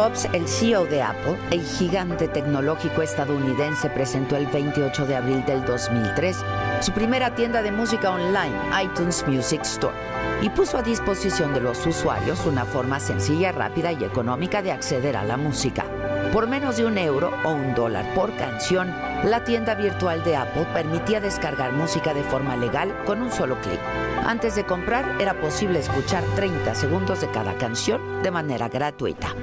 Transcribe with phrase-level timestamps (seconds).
[0.00, 5.62] Jobs, el CEO de Apple, el gigante tecnológico estadounidense, presentó el 28 de abril del
[5.66, 6.38] 2003
[6.80, 9.94] su primera tienda de música online, iTunes Music Store,
[10.40, 15.18] y puso a disposición de los usuarios una forma sencilla, rápida y económica de acceder
[15.18, 15.84] a la música.
[16.32, 18.94] Por menos de un euro o un dólar por canción,
[19.24, 23.80] la tienda virtual de Apple permitía descargar música de forma legal con un solo clic.
[24.24, 29.34] Antes de comprar era posible escuchar 30 segundos de cada canción de manera gratuita.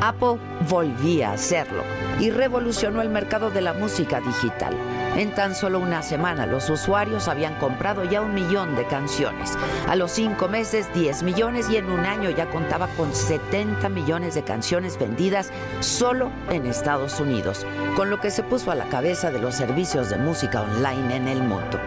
[0.00, 1.82] Apple volvía a hacerlo
[2.20, 4.74] y revolucionó el mercado de la música digital.
[5.16, 9.56] En tan solo una semana los usuarios habían comprado ya un millón de canciones.
[9.88, 14.34] A los cinco meses 10 millones y en un año ya contaba con 70 millones
[14.34, 17.66] de canciones vendidas solo en Estados Unidos,
[17.96, 21.28] con lo que se puso a la cabeza de los servicios de música online en
[21.28, 21.78] el mundo.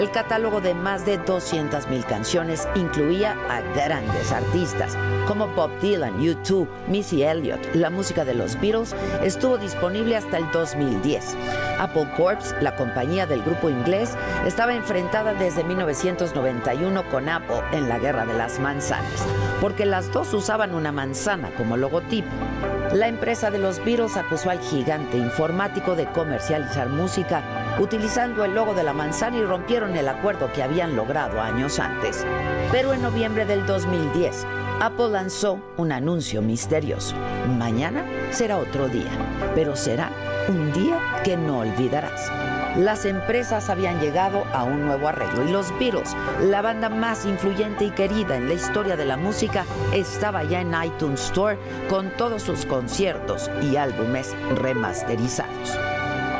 [0.00, 4.96] El catálogo de más de 200.000 canciones incluía a grandes artistas
[5.28, 7.60] como Bob Dylan, U2, Missy Elliott.
[7.74, 11.36] La música de los Beatles estuvo disponible hasta el 2010.
[11.78, 17.98] Apple Corps, la compañía del grupo inglés, estaba enfrentada desde 1991 con Apple en la
[17.98, 19.26] Guerra de las Manzanas,
[19.60, 22.30] porque las dos usaban una manzana como logotipo.
[22.94, 28.74] La empresa de los Beatles acusó al gigante informático de comercializar música utilizando el logo
[28.74, 32.24] de la manzana y rompieron el acuerdo que habían logrado años antes.
[32.70, 34.46] Pero en noviembre del 2010,
[34.80, 37.16] Apple lanzó un anuncio misterioso.
[37.58, 39.10] Mañana será otro día,
[39.54, 40.10] pero será
[40.48, 42.30] un día que no olvidarás.
[42.76, 47.84] Las empresas habían llegado a un nuevo arreglo y los Beatles, la banda más influyente
[47.84, 51.58] y querida en la historia de la música, estaba ya en iTunes Store
[51.88, 55.89] con todos sus conciertos y álbumes remasterizados.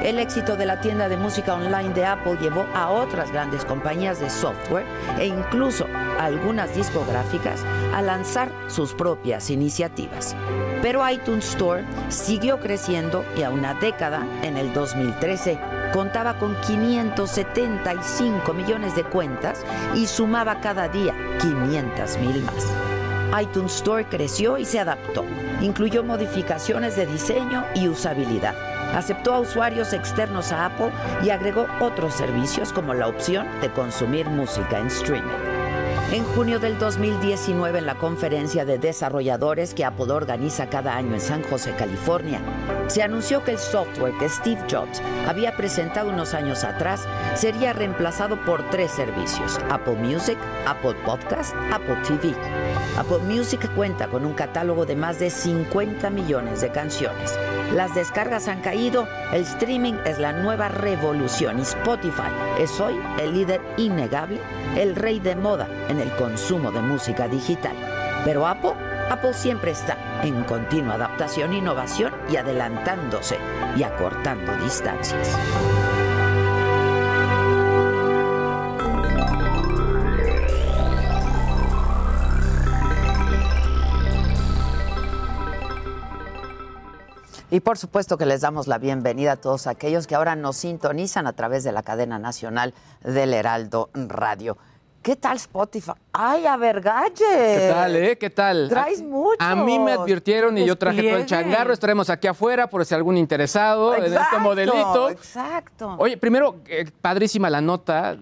[0.03, 4.19] El éxito de la tienda de música online de Apple llevó a otras grandes compañías
[4.19, 4.87] de software
[5.19, 5.87] e incluso
[6.19, 7.63] algunas discográficas
[7.95, 10.35] a lanzar sus propias iniciativas.
[10.81, 15.59] Pero iTunes Store siguió creciendo y a una década, en el 2013,
[15.93, 22.73] contaba con 575 millones de cuentas y sumaba cada día 500 mil más.
[23.43, 25.27] iTunes Store creció y se adaptó.
[25.61, 28.55] Incluyó modificaciones de diseño y usabilidad
[28.95, 30.91] aceptó a usuarios externos a Apple
[31.23, 35.61] y agregó otros servicios como la opción de consumir música en streaming.
[36.13, 41.21] En junio del 2019, en la conferencia de desarrolladores que Apple organiza cada año en
[41.21, 42.41] San José, California,
[42.91, 48.37] se anunció que el software que Steve Jobs había presentado unos años atrás sería reemplazado
[48.45, 50.37] por tres servicios, Apple Music,
[50.67, 52.35] Apple Podcast, Apple TV.
[52.99, 57.39] Apple Music cuenta con un catálogo de más de 50 millones de canciones.
[57.73, 63.35] Las descargas han caído, el streaming es la nueva revolución y Spotify es hoy el
[63.35, 64.41] líder innegable,
[64.77, 67.77] el rey de moda en el consumo de música digital.
[68.25, 68.75] Pero Apple,
[69.11, 73.39] Apple siempre está en continua adaptación, innovación y adelantándose
[73.77, 75.37] y acortando distancias.
[87.53, 91.27] Y por supuesto que les damos la bienvenida a todos aquellos que ahora nos sintonizan
[91.27, 94.57] a través de la cadena nacional del Heraldo Radio.
[95.03, 95.93] ¿Qué tal Spotify?
[96.13, 97.17] ¡Ay, a ver, Gadget!
[97.19, 98.19] ¿Qué tal, eh?
[98.19, 98.69] ¿Qué tal?
[98.69, 99.37] Traes mucho.
[99.39, 101.73] A mí me advirtieron y yo traje todo el changarro.
[101.73, 105.09] Estaremos aquí afuera por si algún interesado en este modelito.
[105.09, 105.97] Exacto.
[105.99, 108.19] Oye, primero, eh, padrísima la nota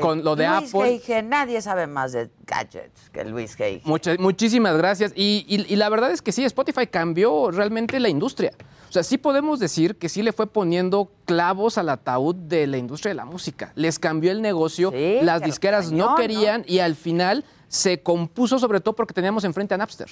[0.00, 1.22] con lo de Luis Apple.
[1.24, 3.82] nadie sabe más de gadgets que Luis Gage.
[4.18, 5.12] muchísimas gracias.
[5.16, 8.52] y la verdad es que sí, Spotify cambió realmente la industria.
[8.88, 12.76] O sea, sí podemos decir que sí le fue poniendo clavos al ataúd de la
[12.76, 13.72] industria de la música.
[13.74, 18.94] Les cambió el negocio, las disqueras no querían y al final se compuso sobre todo
[18.94, 20.08] porque teníamos enfrente a Napster.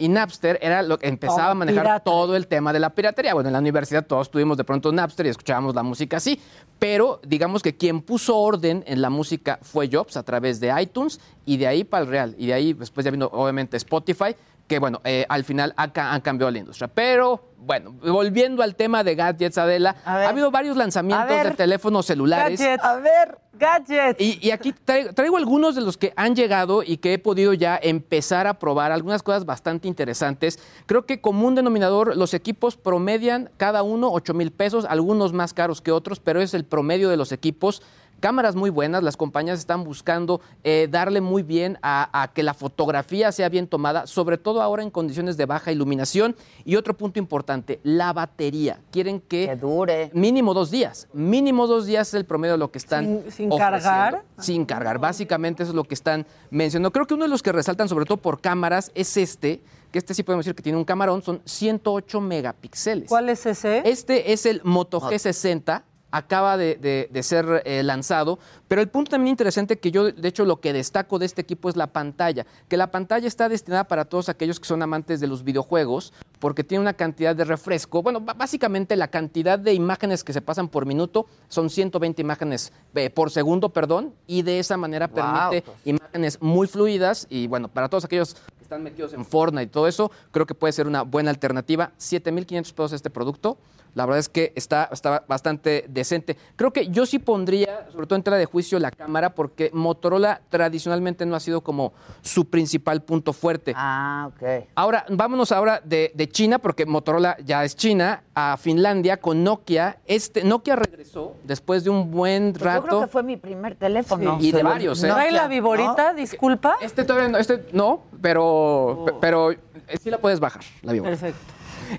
[0.00, 3.34] Y Napster era lo que empezaba a manejar todo el tema de la piratería.
[3.34, 6.40] Bueno, en la universidad todos tuvimos de pronto Napster y escuchábamos la música así,
[6.78, 11.20] pero digamos que quien puso orden en la música fue Jobs a través de iTunes
[11.44, 12.34] y de ahí para el real.
[12.38, 14.34] Y de ahí después ya vino obviamente Spotify,
[14.70, 16.86] que bueno, eh, al final han cambiado la industria.
[16.86, 22.60] Pero bueno, volviendo al tema de gadgets, Adela, ha habido varios lanzamientos de teléfonos celulares.
[22.60, 22.84] Gadgets.
[22.84, 24.20] A ver, gadgets.
[24.20, 28.46] Y, aquí traigo, algunos de los que han llegado y que he podido ya empezar
[28.46, 30.60] a probar, algunas cosas bastante interesantes.
[30.86, 35.52] Creo que como un denominador, los equipos promedian cada uno 8 mil pesos, algunos más
[35.52, 37.82] caros que otros, pero es el promedio de los equipos
[38.20, 42.54] cámaras muy buenas, las compañías están buscando eh, darle muy bien a, a que la
[42.54, 46.36] fotografía sea bien tomada, sobre todo ahora en condiciones de baja iluminación.
[46.64, 48.78] Y otro punto importante, la batería.
[48.92, 50.10] Quieren que, Que dure.
[50.14, 53.58] mínimo dos días, mínimo dos días es el promedio de lo que están Sin- sin
[53.58, 54.22] cargar.
[54.38, 56.92] Sin cargar, básicamente eso es lo que están mencionando.
[56.92, 60.14] Creo que uno de los que resaltan, sobre todo por cámaras, es este, que este
[60.14, 63.08] sí podemos decir que tiene un camarón, son 108 megapíxeles.
[63.08, 63.82] ¿Cuál es ese?
[63.84, 69.10] Este es el Moto G60, acaba de, de- de ser eh, lanzado, pero el punto
[69.10, 72.46] también interesante que yo, de hecho, lo que destaco de este equipo es la pantalla,
[72.68, 76.64] que la pantalla está destinada para todos aquellos que son amantes de los videojuegos, porque
[76.64, 80.86] tiene una cantidad de refresco, bueno, básicamente la cantidad de imágenes que se pasan por
[80.86, 85.76] minuto son 120 imágenes eh, por segundo, perdón, y de esa manera Wow, permite pues.
[85.84, 89.88] imágenes muy fluidas y bueno, para todos aquellos que están metidos en Fortnite y todo
[89.88, 91.90] eso, creo que puede ser una buena alternativa.
[91.98, 93.58] 7.500 pesos este producto.
[93.96, 96.36] La verdad es que está, está bastante decente.
[96.54, 100.42] Creo que yo sí pondría, sobre todo en tela de juicio, la cámara, porque Motorola
[100.48, 103.72] tradicionalmente no ha sido como su principal punto fuerte.
[103.74, 104.68] Ah, ok.
[104.76, 109.98] Ahora, vámonos ahora de, de China, porque Motorola ya es China, a Finlandia con Nokia.
[110.06, 113.00] Este, Nokia regresó después de un buen Pues yo creo rato.
[113.00, 114.38] que fue mi primer teléfono.
[114.38, 114.48] Sí.
[114.48, 115.08] Y de varios, ¿eh?
[115.08, 116.14] ¿No hay la viborita?
[116.14, 116.76] Disculpa.
[116.80, 119.58] Este todavía no, este no, pero, pe- pero eh,
[120.00, 121.10] sí la puedes bajar, la Vibora.
[121.10, 121.40] Perfecto.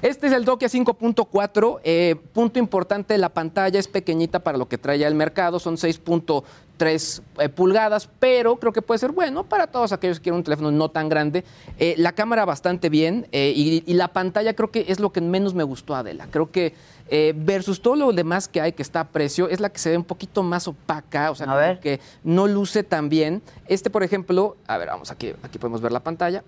[0.01, 1.79] Este es el Nokia 5.4.
[1.83, 7.21] eh, punto importante, la pantalla es pequeñita para lo que trae el mercado, son 6.3
[7.39, 10.71] eh, pulgadas, pero creo que puede ser bueno para todos aquellos que quieren un teléfono
[10.71, 11.43] no tan grande.
[11.77, 15.53] Eh, la cámara bastante bien y, y la pantalla creo que es lo que menos
[15.53, 16.27] me gustó Adela.
[16.31, 16.73] Creo que
[17.35, 19.97] versus todo lo demás que hay que está a precio, es la que se ve
[19.97, 23.41] un poquito más opaca, o sea, que no luce tan bien.
[23.67, 26.41] Este, por ejemplo, a ver, vamos aquí, aquí podemos ver la pantalla.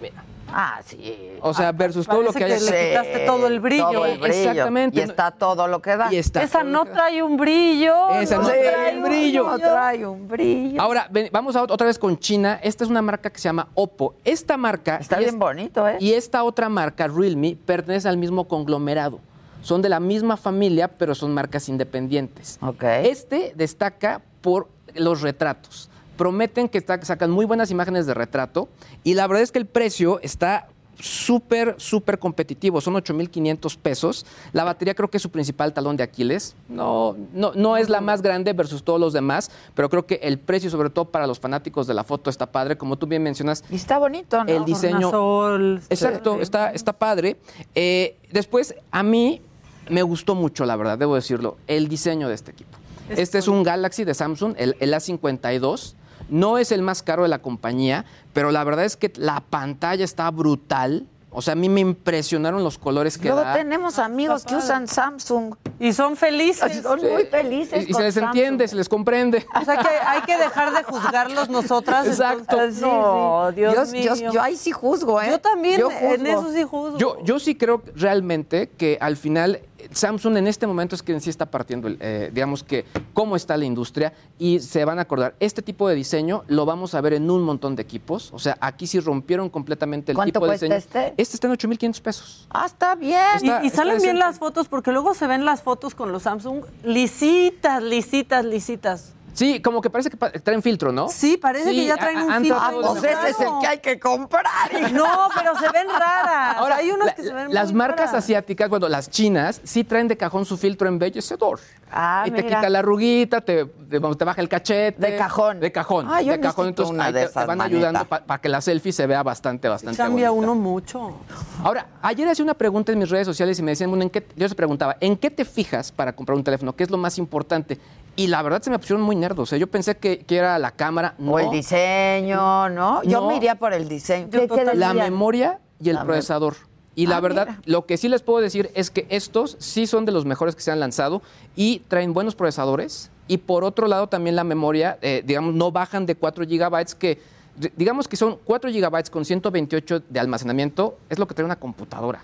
[0.00, 0.24] Mira.
[0.50, 1.32] Ah, sí.
[1.42, 3.90] O sea, versus todo lo que hay que le quitaste todo el brillo.
[3.90, 4.34] Todo el brillo.
[4.50, 4.98] Exactamente.
[4.98, 6.10] Y está todo lo que da.
[6.10, 8.08] Y está Esa no trae un brillo.
[8.18, 9.44] Esa no trae el brillo.
[9.46, 10.80] No trae un brillo.
[10.80, 12.58] Ahora, ven- vamos a ot- otra vez con China.
[12.62, 14.14] Esta es una marca que se llama Oppo.
[14.24, 15.98] Esta marca Está y bien es- bonito, ¿eh?
[16.00, 19.20] y esta otra marca, Realme, pertenece al mismo conglomerado.
[19.60, 22.58] Son de la misma familia, pero son marcas independientes.
[22.62, 22.84] Ok.
[23.02, 25.90] Este destaca por los retratos.
[26.18, 28.68] Prometen que está- sacan muy buenas imágenes de retrato
[29.04, 30.68] y la verdad es que el precio está
[31.00, 32.80] súper, súper competitivo.
[32.80, 34.26] Son 8.500 pesos.
[34.52, 36.56] La batería creo que es su principal talón de Aquiles.
[36.68, 40.40] No, no, no es la más grande versus todos los demás, pero creo que el
[40.40, 42.76] precio, sobre todo para los fanáticos de la foto, está padre.
[42.76, 44.50] Como tú bien mencionas, Y está bonito, ¿no?
[44.52, 46.42] el diseño- Tornasol, Exacto, sí.
[46.42, 47.36] está, está padre.
[47.76, 49.40] Eh, después, a mí
[49.88, 52.76] me gustó mucho, la verdad, debo decirlo, el diseño de este equipo.
[53.08, 55.94] Es este es un Galaxy de Samsung, el, el A52.
[56.28, 60.04] No es el más caro de la compañía, pero la verdad es que la pantalla
[60.04, 61.06] está brutal.
[61.30, 63.52] O sea, a mí me impresionaron los colores que Luego da.
[63.52, 65.54] tenemos amigos que usan Samsung.
[65.78, 66.82] Y son felices.
[66.82, 67.84] Son muy felices.
[67.86, 69.46] Y, y con se les entiende, se les comprende.
[69.60, 72.06] O sea que hay que dejar de juzgarlos nosotras.
[72.06, 72.46] Exacto.
[72.50, 74.14] entonces, no, Dios yo, mío.
[74.16, 75.28] yo- yo ahí sí juzgo, ¿eh?
[75.30, 76.96] Yo también, Yo en eso sí juzgo.
[76.98, 79.60] Yo, yo sí creo realmente que al final
[79.90, 83.56] Samsung en este momento es quien sí está partiendo, el, eh, digamos que, cómo está
[83.56, 87.14] la industria y se van a acordar, este tipo de diseño lo vamos a ver
[87.14, 90.50] en un montón de equipos, o sea, aquí sí rompieron completamente el ¿Cuánto tipo de
[90.58, 90.76] cuesta diseño.
[91.06, 91.14] este?
[91.22, 92.46] Este está en 8.500 pesos.
[92.50, 93.18] Ah, está bien.
[93.42, 96.12] Y, Está- y está salen bien las fotos porque luego se ven las fotos con
[96.12, 99.14] los Samsung lisitas, lisitas, lisitas.
[99.38, 101.08] Sí, como que parece que traen filtro, ¿no?
[101.08, 102.58] Sí, parece Sí, que ya a- traen a- un filtro.
[102.60, 104.44] Ah, pues ese es el que hay que comprar.
[104.92, 106.56] No, pero se ven raras.
[106.56, 108.24] Ahora, hay unos la- que se ven las muy marcas raras.
[108.24, 111.60] asiáticas, bueno, las chinas, sí traen de cajón su filtro embellecedor.
[111.92, 112.56] Ah, y te mira.
[112.56, 115.00] quita la arruguita, te, te- te baja el cachete.
[115.00, 115.60] De cajón.
[115.60, 116.06] De cajón.
[116.10, 116.66] Ah, yo de cajón.
[116.68, 117.76] Entonces una ahí de te, esas, te van manita.
[117.76, 120.50] ayudando para que la selfie se vea bastante, bastante Cambia bonita.
[120.50, 121.14] uno mucho.
[121.62, 124.20] Ahora, ayer hacía una pregunta en mis redes sociales y me decían, bueno, ¿en qué?
[124.34, 126.74] yo les preguntaba, ¿en qué te fijas para comprar un teléfono?
[126.74, 127.78] ¿Qué es lo más importante?
[128.18, 129.44] Y la verdad se me pusieron muy nerdos.
[129.44, 131.14] O sea, yo pensé que, que era la cámara.
[131.18, 131.32] No.
[131.32, 133.02] O el diseño, ¿no?
[133.04, 133.28] Yo No.
[133.28, 134.28] me iría por el diseño.
[134.30, 136.56] Yo ¿Qué- qué la memoria y el La procesador.
[136.96, 137.62] Y la Ah, verdad, mira.
[137.66, 140.62] lo que sí les puedo decir es que estos sí son de los mejores que
[140.62, 141.22] se han lanzado
[141.54, 143.12] y traen buenos procesadores.
[143.28, 147.20] Y por otro lado, también la memoria, eh, digamos, no bajan de 4 gigabytes, que
[147.54, 151.54] di- digamos que son 4 gigabytes con 128 de almacenamiento, es lo que trae una
[151.56, 152.20] computadora.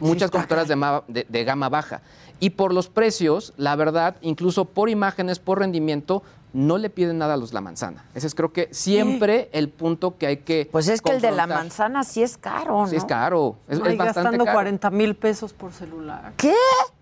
[0.00, 2.02] Muchas computadoras de, ma- de- de gama baja.
[2.40, 7.34] Y por los precios, la verdad, incluso por imágenes, por rendimiento, no le piden nada
[7.34, 8.06] a los la manzana.
[8.14, 10.68] Ese es creo que siempre el punto que hay que.
[10.72, 12.86] Pues es que el de la manzana sí es caro, ¿no?
[12.88, 13.56] Sí, es caro.
[13.68, 14.56] Es, bastante gastando caro.
[14.56, 16.32] 40 mil pesos por celular.
[16.36, 16.54] ¿Qué?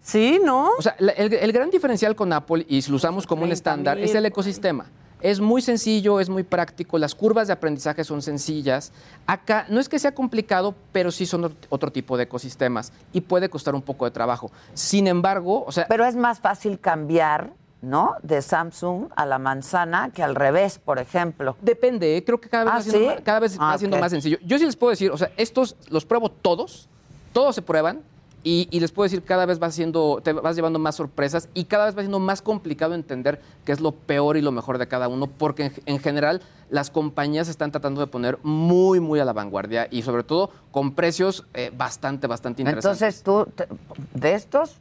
[0.03, 0.71] Sí, ¿no?
[0.79, 3.53] O sea, el, el gran diferencial con Apple, y si lo usamos como un 30,000
[3.53, 4.87] estándar, es el ecosistema.
[5.21, 8.93] Es muy sencillo, es muy práctico, las curvas de aprendizaje son sencillas.
[9.27, 13.21] Acá no es que sea complicado, pero sí son ot- otro tipo de ecosistemas y
[13.21, 14.51] puede costar un poco de trabajo.
[14.75, 18.17] Sin embargo, o sea, Pero es más fácil cambiar ¿no?
[18.25, 21.57] De Samsung a la manzana que al revés, por ejemplo.
[21.63, 22.25] Depende, ¿eh?
[22.25, 23.23] creo que cada vez, ¿Ah, va, siendo sí?
[23.23, 24.37] cada vez Ah, va siendo más sencillo.
[24.45, 26.89] Yo sí les puedo decir, o sea, estos los pruebo todos,
[27.33, 28.01] todos se prueban.
[28.51, 31.65] Y, y les puedo decir, cada vez va siendo, te vas llevando más sorpresas y
[31.65, 34.89] cada vez va siendo más complicado entender qué es lo peor y lo mejor de
[34.89, 36.41] cada uno, porque en, en general
[36.71, 40.93] las compañías están tratando de poner muy, muy a la vanguardia y sobre todo con
[40.95, 43.03] precios eh, bastante, bastante interesantes.
[43.03, 43.69] Entonces tú, te-
[44.19, 44.77] de estos,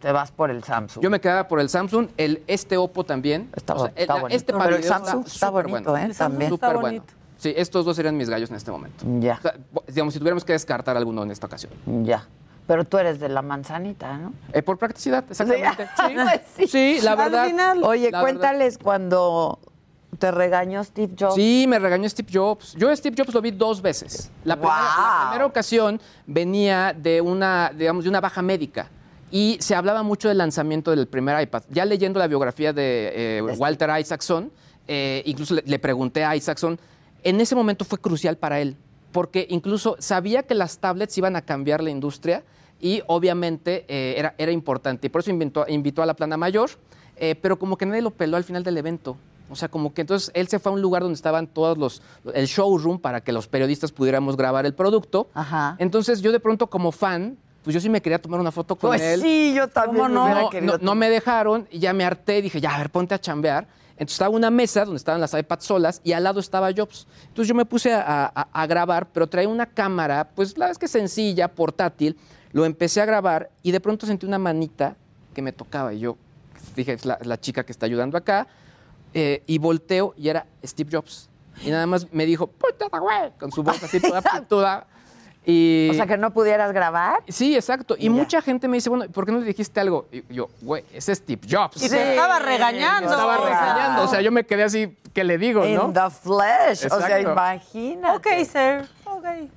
[0.00, 1.04] te vas por el Samsung.
[1.04, 3.50] Yo me quedaba por el Samsung, el este Oppo también.
[3.54, 4.36] Está O sea, está el- bonito.
[4.38, 5.96] Este Pero el Samsung está bonito, bueno.
[5.98, 6.04] ¿eh?
[6.06, 6.54] El Samsung También.
[6.54, 6.98] está Súper bueno.
[7.02, 7.14] bonito.
[7.36, 9.04] Sí, estos dos serían mis gallos en este momento.
[9.20, 9.36] Ya.
[9.38, 11.70] O sea, bo- digamos, si tuviéramos que descartar alguno en esta ocasión.
[12.02, 12.26] Ya.
[12.70, 14.32] Pero tú eres de la manzanita, ¿no?
[14.52, 15.88] Eh, por practicidad, exactamente.
[16.56, 16.68] Sí.
[16.68, 17.46] Sí, sí, la Al verdad.
[17.46, 17.82] final.
[17.82, 19.58] Oye, La cuéntales cuando
[20.20, 21.34] te regañó Steve Jobs.
[21.34, 22.74] Sí, me regañó Steve Jobs.
[22.74, 24.30] Yo a Steve Jobs lo vi dos veces.
[24.44, 24.94] La primera, ¡Guau!
[25.24, 28.88] la primera ocasión venía de una, digamos, de una baja médica.
[29.32, 31.64] Y se hablaba mucho del lanzamiento del primer iPad.
[31.70, 34.52] Ya leyendo la biografía de eh, De Walter Isaacson,
[34.86, 36.78] eh, incluso le, le pregunté a Isaacson,
[37.24, 38.76] en ese momento fue crucial para él,
[39.10, 42.44] porque incluso sabía que las tablets iban a cambiar la industria
[42.80, 45.06] y obviamente eh, era, era importante.
[45.06, 46.70] Y por eso invitó, invitó a la plana mayor,
[47.16, 49.16] eh, pero como que nadie lo peló al final del evento.
[49.50, 52.02] O sea, como que entonces él se fue a un lugar donde estaban todos los,
[52.34, 55.28] el showroom para que los periodistas pudiéramos grabar el producto.
[55.34, 55.74] Ajá.
[55.78, 58.90] Entonces yo de pronto como fan, pues yo sí me quería tomar una foto con
[58.90, 59.20] Pues él.
[59.20, 60.50] sí, yo también ¿Cómo me no?
[60.52, 62.40] No, no, no me dejaron y ya me harté.
[62.42, 63.66] Dije, ya, a ver, ponte a chambear.
[63.92, 67.06] Entonces estaba una mesa donde estaban las iPads solas y al lado estaba Jobs.
[67.26, 70.70] Entonces yo me puse a, a- a grabar, pero traía una cámara, pues la verdad
[70.72, 72.16] es que sencilla, portátil.
[72.52, 74.96] Lo empecé a grabar y de pronto sentí una manita
[75.34, 75.92] que me tocaba.
[75.94, 76.16] Y yo
[76.76, 78.46] dije, es la, la chica que está ayudando acá.
[79.12, 81.28] Eh, y volteo y era Steve Jobs.
[81.64, 84.00] Y nada más me dijo, puta güey, con su voz así
[84.48, 84.86] toda.
[85.46, 87.22] Y, O sea, que no pudieras grabar.
[87.26, 87.96] Sí, exacto.
[87.98, 90.06] Y mucha gente me dice, bueno, ¿por qué no le dijiste algo?
[90.12, 91.82] Y yo, güey, ese es Steve Jobs.
[91.82, 93.10] Y te estaba Me regañando.
[93.10, 93.60] estaba o sea.
[93.60, 94.02] regañando.
[94.02, 95.86] O sea, yo me quedé así, ¿qué le digo, no?
[95.86, 96.84] In the flesh.
[96.92, 98.16] O sea, imagínate.
[98.18, 98.86] Ok, sir.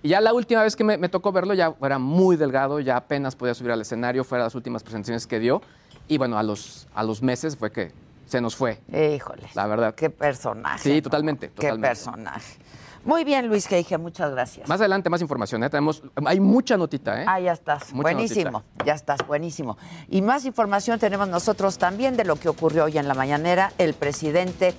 [0.01, 2.97] Y ya la última vez que me, me tocó verlo, ya era muy delgado, ya
[2.97, 5.61] apenas podía subir al escenario, fuera las últimas presentaciones que dio.
[6.07, 7.91] Y bueno, a los, a los meses fue que
[8.25, 8.79] se nos fue.
[8.89, 9.43] Híjole.
[9.53, 9.95] La verdad.
[9.95, 10.79] Qué personaje.
[10.79, 11.01] Sí, ¿no?
[11.03, 12.57] totalmente, Qué personaje.
[13.05, 14.67] Muy bien, Luis Geige, muchas gracias.
[14.67, 15.61] Más adelante, más información.
[15.63, 15.69] ¿eh?
[15.69, 17.25] Tenemos, hay mucha notita, ¿eh?
[17.27, 17.91] Ah, ya estás.
[17.93, 18.63] Mucha buenísimo.
[18.85, 19.77] Ya estás, buenísimo.
[20.09, 23.73] Y más información tenemos nosotros también de lo que ocurrió hoy en la mañanera.
[23.77, 24.73] El presidente,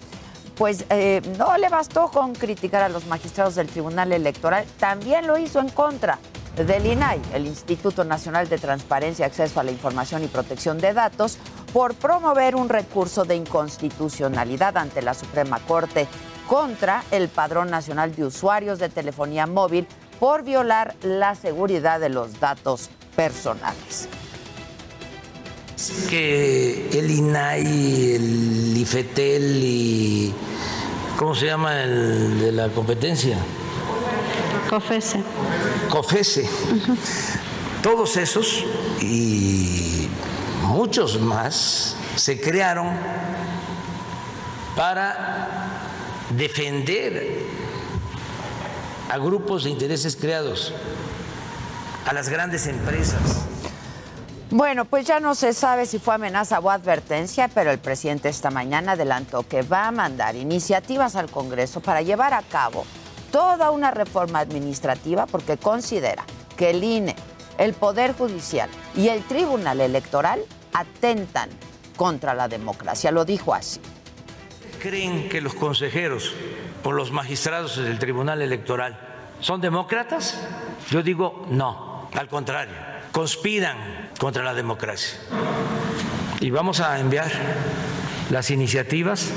[0.57, 5.39] pues eh, no le bastó con criticar a los magistrados del Tribunal Electoral, también lo
[5.39, 6.19] hizo en contra
[6.57, 11.39] del INAI, el Instituto Nacional de Transparencia, Acceso a la Información y Protección de Datos,
[11.73, 16.07] por promover un recurso de inconstitucionalidad ante la Suprema Corte
[16.47, 19.89] contra el Padrón Nacional de Usuarios de Telefonía Móvil
[20.21, 24.09] por violar la seguridad de los datos personales.
[26.09, 30.35] Que el INAI, el IFETEL y
[31.19, 33.39] ¿cómo se llama el de la competencia?
[34.71, 35.23] COFESE.
[35.91, 36.49] COFESE.
[37.83, 38.65] Todos esos
[39.01, 40.09] y
[40.63, 42.89] muchos más se crearon
[44.77, 45.71] para
[46.31, 47.45] defender
[49.11, 50.73] a grupos de intereses creados,
[52.07, 53.45] a las grandes empresas.
[54.57, 58.53] Bueno, pues ya no se sabe si fue amenaza o advertencia, pero el presidente esta
[58.53, 62.87] mañana adelantó que va a mandar iniciativas al Congreso para llevar a cabo
[63.33, 66.25] toda una reforma administrativa porque considera
[66.57, 67.17] que el INE,
[67.59, 71.49] el Poder Judicial y el Tribunal Electoral atentan
[71.97, 73.11] contra la democracia.
[73.11, 73.81] Lo dijo así.
[74.81, 76.33] ¿Creen que los consejeros
[76.85, 78.97] o los magistrados del Tribunal Electoral
[79.41, 80.39] son demócratas?
[80.93, 82.77] Yo digo no, al contrario,
[83.11, 85.19] conspiran contra la democracia.
[86.41, 87.31] Y vamos a enviar
[88.31, 89.31] las iniciativas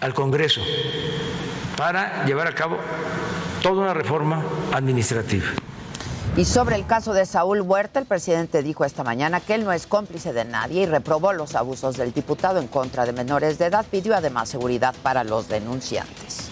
[0.00, 0.62] al Congreso
[1.76, 2.78] para llevar a cabo
[3.62, 5.46] toda una reforma administrativa.
[6.36, 9.72] Y sobre el caso de Saúl Huerta, el presidente dijo esta mañana que él no
[9.72, 13.66] es cómplice de nadie y reprobó los abusos del diputado en contra de menores de
[13.66, 13.86] edad.
[13.90, 16.50] Pidió además seguridad para los denunciantes.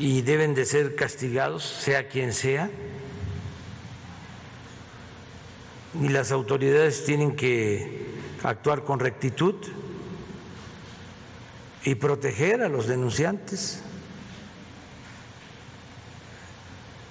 [0.00, 2.70] y deben de ser castigados, sea quien sea.
[5.94, 9.54] Y las autoridades tienen que actuar con rectitud
[11.84, 13.82] y proteger a los denunciantes,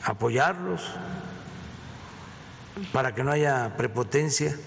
[0.04, 0.94] apoyarlos
[2.94, 4.58] para que no haya prepotencia.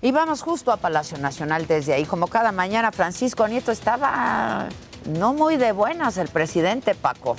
[0.00, 2.04] Y vamos justo a Palacio Nacional desde ahí.
[2.04, 4.68] Como cada mañana, Francisco Nieto estaba
[5.08, 7.36] no muy de buenas el presidente Paco.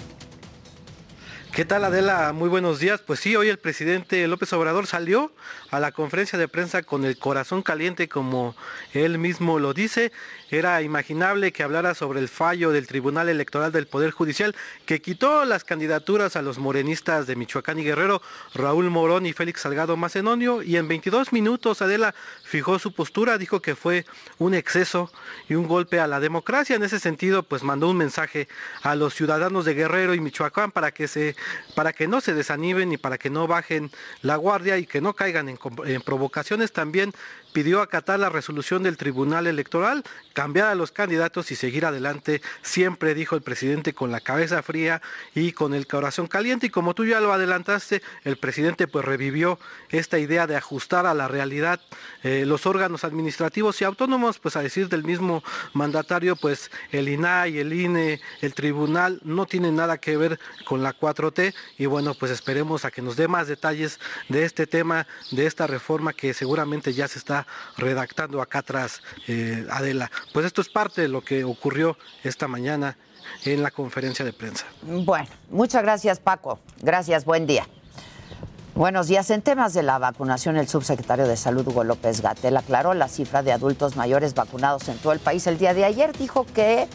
[1.53, 2.31] ¿Qué tal Adela?
[2.31, 3.01] Muy buenos días.
[3.01, 5.31] Pues sí, hoy el presidente López Obrador salió
[5.71, 8.55] a la conferencia de prensa con el corazón caliente, como
[8.93, 10.11] él mismo lo dice.
[10.51, 15.45] Era imaginable que hablara sobre el fallo del Tribunal Electoral del Poder Judicial que quitó
[15.45, 18.21] las candidaturas a los morenistas de Michoacán y Guerrero,
[18.55, 23.61] Raúl Morón y Félix Salgado Macedonio, y en 22 minutos Adela fijó su postura, dijo
[23.61, 24.05] que fue
[24.37, 25.11] un exceso
[25.47, 26.75] y un golpe a la democracia.
[26.75, 28.47] En ese sentido, pues mandó un mensaje
[28.81, 31.35] a los ciudadanos de Guerrero y Michoacán para que se
[31.75, 33.91] para que no se desanimen y para que no bajen
[34.21, 36.71] la guardia y que no caigan en, en provocaciones.
[36.71, 37.13] También
[37.53, 40.03] pidió acatar la resolución del Tribunal Electoral,
[40.33, 45.01] cambiar a los candidatos y seguir adelante, siempre dijo el presidente con la cabeza fría
[45.35, 46.67] y con el corazón caliente.
[46.67, 51.13] Y como tú ya lo adelantaste, el presidente pues revivió esta idea de ajustar a
[51.13, 51.79] la realidad
[52.23, 57.59] eh, los órganos administrativos y autónomos, pues a decir del mismo mandatario, pues el INAI,
[57.59, 62.31] el INE, el tribunal no tienen nada que ver con la 4T y bueno, pues
[62.31, 66.93] esperemos a que nos dé más detalles de este tema, de esta reforma que seguramente
[66.93, 67.38] ya se está
[67.77, 70.11] redactando acá atrás, eh, Adela.
[70.33, 72.97] Pues esto es parte de lo que ocurrió esta mañana
[73.45, 74.65] en la conferencia de prensa.
[74.81, 76.59] Bueno, muchas gracias Paco.
[76.81, 77.67] Gracias, buen día.
[78.75, 79.29] Buenos días.
[79.29, 83.43] En temas de la vacunación, el subsecretario de Salud, Hugo López Gatel, aclaró la cifra
[83.43, 85.47] de adultos mayores vacunados en todo el país.
[85.47, 86.87] El día de ayer dijo que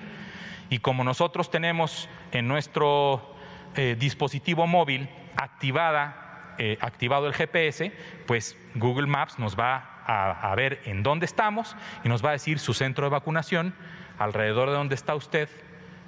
[0.68, 3.36] Y como nosotros tenemos en nuestro
[3.76, 7.92] eh, dispositivo móvil activada, eh, activado el GPS,
[8.26, 12.32] pues Google Maps nos va a, a ver en dónde estamos y nos va a
[12.32, 13.72] decir su centro de vacunación,
[14.18, 15.48] alrededor de donde está usted,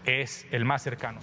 [0.04, 1.20] es el más cercano.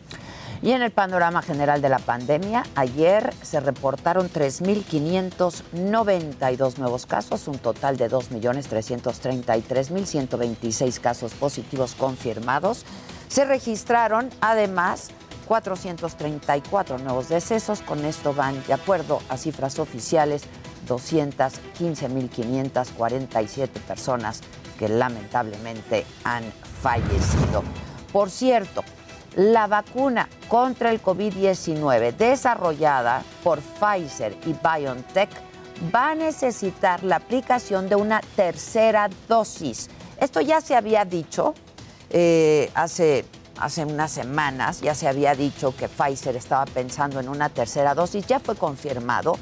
[0.65, 7.59] Y en el panorama general de la pandemia, ayer se reportaron 3.592 nuevos casos, un
[7.59, 12.83] total de 2.333.126 casos positivos confirmados.
[13.27, 15.09] Se registraron además
[15.47, 20.45] 434 nuevos decesos, con esto van de acuerdo a cifras oficiales
[20.87, 24.41] 215.547 personas
[24.79, 26.43] que lamentablemente han
[26.81, 27.61] fallecido.
[28.11, 28.83] Por cierto,
[29.35, 35.29] la vacuna contra el COVID-19 desarrollada por Pfizer y BioNTech
[35.93, 39.89] va a necesitar la aplicación de una tercera dosis.
[40.19, 41.53] Esto ya se había dicho
[42.09, 43.25] eh, hace,
[43.59, 48.25] hace unas semanas, ya se había dicho que Pfizer estaba pensando en una tercera dosis,
[48.25, 49.37] ya fue confirmado.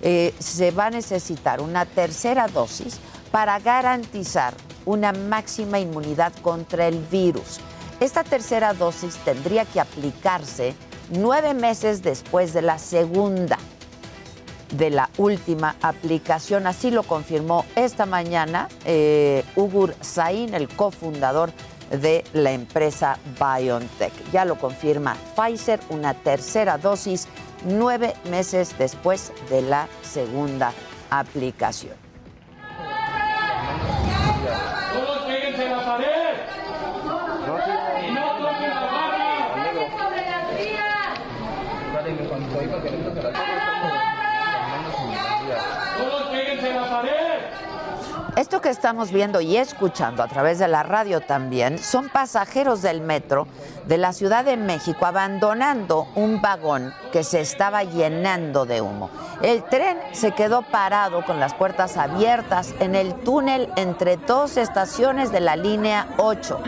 [0.00, 2.98] Eh, se va a necesitar una tercera dosis
[3.30, 7.60] para garantizar una máxima inmunidad contra el virus.
[8.00, 10.74] Esta tercera dosis tendría que aplicarse
[11.10, 13.58] nueve meses después de la segunda
[14.72, 16.66] de la última aplicación.
[16.66, 21.50] Así lo confirmó esta mañana eh, Ugur Sain, el cofundador
[21.90, 24.12] de la empresa BioNTech.
[24.30, 27.26] Ya lo confirma Pfizer, una tercera dosis
[27.64, 30.72] nueve meses después de la segunda
[31.10, 32.07] aplicación.
[48.48, 53.02] Esto que estamos viendo y escuchando a través de la radio también son pasajeros del
[53.02, 53.46] metro
[53.84, 59.10] de la Ciudad de México abandonando un vagón que se estaba llenando de humo.
[59.42, 65.30] El tren se quedó parado con las puertas abiertas en el túnel entre dos estaciones
[65.30, 66.58] de la línea 8.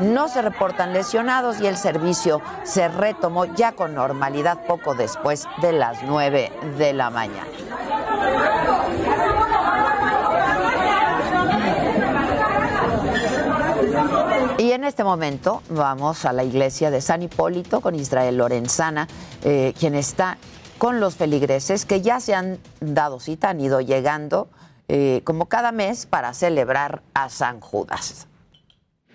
[0.00, 5.72] No se reportan lesionados y el servicio se retomó ya con normalidad poco después de
[5.72, 7.46] las 9 de la mañana.
[14.62, 19.08] Y en este momento vamos a la iglesia de San Hipólito con Israel Lorenzana,
[19.44, 20.38] eh, quien está
[20.78, 24.48] con los feligreses que ya se han dado cita, han ido llegando
[24.86, 28.28] eh, como cada mes para celebrar a San Judas.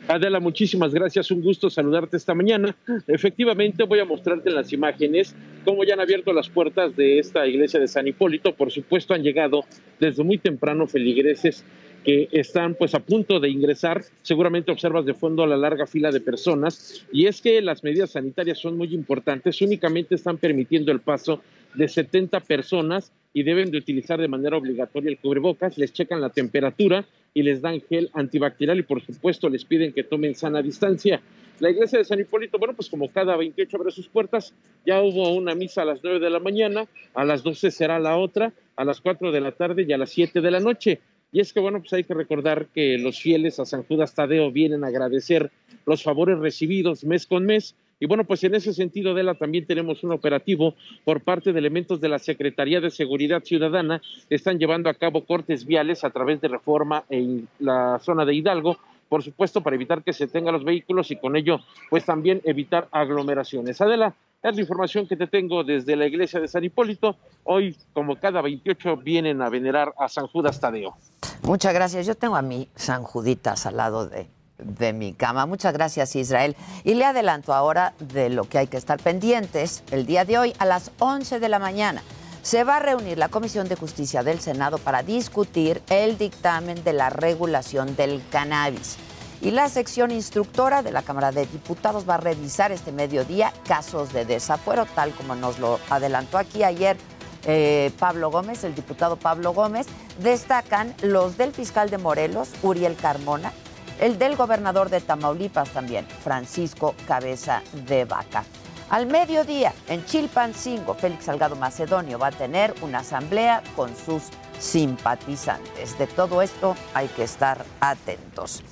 [0.10, 1.32] Adela, muchísimas gracias.
[1.32, 2.76] Un gusto saludarte esta mañana.
[3.08, 5.34] Efectivamente, voy a mostrarte en las imágenes
[5.64, 8.54] cómo ya han abierto las puertas de esta iglesia de San Hipólito.
[8.54, 9.64] Por supuesto, han llegado
[9.98, 11.64] desde muy temprano feligreses
[12.08, 14.02] que están pues a punto de ingresar.
[14.22, 18.12] Seguramente observas de fondo a la larga fila de personas y es que las medidas
[18.12, 19.62] sanitarias son muy importantes.
[19.62, 21.42] Únicamente están permitiendo el paso
[21.74, 26.30] de 70 personas y deben de utilizar de manera obligatoria el cubrebocas, les checan la
[26.30, 31.22] temperatura y les dan gel antibacterial y por supuesto les piden que tomen sana distancia.
[31.60, 34.54] La iglesia de San Hipólito, bueno, pues como cada 28 abre sus puertas,
[34.86, 38.16] ya hubo una misa a las 9 de la mañana, a las 12 será la
[38.16, 41.02] otra, a las 4 de la tarde y a las 7 de la noche.
[41.32, 44.52] Y es que, bueno, pues hay que recordar que los fieles a San Judas Tadeo
[44.52, 45.52] vienen a agradecer
[45.86, 47.76] los favores recibidos mes con mes.
[48.00, 52.00] Y bueno, pues en ese sentido, Adela, también tenemos un operativo por parte de elementos
[52.00, 54.02] de la Secretaría de Seguridad Ciudadana.
[54.30, 58.78] Están llevando a cabo cortes viales a través de reforma en la zona de Hidalgo,
[59.10, 61.60] por supuesto, para evitar que se tengan los vehículos y con ello,
[61.90, 63.80] pues también evitar aglomeraciones.
[63.82, 67.16] Adela, es la información que te tengo desde la iglesia de San Hipólito.
[67.44, 70.96] Hoy, como cada 28, vienen a venerar a San Judas Tadeo.
[71.44, 72.06] Muchas gracias.
[72.06, 75.46] Yo tengo a mi San Juditas al lado de, de mi cama.
[75.46, 76.56] Muchas gracias, Israel.
[76.84, 79.84] Y le adelanto ahora de lo que hay que estar pendientes.
[79.92, 82.04] El día de hoy, a las 11 de la mañana,
[82.44, 86.94] se va a reunir la Comisión de Justicia del Senado para discutir el dictamen de
[86.94, 88.98] la regulación del cannabis.
[89.42, 94.12] Y la sección instructora de la Cámara de Diputados va a revisar este mediodía casos
[94.12, 96.98] de desafuero, tal como nos lo adelantó aquí ayer
[97.46, 99.88] eh, Pablo Gómez, el diputado Pablo Gómez.
[100.20, 103.54] Destacan los del fiscal de Morelos, Uriel Carmona,
[104.00, 108.44] el del gobernador de Tamaulipas también, Francisco Cabeza de Vaca.
[108.90, 114.24] Al mediodía, en Chilpancingo, Félix Salgado Macedonio va a tener una asamblea con sus
[114.60, 115.98] simpatizantes.
[115.98, 118.64] De todo esto hay que estar atentos.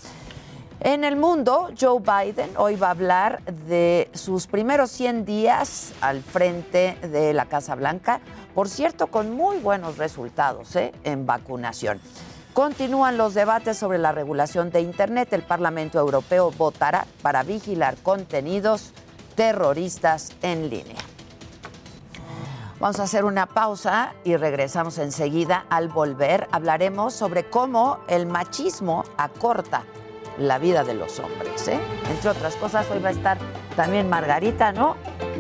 [0.82, 6.22] En el mundo, Joe Biden hoy va a hablar de sus primeros 100 días al
[6.22, 8.20] frente de la Casa Blanca,
[8.54, 10.92] por cierto, con muy buenos resultados ¿eh?
[11.04, 12.00] en vacunación.
[12.54, 15.32] Continúan los debates sobre la regulación de Internet.
[15.32, 18.92] El Parlamento Europeo votará para vigilar contenidos
[19.36, 21.02] terroristas en línea.
[22.80, 25.66] Vamos a hacer una pausa y regresamos enseguida.
[25.70, 29.84] Al volver hablaremos sobre cómo el machismo acorta
[30.38, 31.68] la vida de los hombres.
[31.68, 31.80] ¿eh?
[32.10, 33.38] Entre otras cosas, hoy va a estar
[33.76, 34.96] también Margarita, ¿no?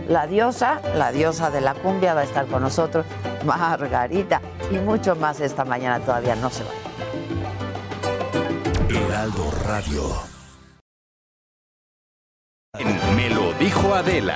[0.07, 3.05] la diosa, la diosa de la cumbia va a estar con nosotros,
[3.43, 6.69] Margarita, y mucho más esta mañana todavía no se va.
[8.89, 10.03] Heraldo Radio.
[13.15, 14.35] Me lo dijo Adela.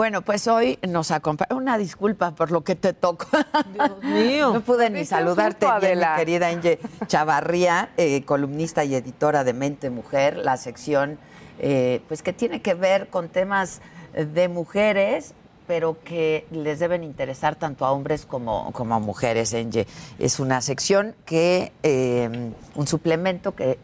[0.00, 1.54] Bueno, pues hoy nos acompaña.
[1.54, 3.26] Una disculpa por lo que te toco.
[3.74, 4.50] Dios mío.
[4.54, 9.90] No pude ni saludarte bien, mi querida Inge Chavarría, eh, columnista y editora de Mente
[9.90, 11.18] Mujer, la sección
[11.58, 13.82] eh, pues que tiene que ver con temas
[14.14, 15.34] de mujeres,
[15.66, 19.86] pero que les deben interesar tanto a hombres como, como a mujeres, Inge.
[20.18, 23.78] Es una sección que, eh, un suplemento que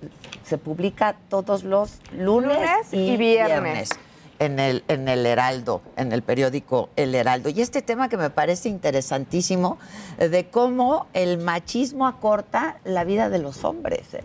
[0.44, 3.90] se publica todos los lunes, Lunes y viernes.
[4.38, 7.48] En el, en el Heraldo, en el periódico El Heraldo.
[7.48, 9.78] Y este tema que me parece interesantísimo,
[10.18, 14.14] eh, de cómo el machismo acorta la vida de los hombres.
[14.14, 14.24] ¿eh?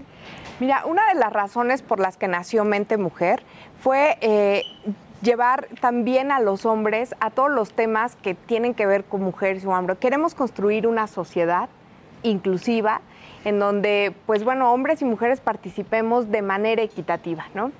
[0.60, 3.43] Mira, una de las razones por las que nació Mente Mujer
[3.82, 4.63] fue eh,
[5.21, 9.63] llevar también a los hombres a todos los temas que tienen que ver con mujeres
[9.63, 9.97] y hombres.
[10.00, 11.69] Queremos construir una sociedad
[12.24, 13.02] inclusiva
[13.45, 17.71] en donde, pues bueno, hombres y mujeres participemos de manera equitativa, ¿no?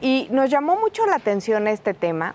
[0.00, 2.34] Y nos llamó mucho la atención este tema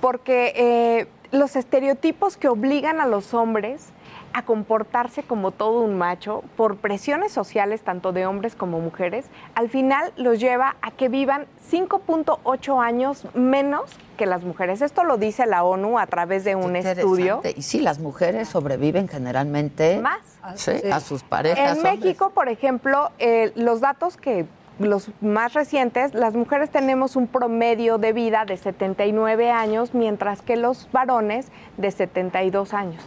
[0.00, 3.88] porque eh, los estereotipos que obligan a los hombres
[4.34, 9.68] a comportarse como todo un macho por presiones sociales tanto de hombres como mujeres, al
[9.68, 14.82] final los lleva a que vivan 5.8 años menos que las mujeres.
[14.82, 17.40] Esto lo dice la ONU a través de un estudio.
[17.56, 20.20] Y sí, las mujeres sobreviven generalmente Más.
[20.56, 21.58] sí, a sus parejas.
[21.58, 22.00] En hombres.
[22.00, 24.46] México, por ejemplo, eh, los datos que
[24.78, 30.56] los más recientes, las mujeres tenemos un promedio de vida de 79 años, mientras que
[30.56, 33.02] los varones de 72 años.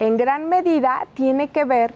[0.00, 1.92] En gran medida tiene que ver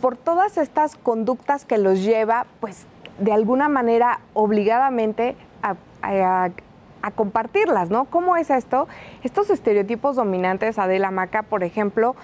[0.00, 2.86] por todas estas conductas que los lleva, pues,
[3.18, 6.50] de alguna manera obligadamente a, a-
[7.02, 8.06] a compartirlas, ¿no?
[8.06, 8.88] ¿Cómo es esto?
[9.22, 12.16] Estos estereotipos dominantes, Adela Maca, por ejemplo,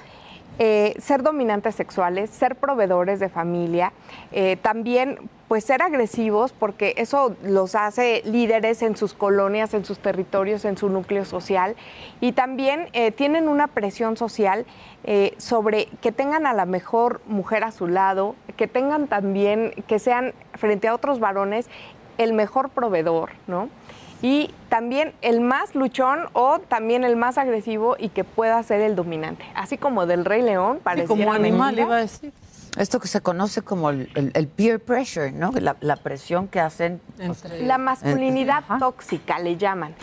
[0.58, 3.92] eh, ser dominantes sexuales, ser proveedores de familia,
[4.32, 9.98] eh, también pues ser agresivos porque eso los hace líderes en sus colonias, en sus
[9.98, 11.74] territorios, en su núcleo social
[12.20, 14.66] y también eh, tienen una presión social
[15.36, 20.32] sobre que tengan a la mejor mujer a su lado, que tengan también, que sean
[20.54, 21.68] frente a otros varones
[22.18, 23.68] el mejor proveedor, ¿no?
[24.22, 28.94] Y también el más luchón o también el más agresivo y que pueda ser el
[28.96, 29.44] dominante.
[29.54, 32.32] Así como del Rey León, parece como animal, iba a decir.
[32.78, 35.50] Esto que se conoce como el, el- el peer pressure, ¿no?
[35.52, 37.02] La, la presión que hacen.
[37.60, 39.94] La masculinidad tóxica le llaman.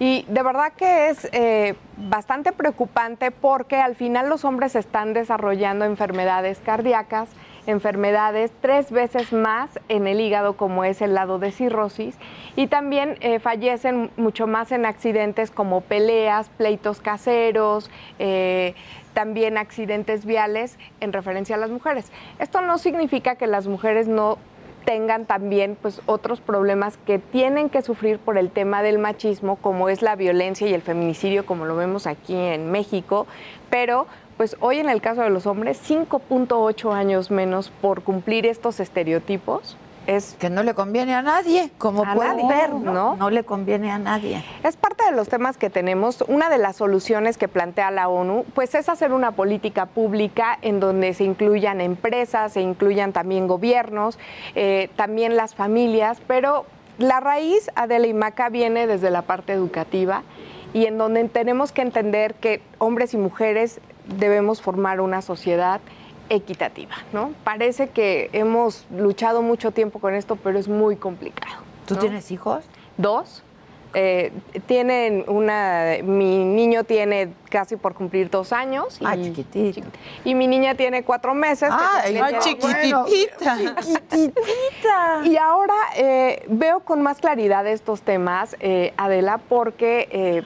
[0.00, 5.84] Y de verdad que es eh, bastante preocupante porque al final los hombres están desarrollando
[5.84, 7.28] enfermedades cardíacas,
[7.68, 12.16] enfermedades tres veces más en el hígado como es el lado de cirrosis
[12.56, 18.74] y también eh, fallecen mucho más en accidentes como peleas, pleitos caseros, eh,
[19.12, 22.10] también accidentes viales en referencia a las mujeres.
[22.38, 24.38] Esto no significa que las mujeres no
[24.86, 29.90] tengan también pues otros problemas que tienen que sufrir por el tema del machismo, como
[29.90, 33.26] es la violencia y el feminicidio, como lo vemos aquí en México,
[33.68, 34.06] pero
[34.38, 39.76] pues hoy en el caso de los hombres, 5.8 años menos por cumplir estos estereotipos.
[40.06, 42.92] Es que no le conviene a nadie, como A pueden nadie, ver, ¿no?
[42.92, 43.16] ¿no?
[43.16, 44.42] No le conviene a nadie.
[44.62, 46.24] Es parte de los temas que tenemos.
[46.28, 50.80] Una de las soluciones que plantea la ONU, pues es hacer una política pública en
[50.80, 54.18] donde se incluyan empresas, se incluyan también gobiernos,
[54.54, 56.64] eh, también las familias, pero
[56.96, 60.22] la raíz, Adela y Maca, viene desde la parte educativa
[60.72, 65.80] y en donde tenemos que entender que hombres y mujeres debemos formar una sociedad
[66.30, 67.32] equitativa, ¿no?
[67.44, 71.56] Parece que hemos luchado mucho tiempo con esto, pero es muy complicado.
[71.86, 72.00] ¿Tú ¿no?
[72.00, 72.64] tienes hijos?
[72.96, 73.42] Dos.
[73.94, 74.32] Eh,
[74.66, 78.98] tienen una, mi niño tiene casi por cumplir dos años.
[79.02, 79.88] Ah, y, chiquitito.
[80.24, 81.70] Y mi niña tiene cuatro meses.
[81.70, 85.20] que Ay, también ay, tiene- chiquititita.
[85.24, 90.44] y ahora eh, veo con más claridad estos temas, eh, Adela, porque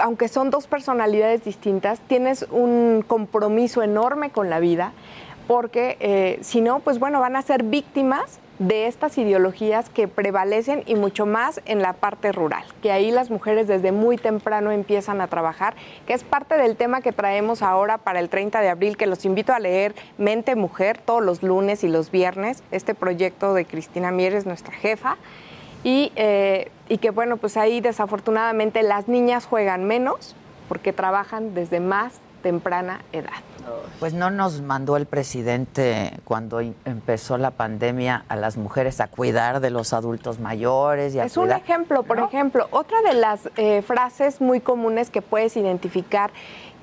[0.00, 4.92] aunque son dos personalidades distintas, tienes un compromiso enorme con la vida,
[5.46, 10.84] porque eh, si no, pues bueno, van a ser víctimas de estas ideologías que prevalecen
[10.86, 15.20] y mucho más en la parte rural, que ahí las mujeres desde muy temprano empiezan
[15.20, 15.74] a trabajar,
[16.06, 19.24] que es parte del tema que traemos ahora para el 30 de abril, que los
[19.24, 24.12] invito a leer Mente Mujer todos los lunes y los viernes, este proyecto de Cristina
[24.12, 25.16] Mieres, nuestra jefa,
[25.84, 30.34] y, eh, y que bueno, pues ahí desafortunadamente las niñas juegan menos
[30.68, 33.30] porque trabajan desde más temprana edad.
[34.00, 39.60] Pues no nos mandó el presidente cuando empezó la pandemia a las mujeres a cuidar
[39.60, 43.80] de los adultos mayores y a Es un ejemplo, por ejemplo, otra de las eh,
[43.80, 46.30] frases muy comunes que puedes identificar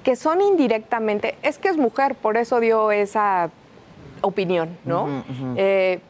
[0.03, 3.51] que son indirectamente, es que es mujer, por eso dio esa
[4.21, 5.23] opinión, ¿no?
[5.55, 6.01] Eh,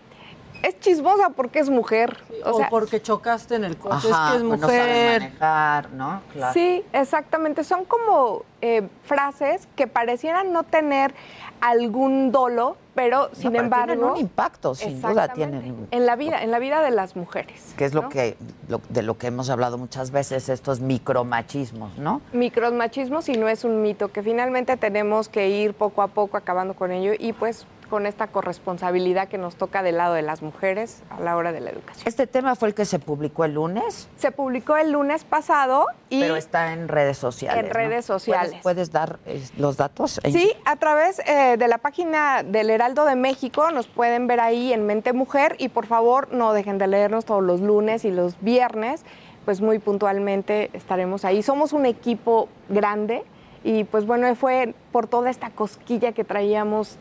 [0.63, 2.17] es chismosa porque es mujer.
[2.45, 5.21] O, O sea, porque chocaste en el coche, Ajá, es que es no sabe mujer.
[5.21, 6.21] manejar, ¿no?
[6.33, 6.53] Claro.
[6.53, 7.63] Sí, exactamente.
[7.63, 11.13] Son como eh, frases que parecieran no tener
[11.61, 15.87] algún dolo, pero sin pero embargo tienen un impacto, sin duda tienen.
[15.91, 17.73] en la vida, en la vida de las mujeres.
[17.77, 18.35] Que es lo que
[18.67, 22.21] lo- de lo que hemos hablado muchas veces, estos micromachismos, ¿no?
[22.33, 26.73] micromachismo si no es un mito, que finalmente tenemos que ir poco a poco acabando
[26.73, 31.03] con ello y pues con esta corresponsabilidad que nos toca del lado de las mujeres
[31.09, 32.07] a la hora de la educación.
[32.07, 36.21] Este tema fue el que se publicó el lunes, Se publicó el lunes pasado y
[36.21, 37.59] pero está en redes sociales.
[37.61, 37.73] En ¿no?
[37.73, 38.51] redes sociales.
[38.51, 40.21] ¿Puedes, puedes dar eh, los datos?
[40.23, 44.71] Sí, a través eh, de la página del Heraldo de México nos pueden ver ahí
[44.71, 48.39] en Mente Mujer y por favor no dejen de leernos todos los lunes y los
[48.39, 49.03] viernes,
[49.43, 51.43] pues muy puntualmente estaremos ahí.
[51.43, 53.25] Somos un equipo grande
[53.63, 56.97] y pues bueno, fue por toda esta cosquilla que traíamos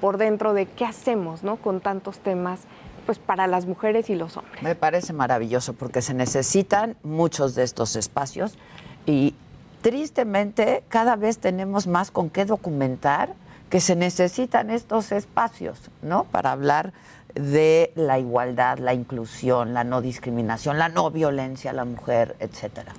[0.00, 1.56] por dentro de qué hacemos, ¿no?
[1.56, 2.60] Con tantos temas
[3.06, 4.62] pues para las mujeres y los hombres.
[4.62, 8.58] Me parece maravilloso porque se necesitan muchos de estos espacios
[9.06, 9.34] y
[9.80, 13.34] tristemente cada vez tenemos más con qué documentar
[13.70, 16.24] que se necesitan estos espacios, ¿no?
[16.24, 16.92] Para hablar
[17.34, 22.92] de la igualdad, la inclusión, la no discriminación, la no violencia a la mujer, etcétera.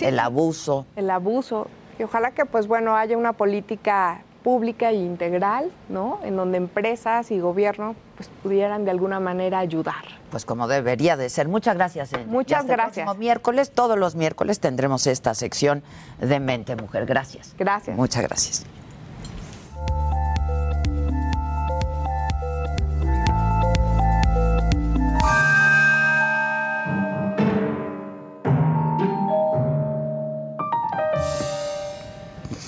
[0.00, 0.86] El abuso.
[0.96, 1.68] el abuso.
[2.02, 6.18] Y ojalá que, pues bueno, haya una política pública e integral, ¿no?
[6.24, 10.02] En donde empresas y gobierno pues pudieran de alguna manera ayudar.
[10.32, 11.46] Pues como debería de ser.
[11.46, 12.12] Muchas gracias.
[12.12, 12.26] Enya.
[12.26, 13.04] Muchas el gracias.
[13.04, 15.84] próximo miércoles, todos los miércoles tendremos esta sección
[16.18, 17.06] de Mente Mujer.
[17.06, 17.54] Gracias.
[17.56, 17.96] Gracias.
[17.96, 18.66] Muchas gracias.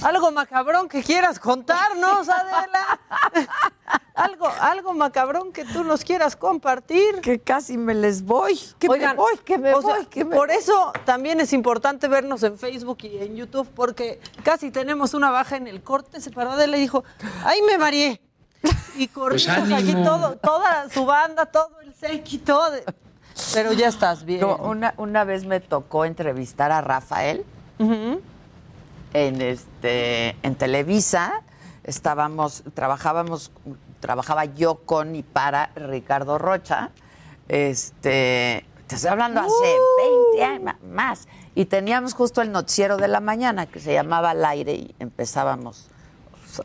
[0.04, 3.00] Algo macabrón que quieras contarnos, Adela.
[4.14, 7.20] algo, algo macabrón que tú nos quieras compartir.
[7.20, 10.36] Que casi me les voy, que me voy, que me o sea, voy, que me
[10.36, 15.30] Por eso también es importante vernos en Facebook y en YouTube, porque casi tenemos una
[15.30, 16.20] baja en el corte.
[16.20, 17.02] Se paró Adela y dijo,
[17.44, 18.20] ¡ay, me mareé!
[18.96, 20.04] Y corrimos aquí ánimo.
[20.04, 22.70] todo, toda su banda, todo el séquito.
[22.70, 22.84] de-
[23.52, 24.40] Pero ya estás bien.
[24.42, 27.44] No, una, una vez me tocó entrevistar a Rafael
[29.14, 31.42] en este en Televisa.
[31.84, 33.50] Estábamos, trabajábamos,
[34.00, 36.90] trabajaba yo con y para Ricardo Rocha.
[37.48, 39.78] Este, te estoy hablando hace
[40.36, 41.28] 20 años más.
[41.54, 45.88] Y teníamos justo el noticiero de la mañana que se llamaba Al aire y empezábamos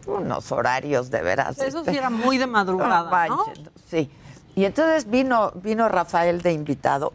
[0.06, 1.58] unos horarios de veras.
[1.60, 3.38] Eso este, sí era muy de madrugada, ¿no?
[3.38, 3.60] manches,
[3.90, 4.10] Sí.
[4.56, 7.14] Y entonces vino, vino Rafael de invitado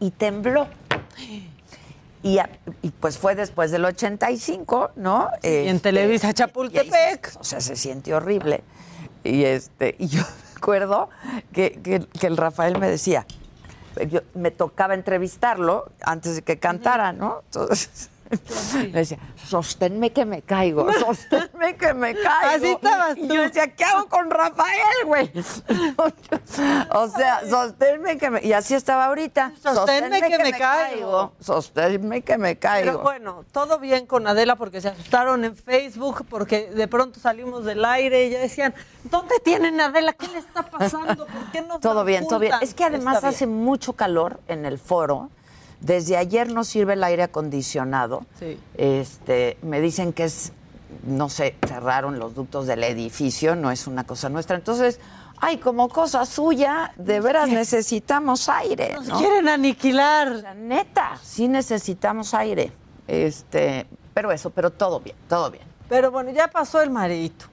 [0.00, 0.66] y tembló.
[2.22, 2.38] Y,
[2.82, 5.28] y pues fue después del 85, ¿no?
[5.42, 7.36] Sí, en Televisa Chapultepec.
[7.40, 8.62] o sea, se siente horrible.
[9.24, 10.22] Y este, y yo
[10.54, 11.08] recuerdo
[11.52, 13.26] que, que- que el Rafael me decía,
[14.08, 17.42] yo, me tocaba entrevistarlo antes de que cantara, ¿no?
[17.46, 18.08] Entonces,
[18.74, 22.56] me decía, sosténme que me caigo, sosténme que me caigo.
[22.56, 23.34] Así estabas Y tú.
[23.34, 25.30] yo decía, ¿qué hago con Rafael, güey?
[26.94, 28.42] o sea, sosténme que me...
[28.42, 29.52] Y así estaba ahorita.
[29.62, 31.32] Sosténme que me caigo.
[31.40, 32.92] Sosténme que me caigo.
[32.92, 37.64] Pero bueno, todo bien con Adela porque se asustaron en Facebook, porque de pronto salimos
[37.64, 40.12] del aire y ya decían, ¿dónde tienen a Adela?
[40.14, 41.26] ¿Qué le está pasando?
[41.26, 42.54] ¿Por qué no Todo bien, todo bien.
[42.60, 45.30] Es que además hace mucho calor en el foro.
[45.82, 48.24] Desde ayer no sirve el aire acondicionado.
[48.38, 48.58] Sí.
[48.76, 50.52] Este, me dicen que es,
[51.04, 54.56] no sé, cerraron los ductos del edificio, no es una cosa nuestra.
[54.56, 55.00] Entonces,
[55.38, 58.92] ay, como cosa suya, de veras necesitamos aire.
[58.94, 59.18] Nos ¿no?
[59.18, 60.30] quieren aniquilar.
[60.30, 62.72] O sea, neta, sí necesitamos aire.
[63.08, 65.64] Este, pero eso, pero todo bien, todo bien.
[65.88, 67.46] Pero bueno, ya pasó el mareito.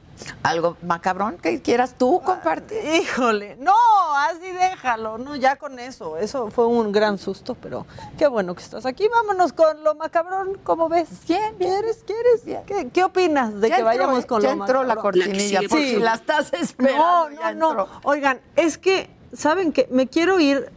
[0.43, 2.77] ¿Algo macabrón que quieras tú compartir?
[2.95, 3.73] Híjole, no,
[4.15, 6.17] así déjalo, no, ya con eso.
[6.17, 7.85] Eso fue un gran susto, pero
[8.17, 9.07] qué bueno que estás aquí.
[9.07, 11.09] Vámonos con lo macabrón, ¿cómo ves?
[11.27, 11.55] Bien.
[11.57, 12.03] ¿Quieres?
[12.05, 12.63] ¿Quieres?
[12.65, 15.79] ¿Qué, qué opinas de Ya que entró, vayamos con ya lo entró la cortinilla, por
[15.79, 17.87] si la estás esperando, No, ya no, no.
[18.03, 19.87] Oigan, es que, ¿saben qué?
[19.91, 20.71] Me quiero ir,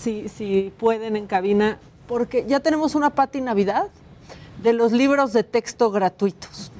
[0.00, 3.88] si, si pueden, en cabina, porque ya tenemos una Pati Navidad
[4.62, 6.70] de los libros de texto gratuitos.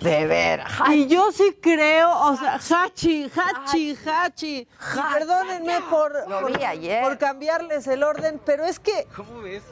[0.00, 0.62] De ver.
[0.92, 4.68] Y yo sí creo, o sea, Hachi, Hachi, Hachi.
[5.12, 7.02] Perdónenme por, Lo por, vi ayer.
[7.02, 9.08] por cambiarles el orden, pero es que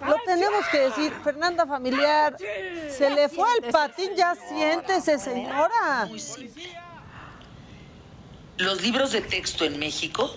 [0.05, 1.13] lo tenemos que decir.
[1.23, 2.37] Fernanda Familiar,
[2.91, 6.07] se le fue el patín, ya siéntese, señora.
[6.09, 6.77] Muy simple.
[8.59, 10.35] Los libros de texto en México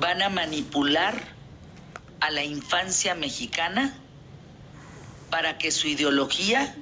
[0.00, 1.14] van a manipular
[2.20, 3.94] a la infancia mexicana
[5.30, 6.74] para que su ideología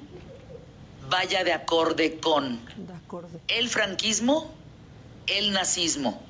[1.12, 2.58] vaya de acorde con
[3.46, 4.50] el franquismo,
[5.26, 6.24] el nazismo,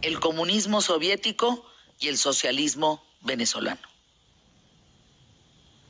[0.00, 1.66] el comunismo soviético
[1.98, 3.82] y el socialismo venezolano.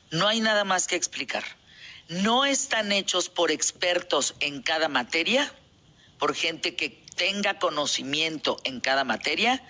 [0.09, 1.43] No hay nada más que explicar.
[2.07, 5.53] No están hechos por expertos en cada materia,
[6.17, 9.63] por gente que tenga conocimiento en cada materia,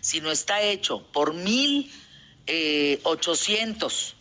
[0.00, 1.92] sino está hecho por mil
[2.48, 4.16] eh, ochocientos.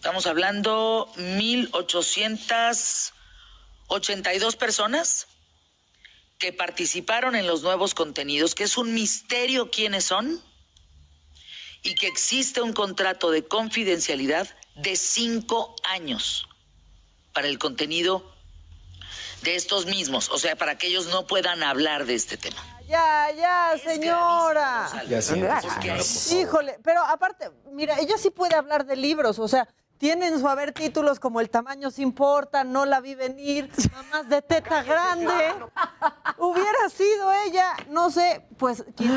[0.00, 3.12] Estamos hablando mil ochocientas
[3.86, 5.26] ochenta y dos personas
[6.38, 10.42] que participaron en los nuevos contenidos, que es un misterio quiénes son,
[11.82, 16.48] y que existe un contrato de confidencialidad de cinco años
[17.34, 18.24] para el contenido
[19.42, 22.64] de estos mismos, o sea, para que ellos no puedan hablar de este tema.
[22.88, 24.90] Ya, ya, señora.
[25.06, 26.00] Ya favor.
[26.32, 29.68] Híjole, pero aparte, mira, ella sí puede hablar de libros, o sea,
[30.00, 34.40] tienen su haber títulos como El tamaño se importa, No la vi venir, Mamás de
[34.40, 35.34] teta grande.
[36.38, 39.12] Hubiera sido ella, no sé, pues Pero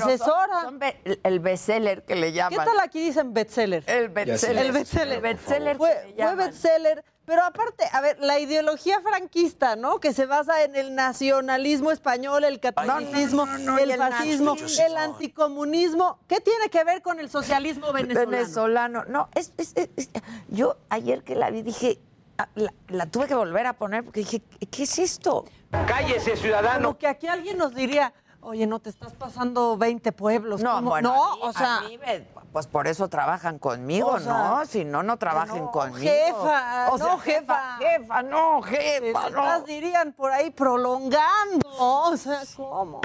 [0.00, 0.62] son- asesora.
[0.62, 2.66] son be- el- el bestseller que le ¿Qué llaman.
[2.66, 3.84] tal aquí dicen bestseller?
[3.86, 4.66] El bestseller.
[4.66, 5.14] El bestseller.
[5.14, 7.04] El bestseller Fue, fue bestseller.
[7.28, 10.00] Pero aparte, a ver, la ideología franquista, ¿no?
[10.00, 14.54] Que se basa en el nacionalismo español, el catolicismo, no, no, y el el fascismo,
[14.54, 14.86] nazismo.
[14.86, 16.18] el anticomunismo.
[16.26, 18.30] ¿Qué tiene que ver con el socialismo venezolano?
[18.30, 19.04] venezolano.
[19.08, 20.08] No, es, es- es- es-
[20.48, 21.98] yo ayer que la vi dije,
[22.38, 25.44] ah, la, la tuve que volver a poner porque dije, ¿qué- ¿qué es esto?
[25.86, 26.88] Cállese, ciudadano.
[26.88, 28.14] Como que aquí alguien nos diría,
[28.48, 30.60] oye, no te estás pasando 20 pueblos.
[30.62, 34.08] No, bueno, no, a mí- o sea, a mí me- pues por eso trabajan conmigo,
[34.08, 34.64] O sea, ¿no?
[34.66, 35.98] Si no, no trabajen no, conmigo.
[36.10, 37.76] jefa, O sea, no, jefa.
[37.78, 39.66] jefa, no, jefa, estás, no.
[39.66, 41.68] dirían por ahí prolongando.
[41.78, 43.00] O sea, ¿cómo?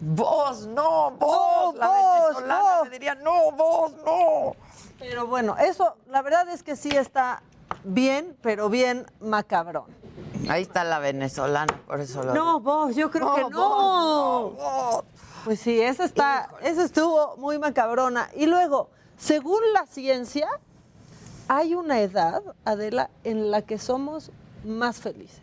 [0.00, 2.84] Vos, no, vos, No, la vos, no.
[2.84, 4.56] me diría, no, vos, no.
[4.98, 7.42] Pero bueno, eso, la verdad es que sí está
[7.84, 9.84] bien, pero bien macabrón.
[10.48, 14.50] Ahí está la venezolana, por eso lo No, vos, yo creo que vos, no.
[14.50, 15.04] vos.
[15.44, 18.28] Pues sí, esa está, esa estuvo muy macabrona.
[18.34, 20.48] Y luego, según la ciencia,
[21.48, 24.30] hay una edad, Adela, en la que somos
[24.64, 25.40] más felices.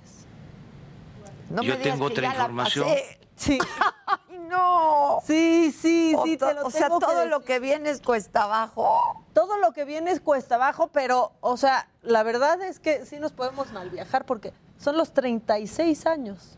[1.50, 2.88] No Yo me digas tengo que otra ya la información.
[2.88, 3.17] pasé.
[3.38, 3.58] Sí.
[4.06, 5.20] Ay, no.
[5.26, 8.44] Sí, sí, O sí, te lo o sea, que todo lo que viene es cuesta
[8.44, 9.24] abajo.
[9.34, 13.20] Todo lo que viene es cuesta abajo, pero, o sea, la verdad es que sí
[13.20, 16.58] nos podemos mal viajar porque son los 36 años.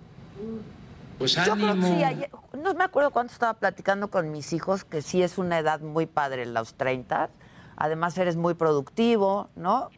[1.18, 4.86] Pues Yo creo que sí, ayer- no me acuerdo cuánto estaba platicando con mis hijos,
[4.86, 7.30] que sí es una edad muy padre, los 30.
[7.76, 9.90] Además eres muy productivo, ¿no?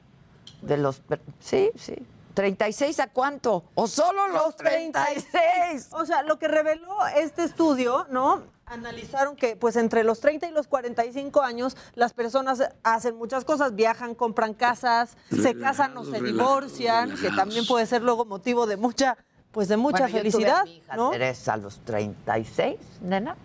[0.63, 1.03] De los...
[1.39, 1.95] Sí, sí.
[2.35, 3.63] ¿36 a cuánto?
[3.75, 5.89] ¿O solo los 36?
[5.91, 8.43] O sea, lo que reveló este estudio, ¿no?
[8.65, 13.75] Analizaron que pues entre los 30 y los 45 años las personas hacen muchas cosas,
[13.75, 18.67] viajan, compran casas, se casan o se Relajados, divorcian, que también puede ser luego motivo
[18.67, 19.17] de mucha
[19.51, 21.09] pues de mucha Bueno, yo tuve felicidad, a mi hija ¿no?
[21.09, 23.35] Teresa a los 36, nena.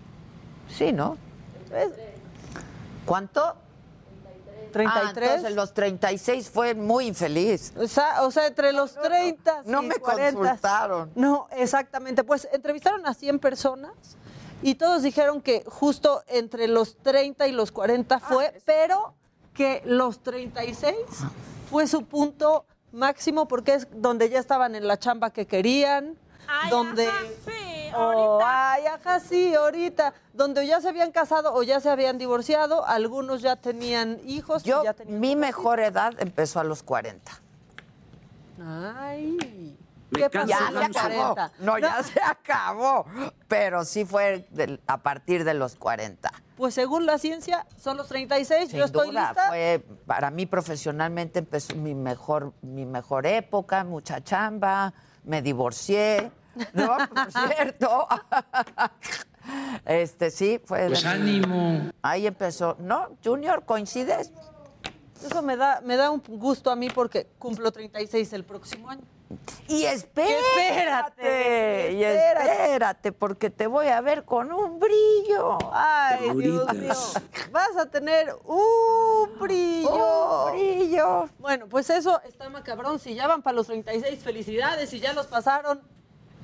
[0.68, 1.16] Sí, ¿no?
[3.04, 3.56] ¿Cuánto?
[4.76, 5.28] 33.
[5.28, 7.72] Ah, entonces los 36 fue muy infeliz.
[7.76, 10.38] O sea, o sea, entre los 30 no y me 40.
[10.38, 11.10] consultaron.
[11.14, 12.24] No, exactamente.
[12.24, 13.92] Pues entrevistaron a 100 personas
[14.62, 19.14] y todos dijeron que justo entre los 30 y los 40 fue, pero
[19.54, 20.94] que los 36
[21.70, 26.16] fue su punto máximo porque es donde ya estaban en la chamba que querían,
[26.70, 27.08] donde
[27.98, 32.86] Oh, ay, ajá, sí, ahorita, donde ya se habían casado o ya se habían divorciado,
[32.86, 34.64] algunos ya tenían hijos.
[34.66, 37.32] y Yo, ya tenían mi mejor edad empezó a los 40.
[38.64, 39.76] Ay.
[40.10, 41.34] Me ¿Qué canso pasó Ya se los acabó.
[41.34, 41.52] 40?
[41.58, 43.06] No, ya se acabó.
[43.48, 46.30] Pero sí fue del- a partir de los 40.
[46.56, 48.70] Pues según la ciencia, son los 36.
[48.70, 49.48] Sin Yo estoy duda, lista.
[49.48, 54.94] fue para mí profesionalmente empezó mi mejor mi mejor época, mucha chamba,
[55.24, 56.30] me divorcié,
[56.72, 56.96] ¿no?
[57.08, 58.08] Por cierto.
[59.84, 61.92] Este sí, fue Pues ánimo.
[62.02, 62.76] Ahí empezó.
[62.80, 63.16] ¿No?
[63.24, 64.32] Junior, ¿coincides?
[65.24, 69.02] Eso me da, me da un gusto a mí porque cumplo 36 el próximo año.
[69.68, 75.58] Y espérate, y espérate, porque te voy a ver con un brillo.
[75.72, 76.92] Ay, Dios mío.
[77.50, 80.46] Vas a tener un brillo.
[80.46, 81.28] Un brillo.
[81.38, 83.00] Bueno, pues eso está macabrón.
[83.00, 84.90] Si ya van para los 36, felicidades.
[84.90, 85.80] Si ya los pasaron,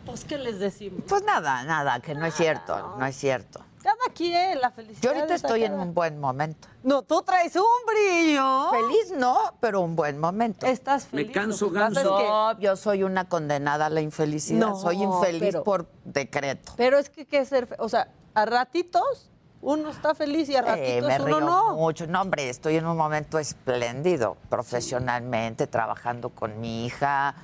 [0.05, 1.03] pues, ¿qué les decimos?
[1.09, 3.61] Pues nada, nada, que no es cierto, no es cierto.
[3.82, 5.03] Cada quien, la felicidad.
[5.03, 6.68] Yo ahorita estoy en un buen momento.
[6.84, 8.70] No, tú traes un brillo.
[8.70, 10.66] Feliz no, pero un buen momento.
[10.66, 11.26] Estás feliz.
[11.26, 12.05] Me canso, ganso.
[12.05, 14.61] No, yo soy una condenada a la infelicidad.
[14.68, 16.74] No, soy infeliz pero- por decreto.
[16.76, 19.28] Pero es que, que ser, o sea, a ratitos
[19.62, 21.72] uno está feliz y a Eh, ratitos me uno río no.
[21.74, 22.07] mucho.
[22.07, 27.34] No, hombre, estoy en un momento espléndido, profesionalmente, trabajando con mi hija,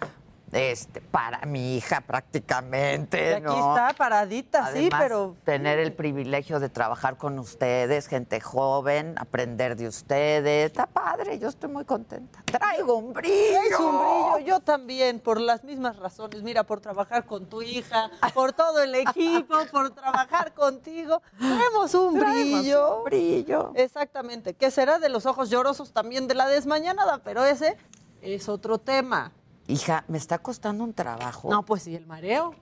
[0.53, 3.30] este, para mi hija prácticamente.
[3.30, 3.76] Y aquí ¿no?
[3.76, 9.88] está paradita, sí, pero tener el privilegio de trabajar con ustedes, gente joven, aprender de
[9.88, 12.42] ustedes, está padre, yo estoy muy contenta.
[12.44, 13.62] Traigo un brillo.
[13.70, 14.38] es un brillo.
[14.46, 16.42] Yo también, por las mismas razones.
[16.42, 21.22] Mira, por trabajar con tu hija, por todo el equipo, por trabajar contigo.
[21.38, 22.99] Tenemos un Traemos brillo.
[22.99, 23.72] un brillo.
[23.74, 24.55] Exactamente.
[24.55, 27.76] Que será de los ojos llorosos también de la desmañanada, pero ese
[28.22, 29.32] es otro tema.
[29.68, 31.50] Hija, me está costando un trabajo.
[31.50, 32.54] No, pues, ¿y el mareo?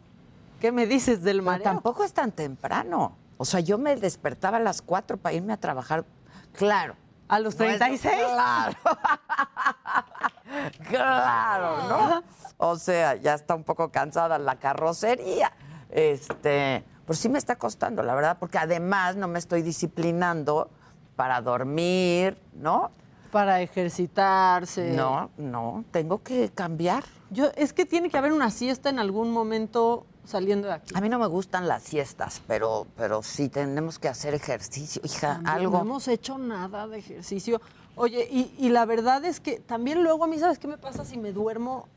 [0.60, 1.64] ¿Qué me dices del Pero mareo?
[1.64, 3.12] tampoco es tan temprano.
[3.38, 6.04] O sea, yo me despertaba a las 4 para irme a trabajar.
[6.52, 6.94] Claro.
[7.28, 8.14] ¿A los No es- 36?
[8.32, 8.76] claro.
[10.88, 12.22] claro, ¿no?
[12.58, 15.52] O sea, ya está un poco cansada la carrocería.
[15.90, 20.70] Este, pues sí me está costando, la verdad, porque además no me estoy disciplinando
[21.14, 22.90] para dormir, ¿no?
[23.30, 24.92] Para ejercitarse.
[24.92, 27.04] No, no, tengo que cambiar.
[27.30, 30.94] Yo, es que tiene que haber una siesta en algún momento saliendo de aquí.
[30.94, 35.40] A mí no me gustan las siestas, pero, pero sí tenemos que hacer ejercicio, hija,
[35.44, 35.78] algo.
[35.78, 37.60] No hemos hecho nada de ejercicio.
[37.94, 41.04] Oye, y, y la verdad es que también luego a mí, ¿sabes qué me pasa
[41.04, 41.88] si me duermo?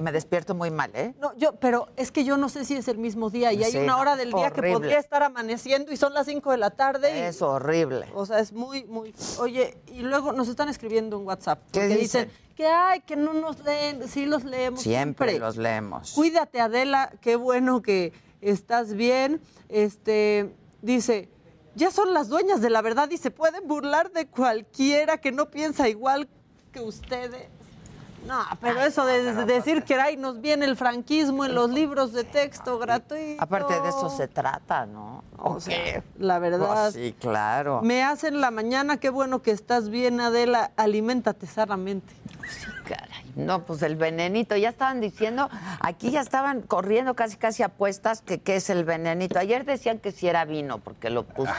[0.00, 1.14] Me despierto muy mal, ¿eh?
[1.20, 3.76] No, yo, pero es que yo no sé si es el mismo día y hay
[3.76, 7.16] una hora del día que podría estar amaneciendo y son las 5 de la tarde.
[7.16, 8.06] y- Es horrible.
[8.14, 9.14] O sea, es muy, muy.
[9.38, 11.60] Oye, y luego nos están escribiendo en WhatsApp.
[11.72, 12.30] ¿Qué porque dicen?
[12.54, 14.80] que ay, que no nos leen, sí los leemos.
[14.80, 16.12] Siempre los leemos.
[16.12, 19.40] Cuídate, Adela, qué bueno que estás bien.
[19.68, 21.28] Este, dice,
[21.74, 25.50] ya son las dueñas de la verdad y se pueden burlar de cualquiera que no
[25.50, 26.28] piensa igual
[26.72, 27.48] que ustedes.
[28.26, 32.12] No, pero eso de, de decir que ay, nos viene el franquismo en los libros
[32.12, 33.42] de texto gratuito.
[33.42, 35.22] Aparte de eso se trata, ¿no?
[35.38, 36.90] O sea, la verdad.
[36.90, 37.80] Pues sí, claro.
[37.82, 42.14] Me hacen la mañana, qué bueno que estás bien, Adela, aliméntate sanamente.
[42.88, 45.48] Caray, no, pues el venenito, ya estaban diciendo,
[45.80, 49.38] aquí ya estaban corriendo casi casi apuestas que qué es el venenito.
[49.38, 51.50] Ayer decían que si era vino, porque lo puse,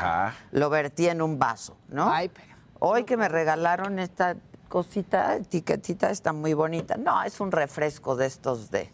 [0.51, 2.09] lo vertí en un vaso, ¿no?
[2.11, 2.47] Ay, pero-
[2.79, 4.35] Hoy que me regalaron esta
[4.67, 6.95] cosita, etiquetita, está muy bonita.
[6.97, 8.89] No, es un refresco de estos de,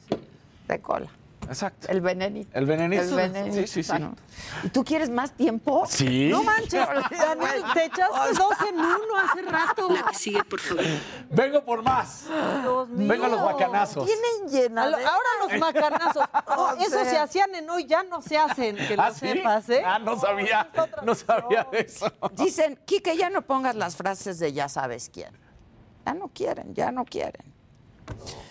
[0.68, 1.10] de cola.
[1.48, 1.90] Exacto.
[1.90, 2.58] El venenito.
[2.58, 3.04] El venenito.
[3.04, 3.68] El venenito.
[3.68, 3.94] Sí, sí, sí.
[4.64, 5.84] ¿Y tú quieres más tiempo?
[5.90, 6.30] Sí.
[6.30, 6.72] No manches,
[7.12, 9.90] Daniel, te echaste dos en uno hace rato.
[9.92, 10.84] La que sigue, por favor.
[11.30, 12.28] Vengo por más.
[12.62, 13.10] Dios mío.
[13.10, 14.06] Vengan los bacanazos.
[14.06, 14.84] Tienen llena.
[14.84, 16.24] A Ahora los macanazos.
[16.48, 19.28] O Eso se hacían en hoy, ya no se hacen, que lo ¿Ah, sí?
[19.28, 19.84] sepas, ¿eh?
[19.86, 20.70] Ah, no sabía.
[21.04, 22.10] No sabía de eso.
[22.38, 25.43] Dicen, Quique, ya no pongas las frases de ya sabes quién.
[26.06, 27.54] Ya no quieren, ya no quieren.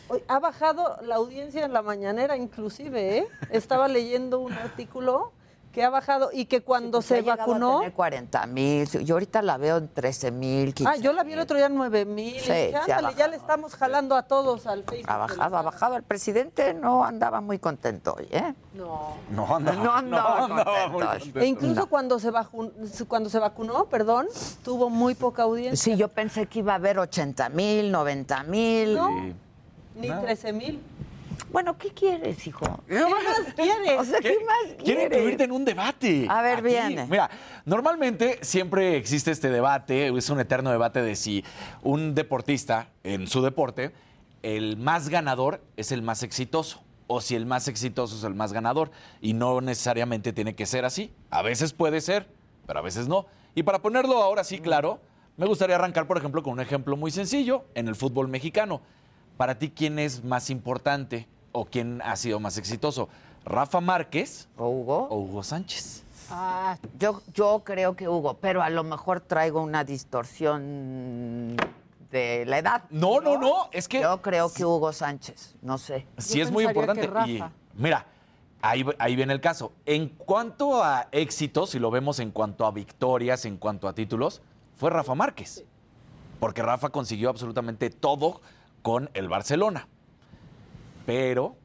[0.08, 3.28] Hoy ha bajado la audiencia en la mañanera, inclusive, ¿eh?
[3.50, 5.32] Estaba leyendo un artículo
[5.72, 7.78] que ha bajado y que cuando Pues ha se llegado a vacunó.
[7.78, 8.86] tener 40 mil.
[9.04, 10.74] Yo ahorita la veo en 13 mil.
[10.84, 12.38] Ah, yo la vi el otro día en 9 mil.
[12.38, 15.10] Sí, sí ándale, ya le estamos jalando a todos al Facebook.
[15.10, 15.96] Ha bajado, ha bajado.
[15.96, 18.54] El presidente no andaba muy contento hoy, ¿eh?
[18.74, 19.16] No.
[19.30, 21.08] No andaba, No andaba muy contento.
[21.08, 21.40] contento.
[21.40, 21.86] E incluso No.
[21.86, 22.70] cuando se vacunó,
[23.08, 24.26] cuando se vacunó, perdón,
[24.62, 25.94] tuvo muy poca audiencia.
[25.94, 28.94] Sí, yo pensé que iba a haber 80 mil, 90 mil.
[28.94, 29.08] No.
[29.08, 29.34] Sí.
[29.94, 30.20] Ni No.
[30.20, 30.80] 13 mil.
[31.52, 32.82] Bueno, ¿qué quieres, hijo?
[32.88, 33.98] ¿Qué más quieres?
[33.98, 35.18] O sea, ¿qué, más Quiero quieres?
[35.18, 36.26] incluirte en un debate.
[36.28, 37.06] A ver, viene.
[37.06, 37.30] Mira,
[37.66, 41.44] normalmente siempre existe este debate, es un eterno debate de si
[41.82, 43.92] un deportista en su deporte,
[44.42, 46.82] el más ganador es el más exitoso.
[47.06, 48.90] O si el más exitoso es el más ganador.
[49.20, 51.12] Y no necesariamente tiene que ser así.
[51.30, 52.26] A veces puede ser,
[52.66, 53.26] pero a veces no.
[53.54, 55.00] Y para ponerlo ahora sí claro,
[55.36, 58.80] me gustaría arrancar, por ejemplo, con un ejemplo muy sencillo en el fútbol mexicano.
[59.36, 63.08] Para ti, ¿quién es más importante o quién ha sido más exitoso?
[63.44, 65.08] ¿Rafa Márquez ¿O Hugo?
[65.10, 66.02] o Hugo Sánchez?
[66.30, 71.56] Ah, Yo, yo creo que Hugo, pero a lo mejor traigo una distorsión
[72.10, 72.84] de la edad.
[72.90, 76.06] No, no, no, es que Yo creo que Hugo Sánchez, no sé.
[76.18, 77.02] sí Yo es muy importante.
[77.02, 77.52] que Y Rafa.
[77.74, 78.06] mira,
[78.62, 79.72] ahí, ahí viene el caso.
[79.86, 84.40] En cuanto a éxitos, si lo vemos en cuanto a victorias, en cuanto a títulos,
[84.76, 85.64] fue Rafa Márquez.
[86.40, 88.40] Porque Rafa consiguió absolutamente todo
[88.82, 89.86] con el Barcelona.
[91.04, 91.56] Pero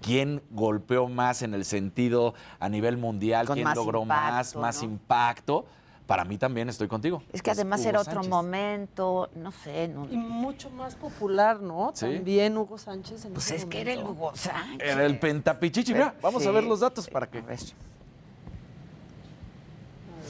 [0.00, 3.46] ¿quién golpeó más en el sentido a nivel mundial?
[3.46, 4.88] Con ¿Quién más logró más, impacto, más ¿no?
[4.88, 5.66] impacto?
[6.06, 7.22] Para mí también estoy contigo.
[7.34, 8.30] Es que además Hugo era otro Sánchez.
[8.30, 9.88] momento, no sé.
[9.88, 11.90] No, Y mucho más popular, ¿no?
[11.94, 12.06] Sí.
[12.06, 13.26] También Hugo Sánchez.
[13.26, 14.02] En pues ese es que era el.
[14.02, 14.88] Hugo Sánchez.
[14.88, 15.92] Era el pentapichichi.
[15.92, 17.42] Mira, vamos a ver los datos para que.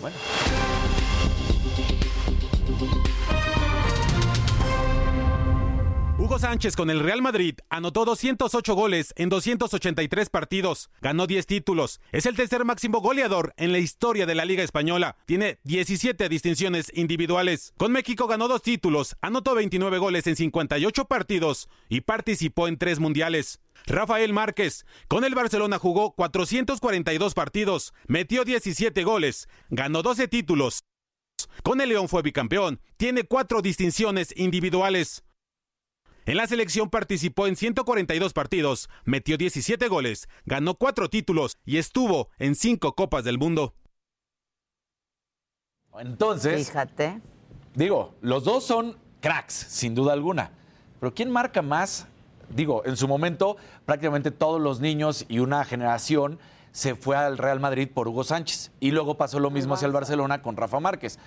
[0.01, 0.17] Bueno.
[6.19, 12.01] Hugo Sánchez con el Real Madrid anotó 208 goles en 283 partidos, ganó 10 títulos,
[12.11, 16.91] es el tercer máximo goleador en la historia de la Liga Española, tiene 17 distinciones
[16.93, 17.73] individuales.
[17.77, 22.99] Con México ganó dos títulos, anotó 29 goles en 58 partidos y participó en tres
[22.99, 23.61] mundiales.
[23.87, 30.81] Rafael Márquez, con el Barcelona jugó 442 partidos, metió 17 goles, ganó 12 títulos.
[31.63, 35.23] Con el León fue bicampeón, tiene cuatro distinciones individuales.
[36.29, 42.29] En la selección participó en 142 partidos, metió 17 goles, ganó 4 títulos y estuvo
[42.39, 43.75] en 5 Copas del Mundo.
[45.99, 46.67] Entonces.
[46.67, 47.23] Fíjate.
[47.75, 50.51] Digo, los dos son cracks, sin duda alguna.
[51.01, 52.07] Pero ¿quién marca más?
[52.51, 53.57] Digo, en su momento,
[53.87, 56.39] prácticamente todos los niños y una generación
[56.73, 58.71] se fue al Real Madrid por Hugo Sánchez.
[58.81, 61.19] Y luego pasó lo mismo hacia el Barcelona con Rafa Márquez.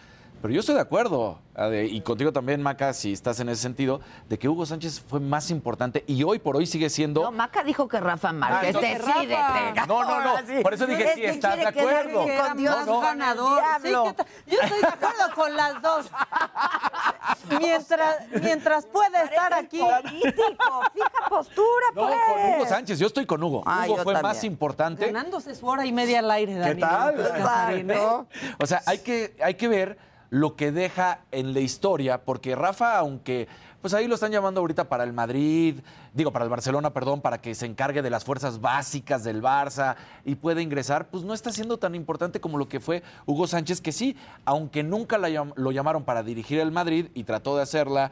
[0.41, 4.01] Pero yo estoy de acuerdo, Ade, y contigo también, Maca, si estás en ese sentido,
[4.27, 7.21] de que Hugo Sánchez fue más importante y hoy por hoy sigue siendo.
[7.21, 8.75] No, Maca dijo que Rafa Márquez.
[8.75, 8.81] Ah, no.
[8.81, 9.87] Decídete.
[9.87, 10.61] No, no, no.
[10.63, 12.25] Por eso dije, sí, estás de acuerdo.
[12.25, 13.61] con Dios, ganador.
[13.83, 13.89] Sí.
[13.89, 14.27] ¿qué tal?
[14.47, 16.09] Yo estoy de acuerdo con las dos.
[17.59, 19.79] mientras, mientras pueda estar aquí.
[19.79, 22.17] Político, fija postura, No, pues.
[22.27, 23.61] con Hugo Sánchez, yo estoy con Hugo.
[23.65, 25.05] Ah, Hugo fue más importante.
[25.05, 26.79] Ganándose su hora y media al aire, Daniel.
[26.79, 27.15] tal?
[27.17, 27.93] López Casarín, ¿eh?
[27.93, 28.27] Exacto.
[28.59, 32.97] O sea, hay que, hay que ver lo que deja en la historia, porque Rafa,
[32.97, 33.49] aunque
[33.81, 35.81] pues ahí lo están llamando ahorita para el Madrid,
[36.13, 39.97] digo, para el Barcelona, perdón, para que se encargue de las fuerzas básicas del Barça
[40.23, 43.81] y pueda ingresar, pues no está siendo tan importante como lo que fue Hugo Sánchez,
[43.81, 44.15] que sí,
[44.45, 48.11] aunque nunca lo llamaron para dirigir el Madrid y trató de hacerla,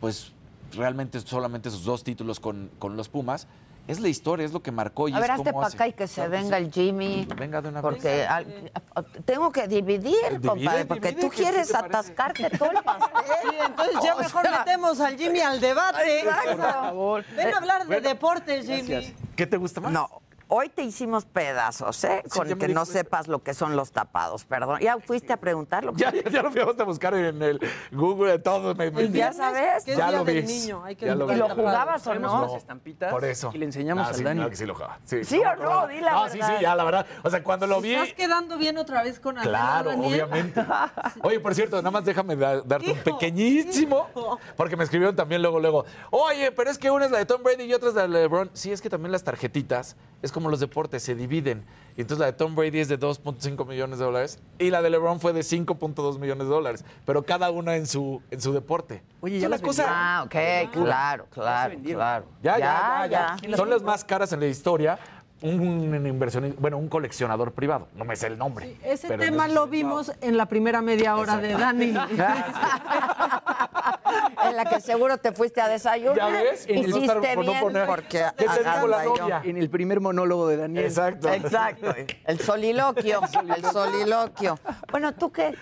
[0.00, 0.32] pues
[0.72, 3.48] realmente solamente sus dos títulos con, con los Pumas,
[3.88, 5.88] es la historia, es lo que marcó y A es ver, hazte cómo para acá
[5.88, 6.64] y que se Claro venga sí.
[6.64, 7.28] el Jimmy.
[7.36, 7.82] Venga de una vez.
[7.82, 8.70] Porque al-
[9.24, 13.10] tengo que dividir, Divide, compadre, porque divide, tú ¿qué- qué quieres atascarte todo el pastel.
[13.42, 16.20] Sí, entonces ya O mejor sea, metemos al Jimmy al debate.
[16.20, 16.50] Exacto.
[16.56, 17.24] Por favor.
[17.36, 19.14] Ven a hablar de deportes, Jimmy.
[19.34, 19.90] ¿Qué te gusta más?
[19.92, 20.08] No,
[20.50, 22.22] hoy te hicimos pedazos, ¿eh?
[22.24, 22.84] Sí, Con que no cuenta.
[22.84, 24.80] sepas lo que son los tapados, perdón.
[24.80, 27.60] Ya fuiste a preguntar lo que Ya, ya, ya lo fuimos a buscar en el
[27.92, 28.74] Google, todo.
[28.74, 29.84] Me, me- El ya sabes.
[29.84, 30.46] que es Ya día lo del vi.
[30.52, 31.34] niño, hay que Ya lo vi.
[31.34, 31.62] ¿Y lo tapado.
[31.68, 32.56] jugabas o no?
[32.56, 33.50] estampitas Por eso.
[33.54, 34.36] y le enseñamos Ah, al sí, Dani.
[34.38, 34.98] claro que sí lo jugaba.
[35.04, 35.86] Sí, ¿Sí o no?
[35.86, 36.56] Di la No, sí, verdad.
[36.58, 37.06] sí, ya, la verdad.
[37.22, 37.94] O sea, cuando lo vi.
[37.94, 40.12] ¿Estás quedando bien otra vez con Adela, Claro, Daniel?
[40.24, 40.60] obviamente.
[41.22, 44.38] Oye, por cierto, nada más déjame da- darte un pequeñísimo, hijo.
[44.56, 47.42] porque me escribieron también luego, luego, oye, pero es que una es la de Tom
[47.42, 48.50] Brady y otra es la de LeBron.
[48.52, 51.64] Sí, es que también las tarjetitas, es como los deportes, se dividen.
[51.96, 54.90] Y entonces la de Tom Brady es de 2.5 millones de dólares y la de
[54.90, 59.02] LeBron fue de 5.2 millones de dólares, pero cada una en su, en su deporte.
[59.20, 59.86] Oye, ya las cosa...
[59.88, 62.26] Ah, ok, claro, claro, claro.
[62.42, 63.48] Ya, ya, ya, ya.
[63.48, 63.56] ya.
[63.56, 64.98] Son las más caras en la historia.
[65.42, 68.76] Un inversionista, bueno, un coleccionador privado, no me sé el nombre.
[68.84, 71.94] Ese tema lo vimos en la primera media hora de Dani.
[74.44, 76.16] En la que seguro te fuiste a desayunar.
[76.16, 79.42] Ya ves, no Hiciste estar- no poner- porque ¿Qué te dijo la?
[79.44, 80.84] En el primer monólogo de Daniel.
[80.84, 81.32] Exacto.
[81.32, 81.94] Exacto.
[82.26, 83.20] El soliloquio,
[83.56, 84.58] el soliloquio.
[84.90, 85.54] Bueno, ¿tú qué?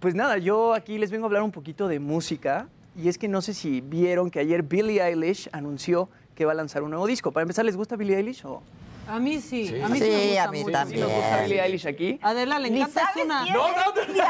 [0.00, 2.68] Pues nada, yo aquí les vengo a hablar un poquito de música.
[2.96, 6.54] Y es que no sé si vieron que ayer Billie Eilish anunció que va a
[6.54, 7.32] lanzar un nuevo disco.
[7.32, 8.44] Para empezar, ¿les gusta Billie Eilish?
[8.44, 8.62] O?
[9.08, 9.80] A mí sí, Sí.
[9.82, 10.72] a mí sí, Sí, me gusta a mí mucho.
[10.72, 11.00] también.
[11.00, 12.18] ¿Sí nos gusta Billie Eilish aquí?
[12.22, 13.42] Adela le Ni encanta, una...
[13.42, 14.24] quién No, es no, Billie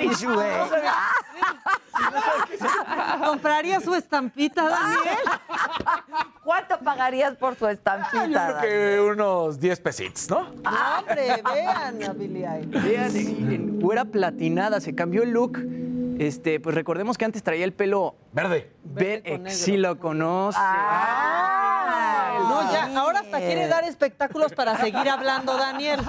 [0.00, 0.50] Eilish, güey.
[3.24, 5.18] ¿Compraría su estampita, Daniel?
[6.44, 8.18] ¿Cuánto pagarías por su Yo estampita?
[8.20, 8.68] creo Dani?
[8.68, 10.40] que unos 10 pesitos, ¿no?
[10.62, 12.82] No, hombre, vean a Billie Eilish.
[12.82, 15.58] Vean, en, en güera platinada, se cambió el look.
[16.20, 18.70] Este, pues recordemos que antes traía el pelo Verde.
[18.84, 19.58] ver, con negro.
[19.58, 20.58] sí lo conoce.
[20.60, 26.00] Ah, No, ya, ahora hasta quiere dar espectáculos para seguir hablando, Daniel.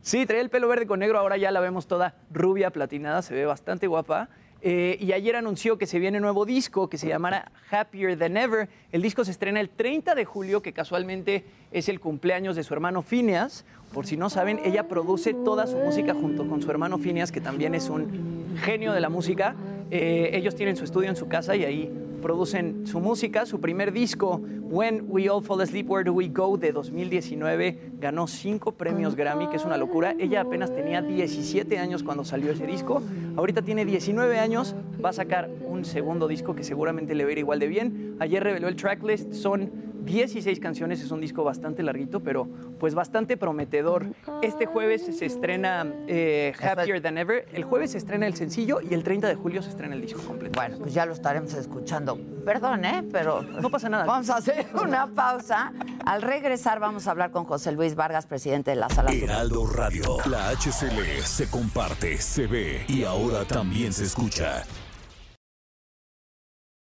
[0.00, 3.34] Sí, traía el pelo verde con negro, ahora ya la vemos toda rubia, platinada, se
[3.34, 4.30] ve bastante guapa.
[4.62, 8.70] Eh, y ayer anunció que se viene nuevo disco que se llamará Happier Than Ever.
[8.90, 12.72] El disco se estrena el 30 de julio, que casualmente es el cumpleaños de su
[12.72, 13.66] hermano Phineas.
[13.92, 17.40] Por si no saben, ella produce toda su música junto con su hermano Phineas, que
[17.40, 19.54] también es un genio de la música.
[19.90, 23.46] Eh, ellos tienen su estudio en su casa y ahí producen su música.
[23.46, 28.26] Su primer disco, When We All Fall Asleep, Where Do We Go, de 2019, ganó
[28.26, 30.14] cinco premios Grammy, que es una locura.
[30.18, 33.02] Ella apenas tenía 17 años cuando salió ese disco.
[33.36, 37.32] Ahorita tiene 19 años, va a sacar un segundo disco que seguramente le va a
[37.32, 38.16] ir igual de bien.
[38.20, 42.48] Ayer reveló el tracklist, son 16 canciones, es un disco bastante larguito, pero
[42.80, 44.06] pues bastante prometedor.
[44.42, 48.94] Este jueves se estrena eh, Happier Than Ever, el jueves se estrena el sencillo y
[48.94, 50.58] el 30 de julio se estrena el disco completo.
[50.58, 52.18] Bueno, pues ya lo estaremos escuchando.
[52.44, 53.04] Perdón, ¿eh?
[53.12, 53.42] Pero...
[53.42, 54.04] No pasa nada.
[54.04, 55.72] Vamos a hacer una pausa.
[56.04, 60.16] Al regresar vamos a hablar con José Luis Vargas, presidente de la Sala Heraldo Radio,
[60.26, 64.64] la HCL se comparte, se ve y ahora también se escucha.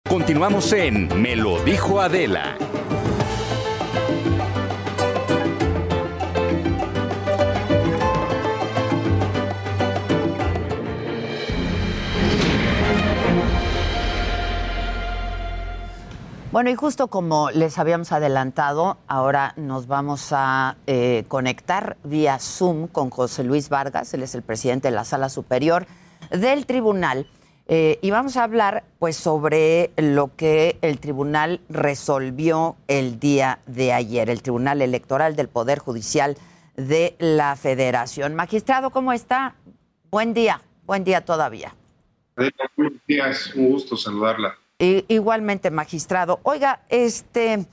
[0.08, 2.58] Continuamos en Me lo dijo Adela.
[16.52, 22.88] Bueno, y justo como les habíamos adelantado, ahora nos vamos a eh, conectar vía Zoom
[22.88, 25.86] con José Luis Vargas, él es el presidente de la Sala Superior
[26.32, 27.28] del Tribunal,
[27.68, 33.94] eh, y vamos a hablar pues sobre lo que el tribunal resolvió el día de
[33.94, 36.36] ayer, el Tribunal Electoral del Poder Judicial
[36.76, 38.34] de la Federación.
[38.34, 39.54] Magistrado, ¿cómo está?
[40.10, 41.76] Buen día, buen día todavía.
[42.36, 44.58] Buenos días, un gusto saludarla.
[44.80, 46.40] Igualmente, magistrado.
[46.44, 47.66] Oiga, este,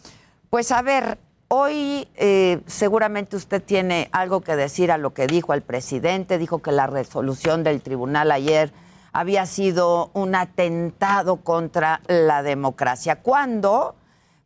[0.51, 5.55] pues a ver, hoy eh, seguramente usted tiene algo que decir a lo que dijo
[5.55, 6.39] el presidente.
[6.39, 8.73] Dijo que la resolución del tribunal ayer
[9.13, 13.23] había sido un atentado contra la democracia.
[13.23, 13.95] ¿Cuándo?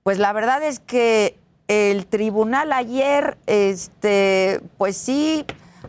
[0.02, 5.44] Pues la verdad es que el tribunal ayer, este, pues sí,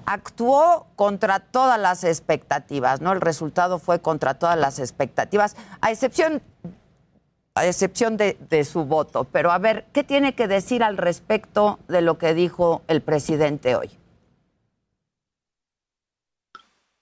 [0.06, 3.12] actuó contra todas las expectativas, ¿no?
[3.12, 6.42] El resultado fue contra todas las expectativas, a excepción,
[7.56, 9.26] a excepción de, de su voto.
[9.26, 13.76] Pero a ver, ¿qué tiene que decir al respecto de lo que dijo el presidente
[13.76, 13.92] hoy?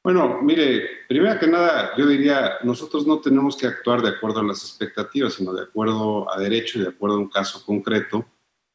[0.02, 4.44] Bueno, mire, primero que nada, yo diría, nosotros no tenemos que actuar de acuerdo a
[4.44, 8.26] las expectativas, sino de acuerdo a derecho y de acuerdo a un caso concreto,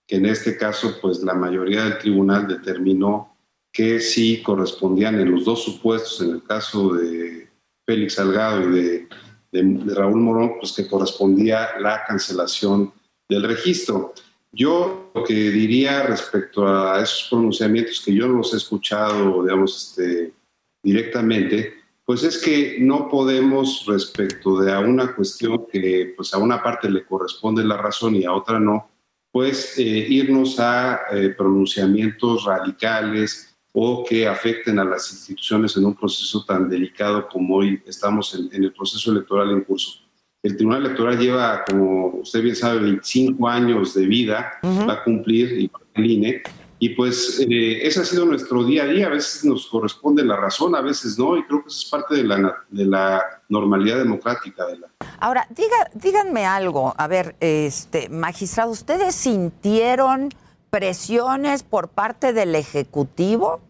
[0.07, 3.34] que en este caso, pues la mayoría del tribunal determinó
[3.75, 7.49] que sí correspondían en los dos supuestos, en el caso de
[7.85, 9.09] Félix Salgado y de,
[9.51, 12.93] de Raúl Morón, pues que correspondía la cancelación
[13.29, 14.15] del registro.
[14.53, 19.89] Yo lo que diría respecto a esos pronunciamientos que yo no los he escuchado, digamos,
[19.89, 20.33] este,
[20.81, 26.63] directamente, pues es que no podemos respecto de a una cuestión que pues a una
[26.63, 28.89] parte le corresponde la razón y a otra no,
[29.33, 35.97] pues eh, irnos a eh, pronunciamientos radicales o que afecten a las instituciones en un
[35.97, 39.99] proceso tan delicado como hoy estamos en, el proceso electoral en curso.
[40.45, 45.59] El Tribunal Electoral lleva, como usted bien sabe, 25 años de vida, va a cumplir,
[45.59, 46.43] y el INE,
[46.79, 49.07] y pues eh, ese ha sido nuestro día a día.
[49.07, 52.15] A veces nos corresponde la razón, a veces no, y creo que eso es parte
[52.15, 54.67] de la, de la normalidad democrática.
[54.67, 54.89] De la...
[55.19, 56.95] Ahora, diga, díganme algo.
[56.97, 60.29] A ver, este, magistrado, ¿ustedes sintieron
[60.75, 63.63] presiones por parte del Ejecutivo?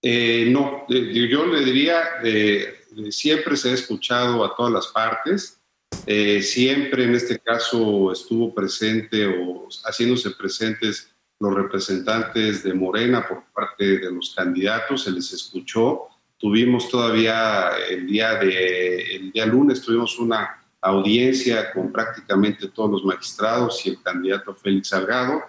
[0.00, 2.00] Eh, no, yo le diría,
[3.10, 5.60] siempre se ha escuchado a todas las partes.
[6.06, 13.42] Eh, siempre en este caso estuvo presente o haciéndose presentes los representantes de Morena por
[13.52, 16.02] parte de los candidatos, se les escuchó.
[16.38, 23.04] Tuvimos todavía el día, de, el día lunes, tuvimos una audiencia con prácticamente todos los
[23.04, 25.42] magistrados y el candidato Félix Salgado.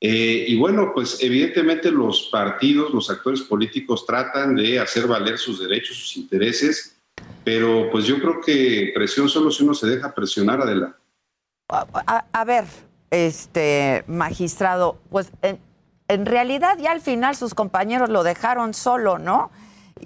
[0.00, 5.60] Eh, y bueno, pues evidentemente los partidos, los actores políticos tratan de hacer valer sus
[5.60, 6.96] derechos, sus intereses
[7.44, 10.96] pero pues yo creo que presión solo si uno se deja presionar, adelante.
[11.68, 12.64] A, ver,
[13.10, 15.58] este magistrado, pues en,
[16.08, 19.50] en, realidad ya al final sus compañeros lo dejaron solo, ¿no?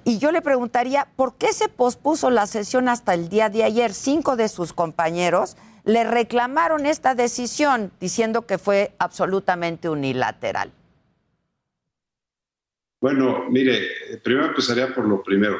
[0.04, 3.92] Y yo le preguntaría, ¿por qué se pospuso la sesión hasta el día de ayer?
[3.92, 10.72] Cinco de sus compañeros le reclamaron esta decisión diciendo que fue absolutamente unilateral.
[13.00, 13.88] Bueno, mire,
[14.22, 15.58] primero empezaría por lo primero.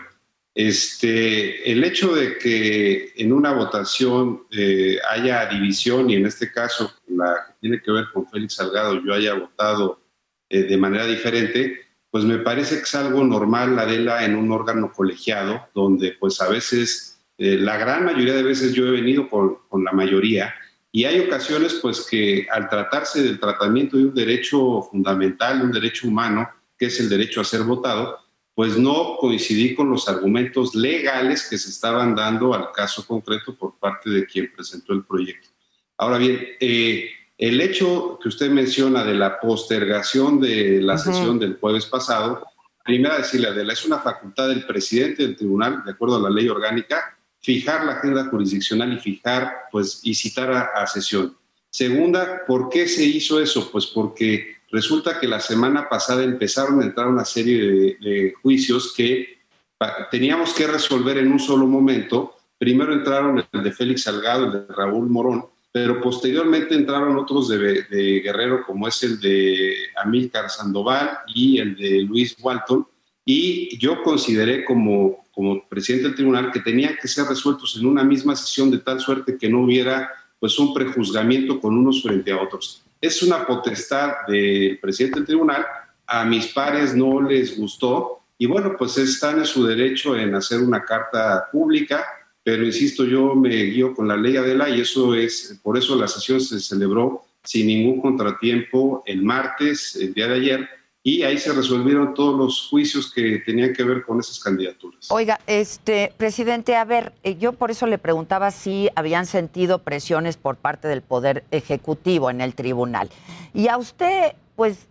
[0.55, 6.95] Este, el hecho de que en una votación eh, haya división y en este caso
[7.09, 10.01] la que tiene que ver con Félix Salgado yo haya votado
[10.49, 14.93] eh, de manera diferente, pues me parece que es algo normal, Adela, en un órgano
[14.93, 19.59] colegiado, donde pues a veces, eh, la gran mayoría de veces yo he venido con,
[19.85, 20.55] la mayoría,
[20.91, 26.09] y hay ocasiones pues que al tratarse del tratamiento de un derecho fundamental, un derecho
[26.09, 26.49] humano,
[26.79, 28.19] que es el derecho a ser votado,
[28.55, 33.79] pues no coincidí con los argumentos legales que se estaban dando al caso concreto por
[33.79, 35.51] parte de quien presentó el proyecto.
[35.99, 41.59] Ahora bien, eh, el hecho que usted menciona de la postergación de la sesión del
[41.59, 42.47] jueves pasado,
[42.83, 46.49] primero decirle, Adela, es una facultad del presidente del tribunal, de acuerdo a la ley
[46.49, 51.37] orgánica, fijar la agenda jurisdiccional y fijar, pues, y citar a, sesión.
[51.71, 53.71] Segunda, ¿por qué se hizo eso?
[53.71, 58.95] Pues porque resulta que la semana pasada empezaron a entrar una serie de, de juicios
[58.97, 59.37] que
[60.11, 62.35] teníamos que resolver en un solo momento.
[62.57, 65.45] Primero entraron el de Félix Salgado, el de Raúl Morón,
[65.77, 72.01] pero posteriormente entraron otros de, Guerrero, como es el de Amílcar Sandoval y el de
[72.01, 72.89] Luis Walton,
[73.27, 78.03] y yo consideré como, como presidente del tribunal que tenían que ser resueltos en una
[78.05, 82.41] misma sesión de tal suerte que no hubiera pues un prejuzgamiento con unos frente a
[82.41, 82.83] otros.
[82.99, 85.67] Es una potestad del presidente del tribunal,
[86.07, 90.63] a mis pares no les gustó y bueno, pues están en su derecho en hacer
[90.63, 92.03] una carta pública
[92.47, 96.07] pero insisto, yo me guío con la ley Adela y eso es, por eso la
[96.07, 100.69] sesión se celebró sin ningún contratiempo el martes, el día de ayer,
[101.03, 105.11] y ahí se resolvieron todos los juicios que tenían que ver con esas candidaturas.
[105.11, 110.37] Oiga, este presidente, a ver, eh, yo por eso le preguntaba si habían sentido presiones
[110.37, 113.11] por parte del poder ejecutivo en el tribunal.
[113.55, 114.87] Y a usted, pues,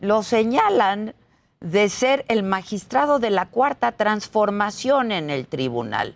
[0.00, 1.16] lo señalan
[1.60, 6.14] de ser el magistrado de la cuarta transformación en el tribunal.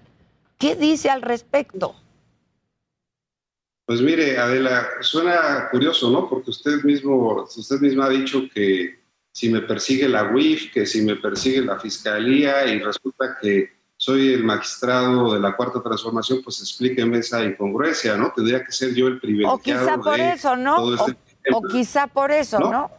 [0.59, 1.95] ¿Qué dice al respecto?
[3.87, 6.29] Pues mire, Adela, suena curioso, ¿no?
[6.29, 8.99] Porque usted mismo, usted misma ha dicho que
[9.31, 14.33] si me persigue la UIF, que si me persigue la fiscalía y resulta que soy
[14.33, 18.33] el magistrado de la cuarta transformación, pues explíqueme esa incongruencia, ¿no?
[18.35, 19.57] Tendría que ser yo el privilegiado.
[19.57, 20.95] O quizá por eso, ¿no?
[20.95, 21.17] Este
[21.53, 22.91] o, quizá por eso, ¿no?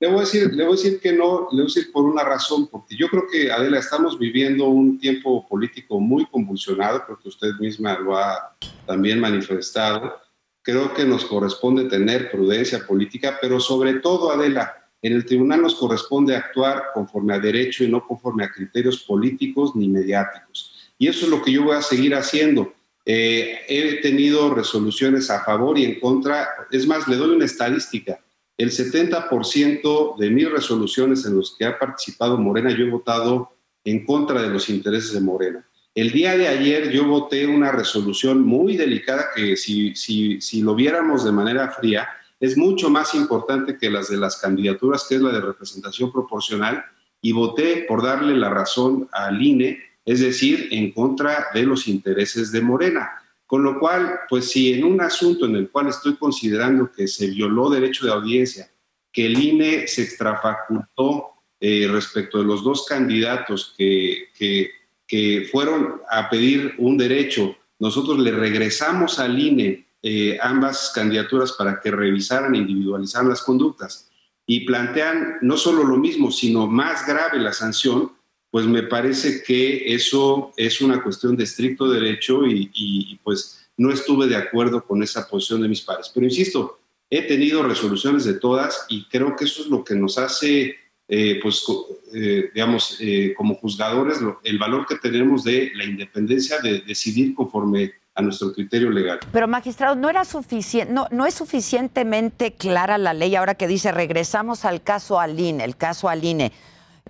[0.00, 2.04] Le voy, a decir, le voy a decir que no, le voy a decir por
[2.04, 7.18] una razón, porque yo creo que, Adela, estamos viviendo un tiempo político muy convulsionado, creo
[7.18, 10.14] que usted misma lo ha también manifestado.
[10.62, 14.72] Creo que nos corresponde tener prudencia política, pero sobre todo, Adela,
[15.02, 19.74] en el tribunal nos corresponde actuar conforme a derecho y no conforme a criterios políticos
[19.74, 20.92] ni mediáticos.
[20.96, 22.72] Y eso es lo que yo voy a seguir haciendo.
[23.04, 26.48] Eh, he tenido resoluciones a favor y en contra.
[26.70, 28.20] Es más, le doy una estadística
[28.58, 33.52] el 70% de mis resoluciones en los que ha participado Morena, yo he votado
[33.84, 35.64] en contra de los intereses de Morena.
[35.94, 40.74] El día de ayer yo voté una resolución muy delicada que si, si, si lo
[40.74, 42.08] viéramos de manera fría,
[42.40, 46.84] es mucho más importante que las de las candidaturas, que es la de representación proporcional,
[47.20, 52.52] y voté por darle la razón al INE, es decir, en contra de los intereses
[52.52, 53.10] de Morena.
[53.48, 57.28] Con lo cual, pues si en un asunto en el cual estoy considerando que se
[57.28, 58.70] violó derecho de audiencia,
[59.10, 61.28] que el INE se extrafacultó
[61.58, 68.32] eh, respecto de los dos candidatos que, que, fueron a pedir un derecho, nosotros le
[68.32, 74.10] regresamos al INE eh, ambas candidaturas para que revisaran e individualizaran las conductas.
[74.44, 78.12] Y plantean no solo lo mismo, sino más grave la sanción,
[78.50, 84.26] pues me parece que eso es una cuestión de estricto derecho y, pues no estuve
[84.26, 86.10] de acuerdo con esa posición de mis padres.
[86.12, 86.80] Pero insisto,
[87.10, 90.74] he tenido resoluciones de todas y creo que eso es lo que nos hace,
[91.06, 91.64] eh, pues,
[92.12, 97.92] eh, digamos, eh, como juzgadores, el valor que tenemos de la independencia de decidir conforme
[98.16, 99.20] a nuestro criterio legal.
[99.30, 103.92] Pero magistrado, no era suficiente, no, no es suficientemente clara la ley ahora que dice
[103.92, 106.52] regresamos al caso Aline, el caso Aline.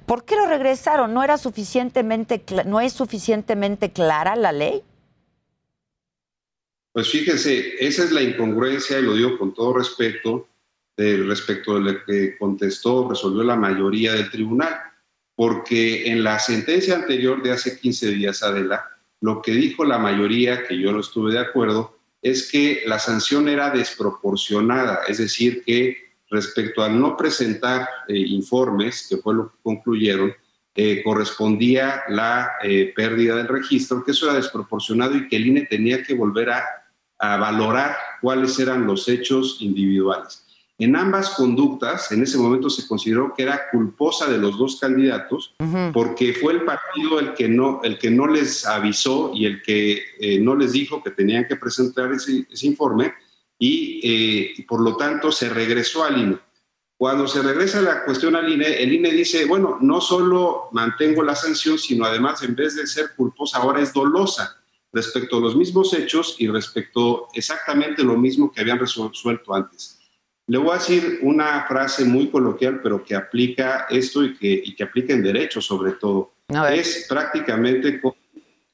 [0.09, 1.12] ¿Por qué lo regresaron?
[1.12, 4.82] ¿No, era suficientemente, ¿No es suficientemente clara la ley?
[6.92, 10.48] Pues fíjese, esa es la incongruencia, y lo digo con todo respeto,
[10.96, 14.80] de, respecto de lo que contestó, resolvió la mayoría del tribunal,
[15.36, 18.88] porque en la sentencia anterior de hace 15 días, Adela,
[19.20, 23.46] lo que dijo la mayoría, que yo no estuve de acuerdo, es que la sanción
[23.46, 29.57] era desproporcionada, es decir, que respecto al no presentar eh, informes, que fue lo que
[29.62, 30.33] concluyeron,
[30.74, 35.66] eh, correspondía la eh, pérdida del registro, que eso era desproporcionado y que el INE
[35.66, 36.64] tenía que volver a,
[37.20, 40.47] valorar cuáles eran los hechos individuales.
[40.79, 45.53] En ambas conductas, en ese momento se consideró que era culposa de los dos candidatos,
[45.93, 50.39] porque fue el partido el que no, el que no les avisó y el que
[50.41, 53.12] no les dijo que tenían que presentar ese, ese informe,
[53.61, 56.38] eh, y, por lo tanto se regresó al INE.
[56.96, 61.34] Cuando se regresa la cuestión al INE, el INE dice, bueno, no solo mantengo la
[61.34, 64.56] sanción, sino además en vez de ser culposa, ahora es dolosa
[64.92, 69.98] respecto a los mismos hechos y respecto exactamente lo mismo que habían resuelto antes.
[70.46, 74.74] Le voy a decir una frase muy coloquial, pero que aplica esto y que, y
[74.74, 76.32] que aplica en derecho sobre todo.
[76.72, 78.00] es prácticamente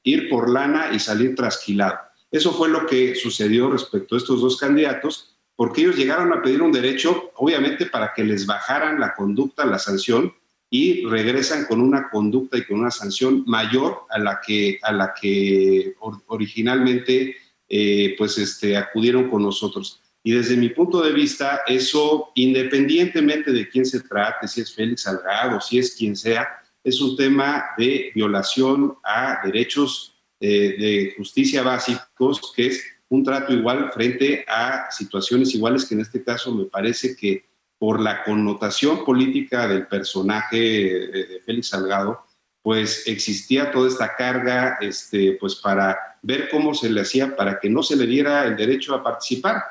[0.03, 1.99] ir por lana y salir trasquilado.
[2.35, 6.61] Eso fue lo que sucedió respecto a estos dos candidatos, porque ellos llegaron a pedir
[6.61, 10.33] un derecho, obviamente, para que les bajaran la conducta, la sanción,
[10.69, 15.13] y regresan con una conducta y con una sanción mayor a la que, a la
[15.13, 15.95] que
[16.27, 17.37] originalmente
[17.69, 20.01] eh, pues este, acudieron con nosotros.
[20.21, 25.03] Y desde mi punto de vista, eso, independientemente de quién se trate, si es Félix
[25.03, 26.49] Salgado, si es quien sea,
[26.83, 30.14] es un tema de violación a derechos
[30.47, 36.01] eh, de justicia básicos, que es un trato igual frente a situaciones iguales, que en
[36.01, 37.45] este caso me parece que
[37.79, 42.25] por la connotación política del personaje de Félix Salgado,
[42.61, 47.69] pues existía toda esta carga este, pues para ver cómo se le hacía para que
[47.69, 49.63] no se le diera el derecho a participar.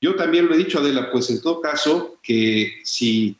[0.00, 3.36] Yo también lo he dicho, Adela, pues en todo caso, que si,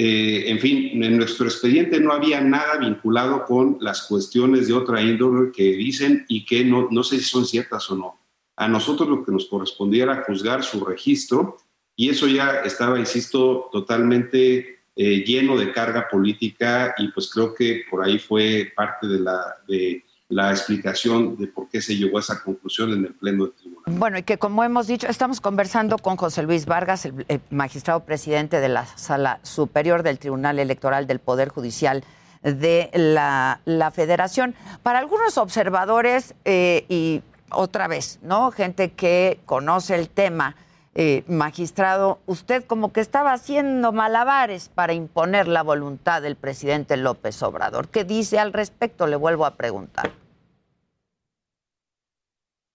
[0.00, 5.02] eh, en fin, en nuestro expediente no había nada vinculado con las cuestiones de otra
[5.02, 8.20] índole que dicen y que no, no sé si son ciertas o no.
[8.54, 11.56] A nosotros lo que nos correspondía era juzgar su registro
[11.96, 17.82] y eso ya estaba, insisto, totalmente eh, lleno de carga política y pues creo que
[17.90, 22.20] por ahí fue parte de la, de la explicación de por qué se llegó a
[22.20, 23.84] esa conclusión en el Pleno del Tribunal.
[23.98, 28.60] Bueno, y que como hemos dicho, estamos conversando con José Luis Vargas, el, magistrado presidente
[28.60, 32.04] de la Sala Superior del Tribunal Electoral del Poder Judicial
[32.42, 34.54] de la, Federación.
[34.82, 38.50] Para algunos observadores, eh, y otra vez, ¿no?
[38.50, 40.56] Gente que conoce el tema,
[41.00, 47.40] eh, magistrado, usted como que estaba haciendo malabares para imponer la voluntad del presidente López
[47.44, 47.86] Obrador.
[47.86, 49.06] ¿Qué dice al respecto?
[49.06, 50.12] Le vuelvo a preguntar.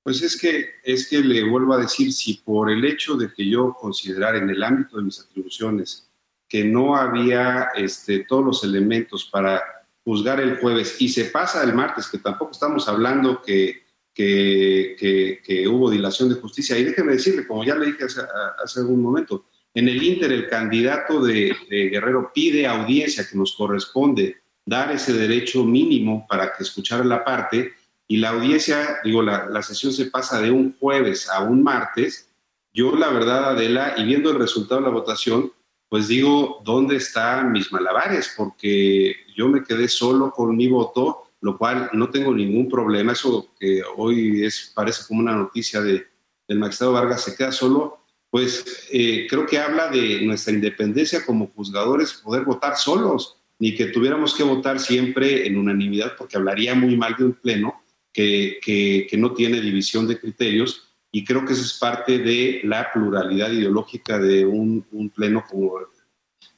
[0.03, 3.45] Pues es que, es que le vuelvo a decir, si por el hecho de que
[3.45, 6.09] yo considerara en el ámbito de mis atribuciones
[6.47, 9.61] que no había este, todos los elementos para
[10.05, 13.82] juzgar el jueves y se pasa el martes, que tampoco estamos hablando que,
[14.13, 16.77] que, hubo dilación de justicia.
[16.77, 18.21] Y déjeme decirle, como ya le dije hace,
[18.63, 23.55] hace algún momento, en el Inter el candidato de, de, Guerrero pide audiencia que nos
[23.55, 27.73] corresponde dar ese derecho mínimo para que escuchara la parte
[28.07, 32.29] y la audiencia, digo, la, la, sesión se pasa de un jueves a un martes,
[32.73, 35.51] yo la verdad, Adela, y viendo el resultado de la votación,
[35.89, 38.33] pues digo, ¿dónde están mis malabares?
[38.35, 43.11] Porque yo me quedé solo con mi voto, lo cual no tengo ningún problema.
[43.11, 46.07] Eso que hoy es, parece como una noticia de,
[46.47, 51.47] del magistrado Vargas se queda solo, pues eh, creo que habla de nuestra independencia como
[51.47, 56.95] juzgadores, poder votar solos, ni que tuviéramos que votar siempre en unanimidad, porque hablaría muy
[56.95, 57.83] mal de un pleno
[58.13, 63.51] que, no tiene división de criterios y creo que eso es parte de la pluralidad
[63.51, 65.73] ideológica de un, pleno como,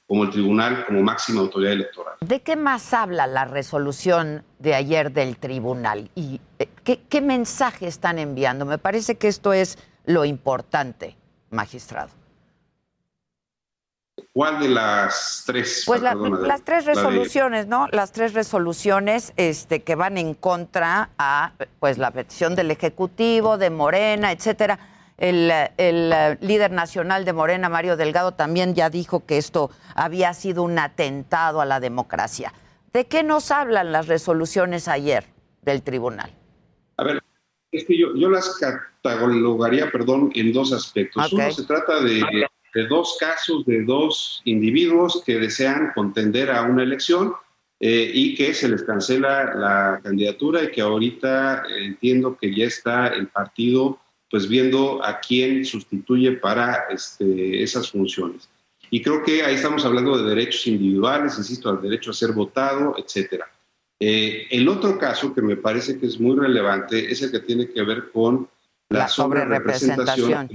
[0.07, 2.15] como el tribunal, como máxima autoridad electoral.
[2.21, 6.11] ¿De qué más habla la resolución de ayer del tribunal?
[6.15, 8.65] ¿Y eh, qué, qué mensaje están enviando?
[8.65, 11.17] Me parece que esto es lo importante,
[11.49, 12.09] magistrado.
[14.31, 15.83] ¿Cuál de las tres?
[15.85, 17.87] Pues las tres resoluciones, ¿no?
[17.91, 23.69] Las tres resoluciones este, que van en contra a pues la petición del Ejecutivo, de
[23.69, 24.77] Morena, etcétera.
[25.17, 30.63] El, el, líder nacional de Morena, Mario Delgado, también ya dijo que esto había sido
[30.63, 32.53] un atentado a la democracia.
[32.91, 35.25] ¿De qué nos hablan las resoluciones ayer
[35.61, 36.31] del tribunal?
[36.97, 37.23] A ver,
[37.71, 41.31] es que yo, yo las catalogaría, perdón, en dos aspectos.
[41.31, 46.83] Uno se trata de de dos casos de dos individuos que desean contender a una
[46.83, 47.33] elección
[47.79, 53.07] eh, y que se les cancela la candidatura y que ahorita entiendo que ya está
[53.07, 53.99] el partido
[54.29, 58.49] pues viendo a quién sustituye para este, esas funciones.
[58.89, 62.95] Y creo que ahí estamos hablando de derechos individuales, insisto, al derecho a ser votado,
[62.97, 63.49] etcétera.
[63.99, 67.69] Eh, el otro caso que me parece que es muy relevante es el que tiene
[67.69, 68.47] que ver con
[68.89, 70.49] la, la sobre representación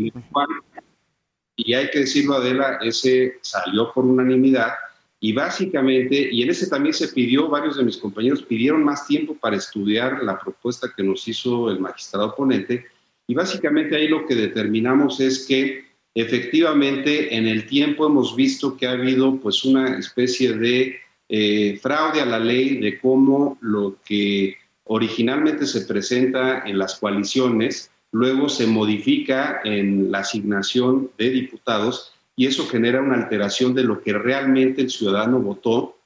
[1.62, 4.72] y hay que decirlo, Adela, ese salió por unanimidad
[5.20, 9.34] y básicamente, y en ese también se pidió, varios de mis compañeros pidieron más tiempo
[9.34, 12.86] para estudiar la propuesta que nos hizo el magistrado ponente
[13.30, 15.84] y básicamente ahí lo que determinamos es que
[16.16, 20.96] efectivamente en el tiempo hemos visto que ha habido pues una especie de
[21.28, 27.92] eh, fraude a la ley de cómo lo que originalmente se presenta en las coaliciones
[28.10, 34.02] luego se modifica en la asignación de diputados y eso genera una alteración de lo
[34.02, 36.00] que realmente el ciudadano votó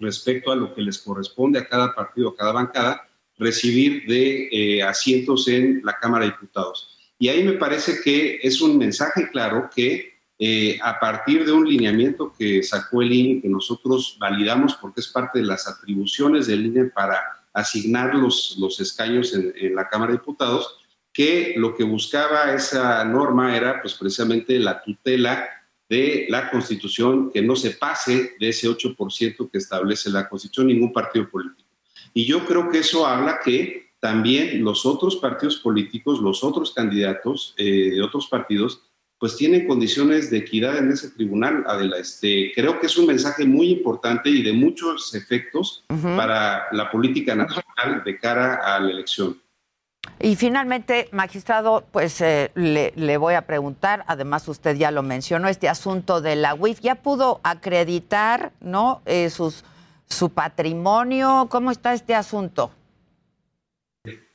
[0.00, 3.08] respecto a lo que les corresponde a cada partido, a cada bancada,
[3.38, 6.96] recibir de eh, asientos en la Cámara de Diputados.
[7.18, 11.66] Y ahí me parece que es un mensaje claro que eh, a partir de un
[11.66, 16.66] lineamiento que sacó el INE, que nosotros validamos porque es parte de las atribuciones del
[16.66, 17.22] INE para
[17.54, 20.76] asignar los, los escaños en, la Cámara de Diputados,
[21.10, 25.48] que lo que buscaba esa norma era pues precisamente la tutela
[25.88, 30.92] de la Constitución, que no se pase de ese 8% que establece la Constitución ningún
[30.92, 31.65] partido político.
[32.16, 37.54] Y yo creo que eso habla que también los otros partidos políticos, los otros candidatos
[37.58, 38.80] eh, de otros partidos,
[39.18, 41.98] pues tienen condiciones de equidad en ese tribunal, Adela.
[41.98, 45.84] Este, creo que es un mensaje muy importante y de muchos efectos
[46.16, 49.38] para la política nacional de cara a la elección.
[50.18, 55.68] Y finalmente, magistrado, pues eh, le, voy a preguntar, además usted ya lo mencionó, este
[55.68, 59.02] asunto de la UIF, ¿ya pudo acreditar ¿no?
[59.04, 59.64] Eh, sus,
[60.08, 61.46] su patrimonio?
[61.50, 62.70] ¿Cómo está este asunto?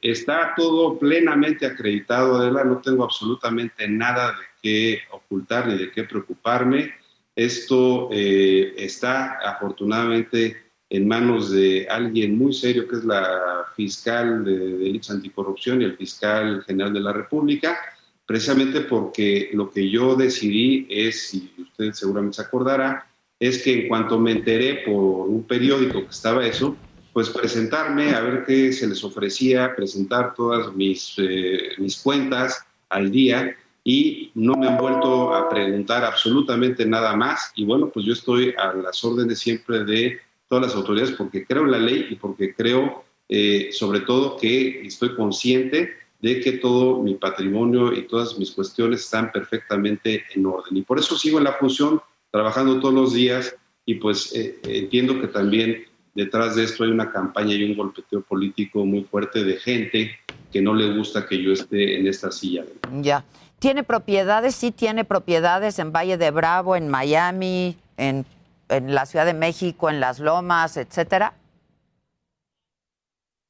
[0.01, 6.03] Está todo plenamente acreditado, Adela, no tengo absolutamente nada de qué ocultar ni de qué
[6.03, 6.91] preocuparme.
[7.36, 10.57] Esto eh, está afortunadamente
[10.89, 15.95] en manos de alguien muy serio, que es la fiscal de delitos anticorrupción y el
[15.95, 17.78] fiscal general de la República,
[18.26, 23.07] precisamente porque lo que yo decidí es, y usted seguramente se acordará,
[23.41, 26.77] es que en cuanto me enteré por un periódico que estaba eso,
[27.11, 33.11] pues presentarme a ver qué se les ofrecía, presentar todas mis, eh, mis cuentas al
[33.11, 37.51] día y no me han vuelto a preguntar absolutamente nada más.
[37.55, 41.63] Y bueno, pues yo estoy a las órdenes siempre de todas las autoridades porque creo
[41.63, 45.89] en la ley y porque creo eh, sobre todo que estoy consciente
[46.19, 50.77] de que todo mi patrimonio y todas mis cuestiones están perfectamente en orden.
[50.77, 51.99] Y por eso sigo en la función,
[52.32, 53.55] trabajando todos los días
[53.86, 55.84] y pues eh, entiendo que también
[56.15, 60.11] detrás de esto hay una campaña y un golpeteo político muy fuerte de gente
[60.51, 62.65] que no le gusta que yo esté en esta silla.
[63.01, 63.23] Ya.
[63.59, 64.55] ¿Tiene propiedades?
[64.55, 68.25] Sí, tiene propiedades en Valle de Bravo, en Miami, en
[68.71, 71.34] en la Ciudad de México, en las lomas, etcétera?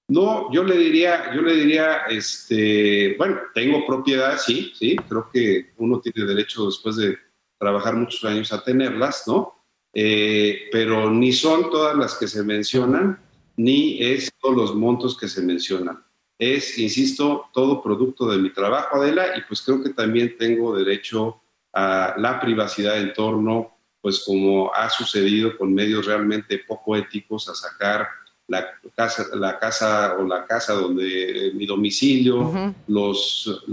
[0.09, 5.71] No, yo le diría, yo le diría, este, bueno, tengo propiedad, sí, sí, creo que
[5.77, 7.17] uno tiene derecho después de
[7.61, 9.53] trabajar muchos años a tenerlas, ¿no?
[9.93, 13.21] Eh, pero ni son todas las que se mencionan,
[13.55, 16.03] ni es todos los montos que se mencionan.
[16.39, 21.39] Es, insisto, todo producto de mi trabajo, Adela, y pues creo que también tengo derecho
[21.71, 27.53] a la privacidad en torno pues como ha sucedido con medios realmente poco éticos, a
[27.53, 28.07] sacar
[28.47, 33.63] la casa, la casa o la casa donde eh, mi domicilio, los,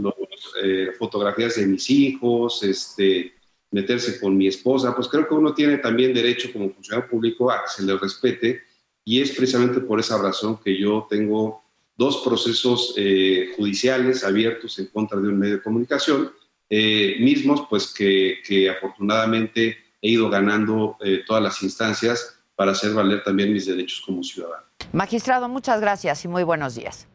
[0.63, 3.38] eh, fotografías de mis hijos, este,
[3.71, 7.63] meterse con mi esposa, pues creo que uno tiene también derecho como funcionario público a
[7.63, 8.63] que se le respete
[9.05, 11.63] y es precisamente por esa razón que yo tengo
[11.97, 16.31] dos procesos eh, judiciales abiertos en contra de un medio de comunicación,
[16.71, 23.23] mismos pues que, que afortunadamente he ido ganando eh, todas las instancias para hacer valer
[23.23, 24.65] también mis derechos como ciudadano.
[24.93, 27.07] Magistrado, muchas gracias y muy buenos días.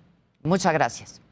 [0.44, 1.23] Muchas gracias.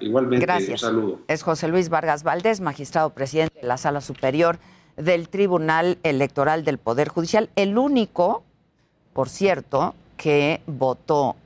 [0.00, 0.82] Igualmente, gracias.
[0.82, 1.20] un saludo.
[1.28, 4.58] Es José Luis Vargas Valdés, magistrado presidente de la Sala Superior
[4.96, 8.42] del Tribunal Electoral del Poder Judicial, el único,
[9.12, 11.36] por cierto, que votó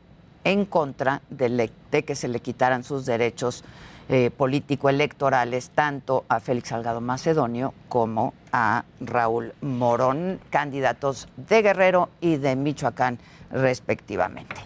[0.45, 3.63] en contra de, de que se le quitaran sus derechos
[4.09, 12.37] eh, político-electorales tanto a Félix Salgado Macedonio como a Raúl Morón, candidatos de Guerrero y
[12.37, 13.19] de Michoacán
[13.51, 14.57] respectivamente.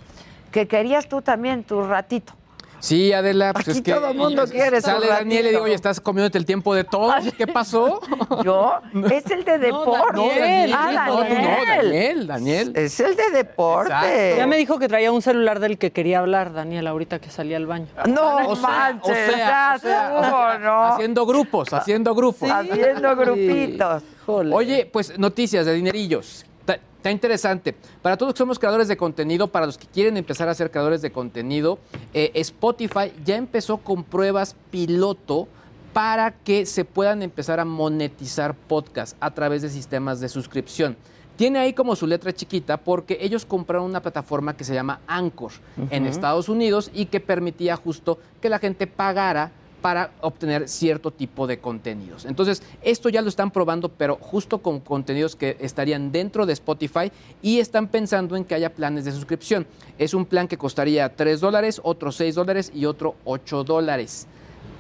[0.51, 2.33] ¿Qué querías tú también tu ratito?
[2.79, 5.63] Sí, Adela, pues Aquí es que todo el mundo quiere sale Daniel y le digo,
[5.65, 7.13] oye, estás comiéndote el tiempo de todo.
[7.37, 8.01] ¿Qué pasó?
[8.45, 8.75] ¿Yo?
[9.11, 10.13] Es el de deporte.
[10.15, 11.67] No, Daniel, Ah, no, tú no, Daniel.
[11.67, 12.73] Daniel, Daniel.
[12.77, 14.35] Es el de deporte.
[14.37, 17.57] Ya me dijo que traía un celular del que quería hablar, Daniel, ahorita que salía
[17.57, 17.87] al baño.
[18.07, 20.85] No O sea, manches, o sea, ya o sea, estuvo, ¿no?
[20.85, 22.51] Haciendo grupos, haciendo grupos.
[22.51, 24.03] Haciendo grupitos.
[24.27, 26.46] Oye, pues noticias de dinerillos.
[27.07, 27.73] Está, interesante.
[28.03, 31.03] Para todos que somos creadores de contenido, para los que quieren empezar a ser creadores
[31.03, 31.79] de contenido,
[32.13, 35.47] eh, Spotify ya empezó con pruebas piloto
[35.93, 40.97] para que se puedan empezar a monetizar podcasts a través de sistemas de suscripción.
[41.37, 45.53] Tiene ahí como su letra chiquita porque ellos compraron una plataforma que se llama Anchor
[45.91, 46.07] en.
[46.07, 51.59] Estados Unidos y que permitía justo que la gente pagara para obtener cierto tipo de
[51.59, 52.25] contenidos.
[52.25, 57.13] Entonces, esto ya lo están probando, pero justo con contenidos que estarían dentro de Spotify
[57.43, 59.67] y están pensando en que haya planes de suscripción.
[59.99, 64.27] Es un plan que costaría 3 dólares, otro 6 dólares y otro 8 dólares.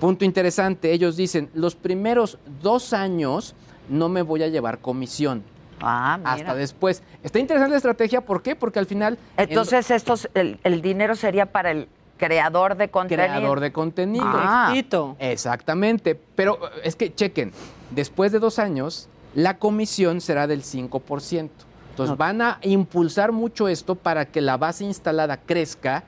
[0.00, 3.54] Punto interesante, ellos dicen, los primeros dos años
[3.88, 5.42] no me voy a llevar comisión.
[5.80, 6.32] Ah, mira.
[6.32, 7.02] Hasta después.
[7.22, 8.56] Está interesante la estrategia, ¿por qué?
[8.56, 9.18] Porque al final...
[9.36, 13.26] Entonces, estos, el, el dinero sería para el creador de contenido.
[13.28, 14.24] creador de contenido.
[14.26, 14.72] Ah.
[15.18, 16.14] Exactamente.
[16.34, 17.52] Pero es que chequen,
[17.90, 21.50] después de dos años, la comisión será del 5%.
[21.90, 26.04] Entonces van a impulsar mucho esto para que la base instalada crezca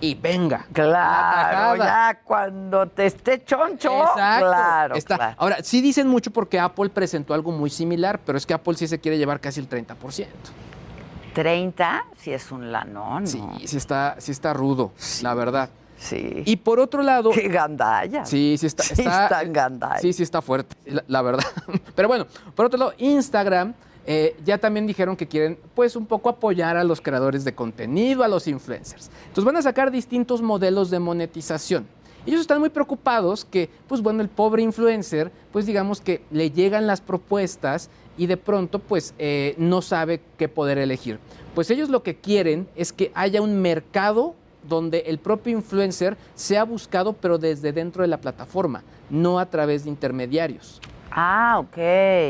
[0.00, 0.66] y venga.
[0.72, 4.00] Claro, ya cuando te esté choncho.
[4.00, 4.46] Exacto.
[4.46, 5.34] Claro, Está- claro.
[5.38, 8.86] Ahora, sí dicen mucho porque Apple presentó algo muy similar, pero es que Apple sí
[8.88, 10.26] se quiere llevar casi el 30%.
[11.38, 13.24] 30, si es un lanón.
[13.28, 14.90] Sí, sí está, sí está rudo,
[15.22, 15.70] la verdad.
[15.96, 16.42] Sí.
[16.44, 17.30] Y por otro lado.
[17.30, 18.26] Qué gandalla.
[18.26, 18.82] Sí, sí está.
[18.82, 20.00] Sí está está en gandalla.
[20.00, 21.44] Sí, sí está fuerte, la, la verdad.
[21.94, 23.72] Pero bueno, por otro lado, Instagram
[24.10, 28.24] eh, ya también dijeron que quieren, pues, un poco apoyar a los creadores de contenido,
[28.24, 29.10] a los influencers.
[29.26, 31.86] Entonces van a sacar distintos modelos de monetización.
[32.28, 36.86] Ellos están muy preocupados que, pues bueno, el pobre influencer, pues digamos que le llegan
[36.86, 37.88] las propuestas
[38.18, 41.18] y de pronto, pues, eh, no sabe qué poder elegir.
[41.54, 44.34] Pues ellos lo que quieren es que haya un mercado
[44.68, 49.84] donde el propio influencer sea buscado, pero desde dentro de la plataforma, no a través
[49.84, 50.82] de intermediarios.
[51.10, 51.76] Ah, ok.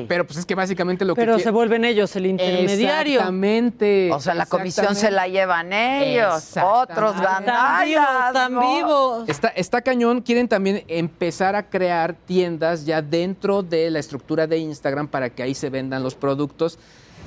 [0.08, 1.42] Pero pues es que básicamente lo Pero que...
[1.42, 3.14] se vuelven ellos el intermediario.
[3.14, 4.10] Exactamente.
[4.12, 6.54] O sea, la comisión se la llevan ellos.
[6.62, 8.26] Otros Están gandallas.
[8.28, 8.60] Están ¿no?
[8.60, 9.28] vivos.
[9.28, 14.58] Está, está cañón, quieren también empezar a crear tiendas ya dentro de la estructura de
[14.58, 16.78] Instagram para que ahí se vendan los productos.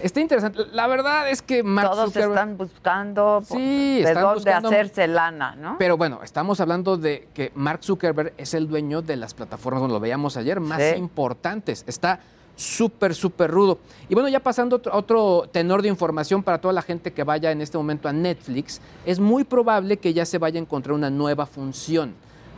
[0.04, 0.60] Está interesante.
[0.74, 2.32] La verdad es que Mark Todos Zuckerberg...
[2.32, 5.76] están buscando Sí, de están dónde buscando- hacerse lana, ¿no?
[5.78, 9.94] Pero bueno, estamos hablando de que Mark Zuckerberg es el dueño de las plataformas, bueno,
[9.96, 10.96] lo veíamos ayer, más Sí.
[10.98, 11.84] importantes.
[11.88, 12.20] Está
[12.56, 13.80] súper, súper rudo.
[14.10, 17.52] Y bueno, ya pasando a otro tenor de información para toda la gente que vaya
[17.52, 21.10] en este momento a Netflix, es muy probable que ya se vaya a encontrar una
[21.10, 22.14] nueva función.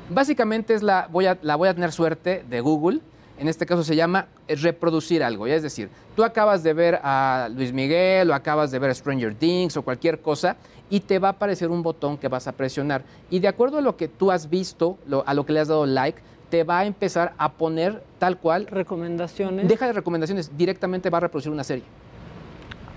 [0.09, 2.99] Básicamente es la, voy a, la voy a tener suerte de Google.
[3.37, 5.47] En este caso se llama eh, reproducir algo.
[5.47, 9.33] ya Es decir, tú acabas de ver a Luis Miguel o acabas de ver Stranger
[9.35, 10.55] Things o cualquier cosa
[10.89, 13.03] y te va a aparecer un botón que vas a presionar.
[13.31, 15.67] Y de acuerdo a lo que tú has visto, lo- a lo que le has
[15.67, 18.67] dado like, te va a empezar a poner tal cual.
[18.67, 19.67] Recomendaciones.
[19.67, 21.83] Deja de recomendaciones, directamente va a reproducir una serie.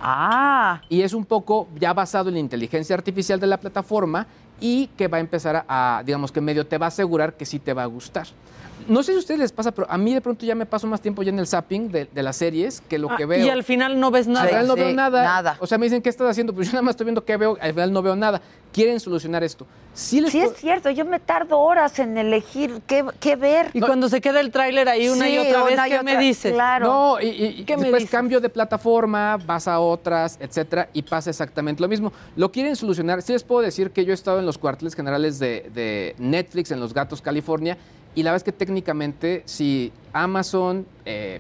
[0.03, 0.83] Ah.
[0.91, 4.27] Y es un poco ya basado en la inteligencia artificial de la plataforma
[4.61, 7.47] y que va a empezar a, a, digamos que medio te va a asegurar que
[7.47, 8.27] sí te va a gustar.
[8.89, 10.87] No sé si a ustedes les pasa, pero a mí de pronto ya me paso
[10.87, 13.45] más tiempo ya en el zapping de, de las series que lo que Ah, veo.
[13.47, 14.49] Y al final no ves Al nada.
[14.49, 15.23] final no veo nada.
[15.25, 15.57] nada.
[15.61, 16.53] O sea, me dicen, ¿qué estás haciendo?
[16.55, 18.41] Pues yo nada más estoy viendo qué veo, al final no veo nada.
[18.73, 19.67] Quieren solucionar esto.
[19.95, 23.71] Sí, les Sí, es cierto, yo me tardo horas en elegir qué, qué ver.
[23.73, 26.17] Y cuando se queda el tráiler ahí una y Sí, otra vez, ¿qué otra- me
[26.19, 26.53] dices?
[26.53, 26.87] Claro.
[26.87, 28.11] No, y, y- y ¿Qué me después dices?
[28.11, 32.13] cambio de plataforma, vas a otras, etcétera, y pasa exactamente lo mismo.
[32.37, 33.23] Lo quieren solucionar.
[33.23, 36.71] Sí les puedo decir que yo he estado en los cuarteles generales de, de Netflix,
[36.71, 37.79] en Los Gatos, California,
[38.17, 41.39] y la verdad es que técnicamente, si Amazon, eh,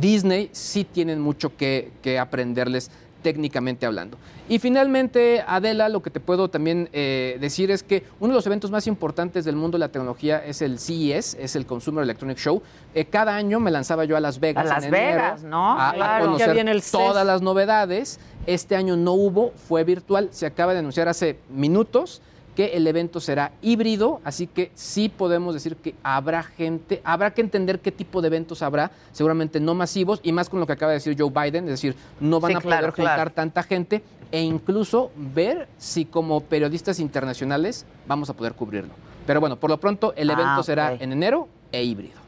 [0.00, 2.90] Disney, sí tienen mucho que, que aprenderles
[3.22, 4.16] técnicamente hablando.
[4.48, 8.46] Y finalmente, Adela, lo que te puedo también eh, decir es que uno de los
[8.46, 12.38] eventos más importantes del mundo de la tecnología es el CES, es el Consumer Electronic
[12.38, 12.62] Show.
[12.94, 14.64] Eh, cada año me lanzaba yo a Las Vegas.
[14.64, 15.72] A Las en enero Vegas, ¿no?
[15.78, 16.24] A, a Claro.
[16.26, 18.20] conocer Ya viene el todas las novedades.
[18.46, 20.28] Este año no hubo, fue virtual.
[20.30, 22.22] Se acaba de anunciar hace minutos
[22.58, 27.40] que el evento será híbrido, así que sí podemos decir que habrá gente, habrá que
[27.40, 30.90] entender qué tipo de eventos habrá, seguramente no masivos, y más con lo que acaba
[30.90, 33.30] de decir Joe Biden, es decir, no van Sí, a claro, poder juntar claro.
[33.30, 34.02] tanta gente
[34.32, 38.90] e incluso ver si como periodistas internacionales vamos a poder cubrirlo.
[39.24, 42.18] Pero bueno, por lo pronto el Ah, evento será en enero e híbrido.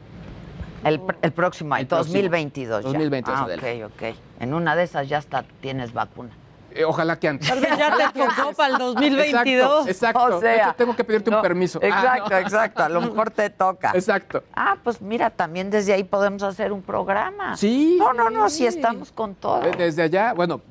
[0.85, 2.13] El, pr- el próximo año, El próximo.
[2.13, 2.87] 2022 ya.
[2.89, 4.15] 2022, Ah, ok, ok.
[4.39, 6.29] En una de esas ya hasta tienes vacuna.
[6.73, 7.47] Eh, ojalá que antes.
[7.47, 9.87] Tal vez ya te tocó para el 2022.
[9.87, 10.37] Exacto, exacto.
[10.37, 11.79] O sea, De hecho, tengo que pedirte no, un permiso.
[11.83, 12.37] Ah, Exacto, no.
[12.37, 12.83] exacto.
[12.83, 13.91] A lo mejor te toca.
[13.93, 14.43] Exacto.
[14.55, 17.55] Ah, pues mira, también desde ahí podemos hacer un programa.
[17.57, 17.97] Sí.
[17.99, 18.57] No, no, no, sí.
[18.59, 19.63] si estamos con todo.
[19.63, 20.61] Eh, Desde allá, bueno,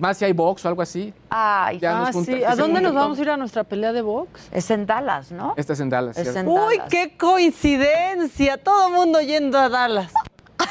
[0.00, 1.12] más si hay box o algo así.
[1.30, 2.44] Ay, Ya nos Ah, sí.
[2.44, 4.48] ¿A dónde nos vamos a ir a nuestra pelea de box?
[4.52, 5.54] es en Dallas, ¿no?
[5.56, 6.16] Esta es en Dallas.
[6.18, 6.88] Es en Uy, Dallas.
[6.90, 8.58] qué coincidencia.
[8.58, 10.12] Todo mundo yendo a Dallas.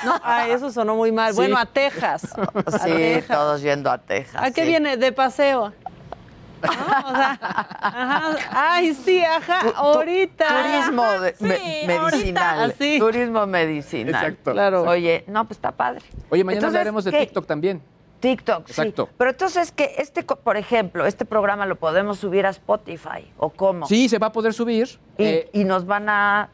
[0.04, 1.32] No, ay, eso sonó muy mal.
[1.32, 1.38] Sí.
[1.38, 2.28] Bueno, a Texas.
[2.66, 3.38] A Sí, Texas.
[3.38, 4.42] todos yendo a Texas.
[4.44, 4.68] ¿A qué sí.
[4.68, 4.98] viene?
[4.98, 5.70] De paseo.
[5.70, 6.70] ¿No?
[7.06, 7.38] O sea,
[7.82, 8.36] ajá.
[8.52, 10.46] Ay, sí, ajá, Tu- tu- ahorita.
[10.48, 11.44] Turismo de- Sí,
[11.86, 12.72] me- ahorita, medicinal.
[12.72, 12.98] así.
[13.00, 14.16] Turismo medicinal.
[14.16, 14.52] Exacto.
[14.54, 14.82] Claro.
[14.84, 16.02] Oye, no, pues está padre.
[16.30, 17.20] Oye, mañana Entonces, hablaremos de ¿qué?
[17.20, 17.82] TikTok también.
[18.20, 19.06] TikTok, Exacto.
[19.08, 19.12] sí.
[19.18, 23.86] Pero entonces que este, por ejemplo, este programa lo podemos subir a Spotify o cómo?
[23.86, 24.98] Sí, se va a poder subir.
[25.18, 26.50] Y, Eh, y nos van a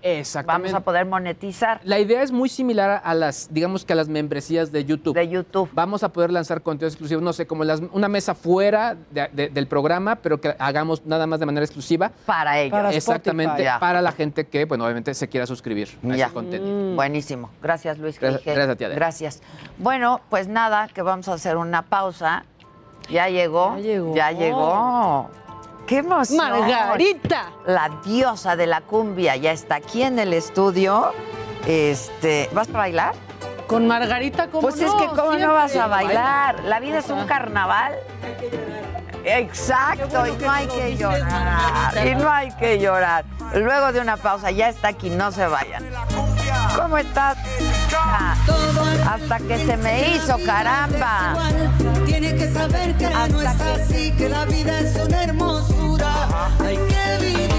[0.46, 4.08] vamos a poder monetizar La idea es muy similar a las, digamos que a las
[4.08, 5.16] membresías de YouTube.
[5.16, 5.70] de YouTube.
[5.74, 9.50] Vamos a poder lanzar contenido exclusivo, no sé, como las- una mesa fuera de- de-
[9.50, 12.12] del programa, pero que hagamos nada más de manera exclusiva.
[12.26, 12.72] Para ellos.
[12.72, 13.64] Para Exactamente.
[13.64, 13.80] Ya.
[13.80, 16.26] para la gente que, bueno, obviamente se quiera suscribir a Ya.
[16.26, 16.96] ese contenido.
[16.96, 17.50] Buenísimo.
[17.64, 18.20] Gracias, Luis.
[18.20, 18.96] Gracias- gracias a ti, Adela.
[19.00, 19.42] Gracias.
[19.80, 22.46] Bueno, pues nada, que vamos a hacer una pausa.
[23.10, 23.76] Ya llegó.
[23.78, 24.16] Ya llegó.
[24.16, 25.30] Ya llegó.
[25.92, 26.38] ¡Qué emoción!
[26.38, 27.52] Margarita.
[27.66, 31.12] La diosa de la cumbia ya está aquí en el estudio.
[31.68, 33.14] Este, ¿vas a bailar?
[33.68, 34.88] Con Margarita, ¿cómo Pues no?
[34.88, 35.48] es que cómo Siempre.
[35.48, 36.64] no vas a bailar.
[36.64, 37.96] La vida es un carnaval.
[39.26, 42.08] Exacto, y no hay que llorar.
[42.08, 43.26] Y no hay que llorar.
[43.54, 45.84] Luego de una pausa, ya está aquí, no se vayan.
[46.76, 47.38] ¿Cómo estás?
[49.10, 51.34] Hasta que se me hizo, caramba.
[52.06, 56.49] Tiene que saber que no es así, que la vida es una hermosura.
[56.60, 57.51] Hay que vivirla.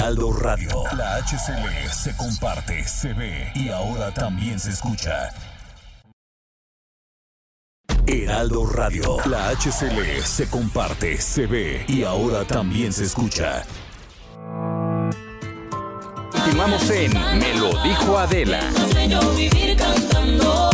[0.00, 0.84] Heraldo Radio.
[0.96, 5.30] La HCL se comparte, se ve y ahora también se escucha.
[8.06, 9.18] Heraldo Radio.
[9.26, 13.62] La HCL se comparte, se ve y ahora también se escucha.
[16.32, 18.72] Continuamos en Me lo dijo Adela.
[18.90, 20.70] Sueño vivir cantando.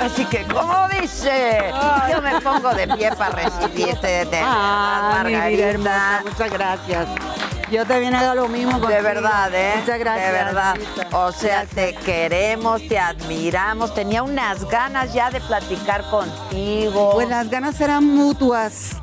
[0.00, 0.02] Llorar.
[0.02, 1.72] Ahora sí que, ¿cómo dice?
[2.10, 6.22] Yo me pongo de pie para recibirte de verdad, Ah, Margarita.
[6.24, 7.06] muchas gracias.
[7.70, 9.02] Yo también hago lo mismo De contigo.
[9.04, 9.74] verdad, ¿eh?
[9.78, 10.26] Muchas gracias.
[10.26, 10.74] De verdad.
[11.12, 13.94] O sea, te queremos, te admiramos.
[13.94, 17.10] Tenía unas ganas ya de platicar contigo.
[17.12, 18.96] Pues las ganas eran mutuas.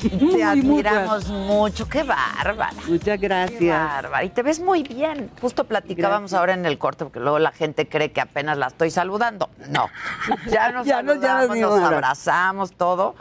[0.00, 1.88] Te admiramos mucho.
[1.88, 2.72] Qué bárbara.
[2.88, 3.60] Muchas Qué gracias.
[3.92, 4.24] bárbara.
[4.24, 5.30] Y te ves muy bien.
[5.40, 6.38] Justo platicábamos Gracias.
[6.40, 9.48] ahora en el corte, porque luego la gente cree que apenas la estoy saludando.
[9.68, 9.86] No.
[10.50, 13.14] Ya nos Ya nos- ya nos saludamos, nos abrazamos, todo.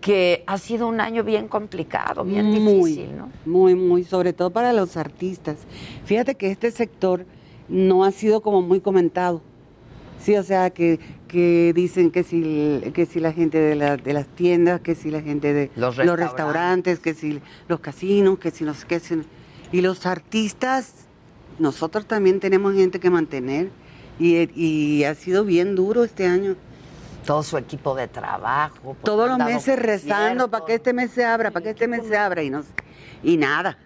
[0.00, 3.30] Que ha sido un año bien complicado, bien muy, difícil, ¿no?
[3.46, 5.58] Muy, muy, sobre todo para los artistas.
[6.06, 7.24] Fíjate que este sector
[7.68, 9.42] no ha sido como muy comentado.
[10.20, 10.98] Sí, o sea, que,
[11.32, 15.10] que dicen que si, que si la gente de, la- de las tiendas, que si
[15.10, 19.00] la gente de Los restaurantes, que si los casinos, que si no sé qué.
[19.00, 19.22] si-
[19.72, 20.92] y los artistas,
[21.58, 23.70] nosotros también tenemos gente que mantener.
[24.18, 26.54] Y, y ha sido bien duro este año.
[27.24, 28.94] Todo su equipo de trabajo.
[29.02, 32.16] Todos los meses rezando para que este mes se abra, para que este mes se
[32.16, 32.66] abra y, nos,
[33.22, 33.78] y nada.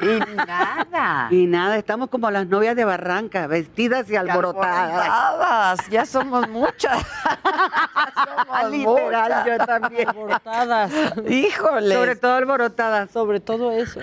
[0.00, 1.28] Y nada.
[1.30, 5.08] Y nada, estamos como las novias de Barranca, vestidas y alborotadas.
[5.08, 7.02] Alborotadas, Ya somos muchas.
[8.14, 9.46] Somos Literal, muchas.
[9.46, 10.08] yo también.
[10.08, 10.92] Alborotadas.
[11.28, 11.94] Híjole.
[11.94, 13.10] Sobre todo alborotadas.
[13.10, 14.00] Sobre todo eso.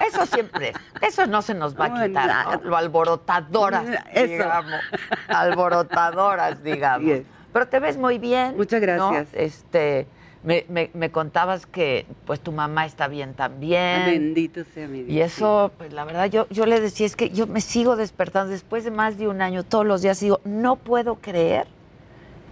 [0.00, 2.62] Eso siempre, eso no se nos va a quitar.
[2.62, 2.70] ¿no?
[2.70, 4.26] Lo alborotadoras, Eso.
[4.32, 4.80] digamos.
[5.28, 7.20] Alborotadoras, digamos.
[7.52, 8.56] Pero te ves muy bien.
[8.56, 9.10] Muchas ¿no?
[9.10, 9.28] gracias.
[9.32, 10.08] Este,
[10.44, 14.04] me, me- me contabas que pues tu mamá está bien también.
[14.04, 15.10] Bendito sea mi Dios.
[15.16, 18.52] Y eso, pues la verdad, yo, yo le decía, es que yo me sigo despertando
[18.52, 21.66] después de más de un año, todos los días digo, no puedo creer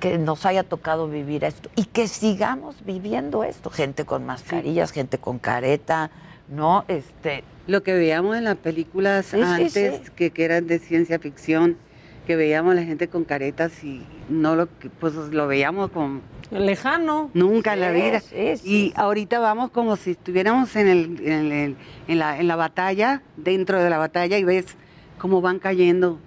[0.00, 3.70] que nos haya tocado vivir esto y que sigamos viviendo esto.
[3.70, 6.10] Gente con mascarillas, gente con careta,
[6.48, 6.84] ¿no?
[6.88, 9.72] Este, Lo que veíamos en las películas sí, antes,
[10.04, 10.10] sí.
[10.16, 11.76] Que, que eran de ciencia ficción,
[12.26, 14.66] que veíamos a la gente con caretas y no lo
[15.00, 16.20] pues lo veíamos con
[16.50, 17.30] Lejano.
[17.34, 18.20] nunca en la vida.
[18.20, 18.62] sí, sí.
[18.64, 21.76] Y ahorita vamos como si estuviéramos en, el, en, el-
[22.08, 24.66] en la, en la batalla, dentro de la batalla, y ves
[25.18, 26.18] cómo van cayendo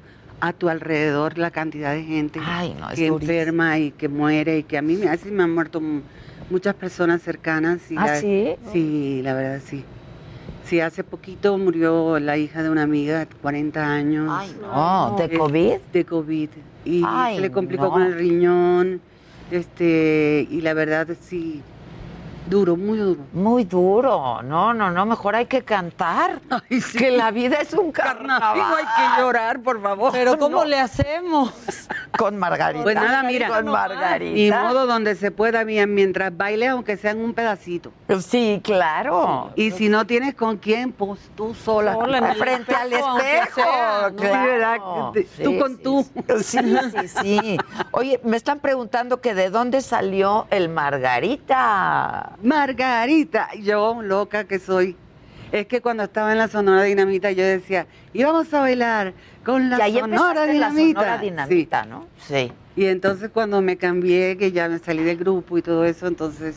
[0.42, 3.32] a tu alrededor la cantidad de gente Ay, no, es que durísimo.
[3.38, 6.02] enferma y que muere y que a mí me, así me han muerto mu-
[6.50, 7.90] muchas personas cercanas.
[7.90, 8.56] Y ¿Ah, la- sí?
[8.74, 9.84] Sí, la verdad sí.
[10.66, 14.32] Sí, hace poquito murió la hija de una amiga de 40 años.
[14.32, 15.74] Ay, no, ¿de Eh, COVID?
[15.94, 16.50] De COVID.
[16.86, 17.92] Y Ay, se le complicó no.
[17.92, 19.02] con el riñón.
[19.52, 21.62] Este, y la verdad sí,
[22.50, 23.20] duro, muy duro.
[23.34, 26.40] Muy duro, no, no, no, mejor hay que cantar,
[26.98, 28.56] que la vida es un carnaval.
[28.56, 28.86] Digo, hay
[29.16, 30.12] que llorar, por favor.
[30.14, 30.66] Pero ¿cómo No.
[30.66, 31.54] le hacemos?
[32.18, 32.84] Con Margarita.
[32.84, 34.34] Pues nada, mira, Con Margarita.
[34.34, 37.92] Ni modo donde se pueda, bien, mientras baile, aunque sea en un pedacito.
[38.20, 39.52] Sí, claro.
[39.56, 41.94] Y si no tienes con quién, pues tú sola.
[41.94, 43.56] Sola Frente al espejo, aunque espejo.
[43.62, 44.18] sea, ¿no?
[44.20, 44.76] Sí, ¿verdad?
[44.78, 45.12] claro.
[45.14, 46.08] Te- tú Sí, con sí, tú.
[46.44, 46.58] Sí,
[47.00, 47.58] sí, sí.
[47.92, 52.32] Oye, me están preguntando que de dónde salió el Margarita.
[52.42, 54.96] Margarita, yo loca que soy.
[55.52, 59.14] Es que cuando estaba en la Sonora Dinamita yo decía, íbamos a bailar
[59.46, 61.00] con la y ahí Sonora en la Dinamita.
[61.02, 61.26] Sonora Sí.
[61.26, 62.08] Dinamita, ¿no?
[62.18, 62.52] Sí.
[62.76, 66.56] Y entonces cuando me cambié, que ya me salí del grupo y todo eso, entonces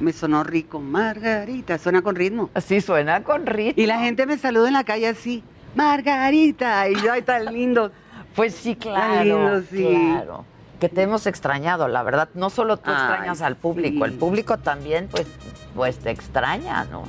[0.00, 0.80] me sonó rico.
[0.80, 2.48] Margarita, suena con ritmo.
[2.64, 3.82] Sí, suena con ritmo.
[3.82, 5.42] Y la gente me saluda en la calle así,
[5.74, 7.92] Margarita, y yo, ay, tan lindo.
[8.34, 9.24] Pues sí, claro.
[9.24, 9.86] lindo, sí.
[9.86, 10.44] Claro.
[10.80, 12.28] Que te hemos extrañado, la verdad.
[12.34, 14.10] No solo tú Ay, extrañas al público, sí.
[14.12, 15.26] el público también, pues,
[15.74, 17.04] pues te extraña, ¿no?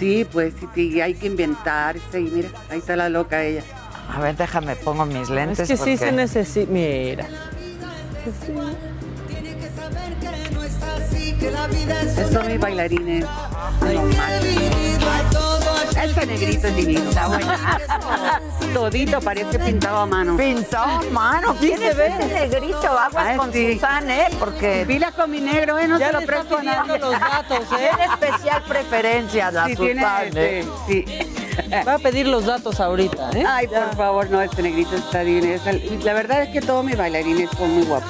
[0.00, 3.62] Sí, pues sí, sí, hay que inventarse y mira, ahí está la loca ella.
[4.10, 5.60] A ver, déjame, pongo mis lentes.
[5.60, 6.72] Es que sí se necesita.
[6.72, 7.26] Mira.
[9.28, 12.60] Tiene que saber que no es así, que la vida es Esos una son mis
[12.60, 13.26] bailarines.
[16.02, 17.10] Ese negrito es divino.
[17.10, 17.28] Está
[18.74, 20.36] Todito parece pintado a mano.
[20.36, 21.56] Pintado a mano.
[21.58, 22.06] ¿Quién se es ve?
[22.06, 22.86] ese negrito?
[22.98, 23.74] Aguas Ah, con sí.
[23.74, 24.26] Susan, ¿eh?
[24.38, 24.84] Porque...
[24.86, 25.88] Pilas con mi negro, ¿eh?
[25.88, 26.98] No Ya se lo presto a nadie.
[26.98, 27.90] los datos, ¿eh?
[27.96, 30.64] Tiene especial preferencia la Sí, Susan, tiene, ¿eh?
[30.86, 31.04] sí.
[31.86, 33.44] Va a pedir los datos ahorita, ¿eh?
[33.46, 35.60] Ay, por favor, no, este negrito está divino.
[36.04, 38.08] La verdad es que todos mis bailarines son muy guapos.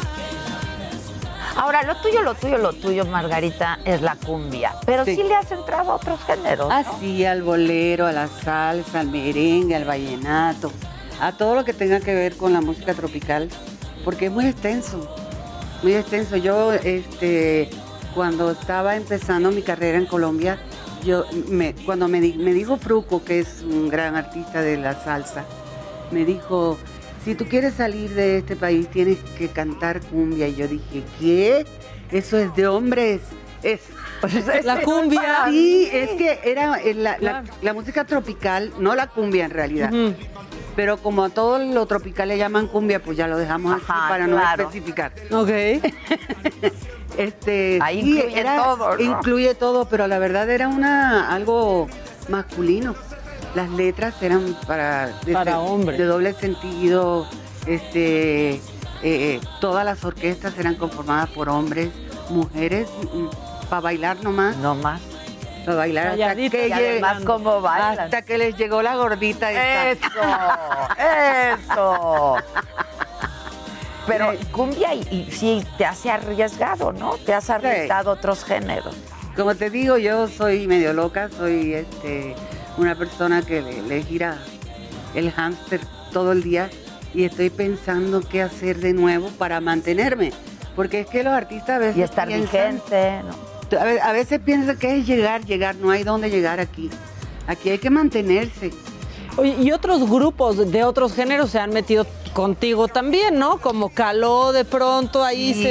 [1.56, 4.74] Ahora, lo tuyo, lo tuyo, lo tuyo, Margarita, es la cumbia.
[4.86, 5.22] Pero sí, Sí.
[5.22, 6.74] le has entrado a otros géneros, ¿no?
[6.74, 10.70] Así, al bolero, a la salsa, al merengue, al vallenato,
[11.20, 13.48] a todo lo que tenga que ver con la música tropical,
[14.04, 15.14] porque es muy extenso,
[15.82, 16.36] muy extenso.
[16.36, 17.68] Yo, este,
[18.14, 20.58] cuando estaba empezando mi carrera en Colombia,
[21.04, 25.44] yo, me, cuando me, me dijo Fruco, que es un gran artista de la salsa,
[26.10, 26.78] me dijo,
[27.24, 30.48] si tú quieres salir de este país tienes que cantar cumbia.
[30.48, 31.66] Y yo dije, ¿qué?
[32.10, 33.20] Eso es de hombres.
[33.62, 33.80] Es,
[34.64, 35.44] La cumbia.
[35.48, 39.90] Sí, es que era la, la- la música tropical, no la cumbia en realidad.
[40.76, 44.24] Pero como a todo lo tropical le llaman cumbia, pues ya lo dejamos así para
[44.26, 44.36] claro.
[44.64, 45.12] no especificar.
[45.30, 45.50] Ok.
[47.18, 49.00] Este, Ahí sí, incluye era- todo, ¿no?
[49.02, 51.88] Incluye todo, pero la verdad era una algo
[52.28, 52.94] masculino.
[53.54, 55.98] Las letras eran para, de, Para de- hombres.
[55.98, 57.26] de doble sentido.
[57.66, 58.60] Este, eh,
[59.02, 61.90] eh, todas las orquestas eran conformadas por hombres,
[62.30, 62.88] mujeres,
[63.68, 64.56] para bailar nomás.
[64.56, 65.00] No más.
[65.64, 67.98] Para bailar hasta que, llegue- además, ¿cómo bailan?
[68.00, 69.90] hasta que les llegó la gordita esta.
[69.90, 71.60] ¡Eso!
[71.68, 72.36] ¡Eso!
[74.06, 77.16] Pero cumbia y, y sí te hace arriesgado, ¿no?
[77.18, 78.94] Te has arriesgado a otros géneros.
[79.36, 82.34] Como te digo, yo soy medio loca, soy este,
[82.80, 84.38] una persona que le, le gira
[85.14, 85.80] el hámster
[86.12, 86.70] todo el día
[87.14, 90.32] y estoy pensando qué hacer de nuevo para mantenerme.
[90.76, 91.96] Porque es que los artistas a veces.
[91.96, 93.78] Y estar piensan- vigente, ¿no?
[93.78, 96.90] A ve- a veces piensan que es llegar, llegar, no hay dónde llegar aquí.
[97.46, 98.70] Aquí hay que mantenerse.
[99.36, 103.58] Oye, y otros grupos de otros géneros se han metido contigo también, ¿no?
[103.58, 105.62] Como Caló de pronto ahí Sí,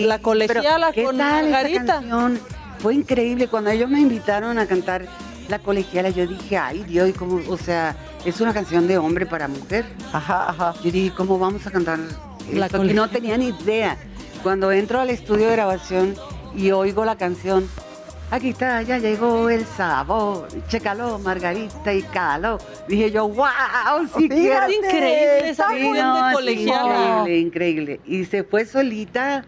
[0.00, 1.94] se la colegiala ¿qué con tal esa Margarita.
[1.94, 2.40] canción?
[2.80, 3.48] Fue increíble.
[3.48, 5.06] Cuando ellos me invitaron a cantar
[5.48, 7.40] la colegiala, yo dije, ay Dios, ¿cómo?
[7.48, 9.84] o sea, es una canción de hombre para mujer.
[10.12, 10.74] Ajá, ajá.
[10.82, 11.98] Yo dije, ¿cómo vamos a cantar
[12.52, 12.84] La esto?
[12.84, 13.96] Y no tenía ni idea.
[14.42, 16.14] Cuando entro al estudio de grabación
[16.54, 17.68] y oigo la canción,
[18.30, 22.58] aquí está, ya llegó el sabor, chécalo, Margarita y Calo.
[22.86, 23.46] Dije yo, wow,
[24.16, 27.18] sí Fíjate, increíble esa Sí, fuente no, sí, colegiala.
[27.20, 28.00] increíble, increíble.
[28.06, 29.44] Y se fue solita,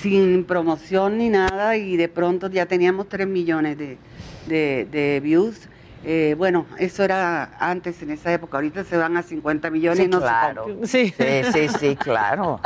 [0.00, 3.98] sin promoción ni nada, y de pronto ya teníamos 3 millones de,
[4.48, 5.68] de- de views.
[6.04, 8.56] Eh, bueno, eso era antes, en esa época.
[8.58, 10.66] Ahorita se van a 50 millones Sí, y no claro.
[10.84, 11.14] se Sí.
[11.18, 12.60] Sí, sí, sí, claro.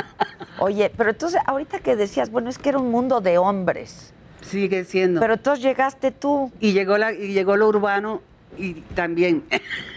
[0.58, 4.12] Oye, pero entonces, ahorita que decías, bueno, es que era un mundo de hombres.
[4.42, 5.20] Sigue siendo.
[5.20, 6.52] Pero entonces llegaste tú.
[6.60, 8.20] y llegó la y llegó lo urbano
[8.58, 9.44] y también.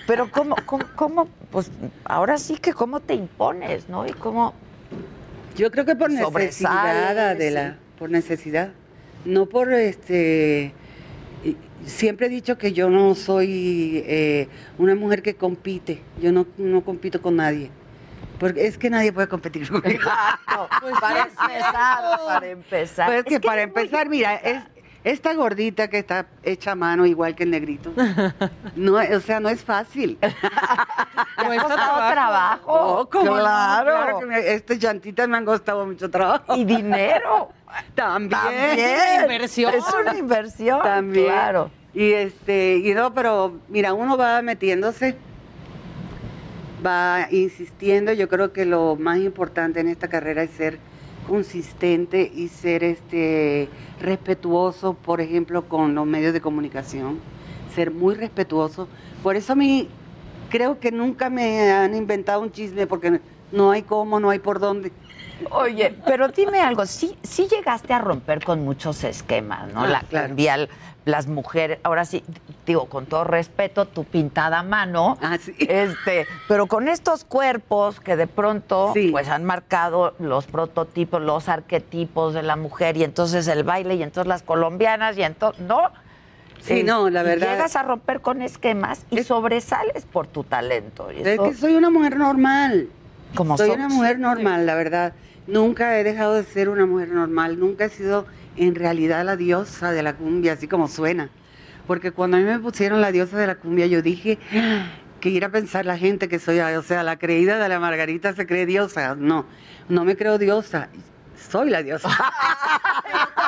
[0.08, 1.70] Pero cómo, cómo, cómo, pues
[2.06, 4.08] ahora sí que cómo te impones, ¿no?
[4.08, 4.54] Y cómo
[5.58, 7.78] Yo creo que por necesidad, Adela, sí.
[8.00, 8.70] por necesidad.
[9.26, 10.74] No por este.
[11.86, 14.48] Siempre he dicho que yo no soy eh,
[14.78, 16.02] una mujer que compite.
[16.22, 17.70] Yo no, no compito con nadie.
[18.40, 20.02] Porque es que nadie puede competir conmigo.
[20.02, 20.70] Exacto.
[21.00, 23.08] para empezar, para empezar.
[23.08, 24.64] Pues Es que para muy empezar, mira, es,
[25.06, 27.94] esta gordita que está hecha a mano igual que el negrito.
[28.76, 30.18] No, o sea, no es fácil.
[30.20, 32.64] ¿Te ha costado trabajo?
[32.66, 33.34] Oh, ¿cómo no?
[33.42, 33.92] claro.
[33.92, 36.56] Claro que me- estas llantitas me han costado mucho trabajo.
[36.58, 37.50] Y dinero.
[37.96, 38.30] También.
[38.42, 39.22] También.
[39.22, 39.74] Inversión.
[39.74, 40.82] Es una inversión.
[40.82, 41.28] También.
[41.28, 41.72] Claro.
[41.94, 45.16] Y este, y no, pero mira, uno va metiéndose,
[46.86, 48.12] va insistiendo.
[48.12, 50.80] Yo creo que lo más importante en esta carrera es ser
[51.28, 53.70] consistente y ser este
[54.00, 57.20] respetuoso, por ejemplo, con los medios de comunicación,
[57.74, 58.88] ser muy respetuoso.
[59.24, 59.90] Por eso a mí
[60.50, 63.20] creo que nunca me han inventado un chisme porque
[63.52, 64.92] no hay cómo, no hay por dónde.
[65.52, 69.82] Oye, pero dime algo, sí, sí llegaste a romper con muchos esquemas, ¿no?
[69.84, 70.36] Ah, La claro.
[71.06, 72.24] las mujeres, ahora sí,
[72.66, 75.54] digo, con todo respeto, tu pintada mano, Ah, sí.
[75.60, 79.10] este, pero con estos cuerpos que de pronto Sí.
[79.12, 84.04] pues han marcado los prototipos, los arquetipos de la mujer, y entonces el baile, y
[84.04, 85.92] entonces las colombianas, y entonces, ¿no?
[86.62, 91.12] Sí, no, la verdad- Llegas a romper con esquemas y sobresales por tu talento.
[91.12, 92.88] y Es eso- que soy una mujer normal.
[93.36, 93.76] Como soy sos.
[93.78, 95.14] una mujer normal, la verdad.
[95.48, 97.60] Nunca he dejado de ser una mujer normal.
[97.60, 98.26] Nunca he sido
[98.58, 101.30] en realidad la diosa de la cumbia, así como suena.
[101.88, 104.88] Porque cuando a mí me pusieron la diosa de la cumbia, yo dije "Ah,
[105.20, 108.34] que ir a pensar la gente que soy, o sea, la creída de la Margarita
[108.34, 109.16] se cree diosa.
[109.16, 109.46] No,
[109.90, 110.90] no me creo diosa.
[111.50, 112.10] Soy la diosa.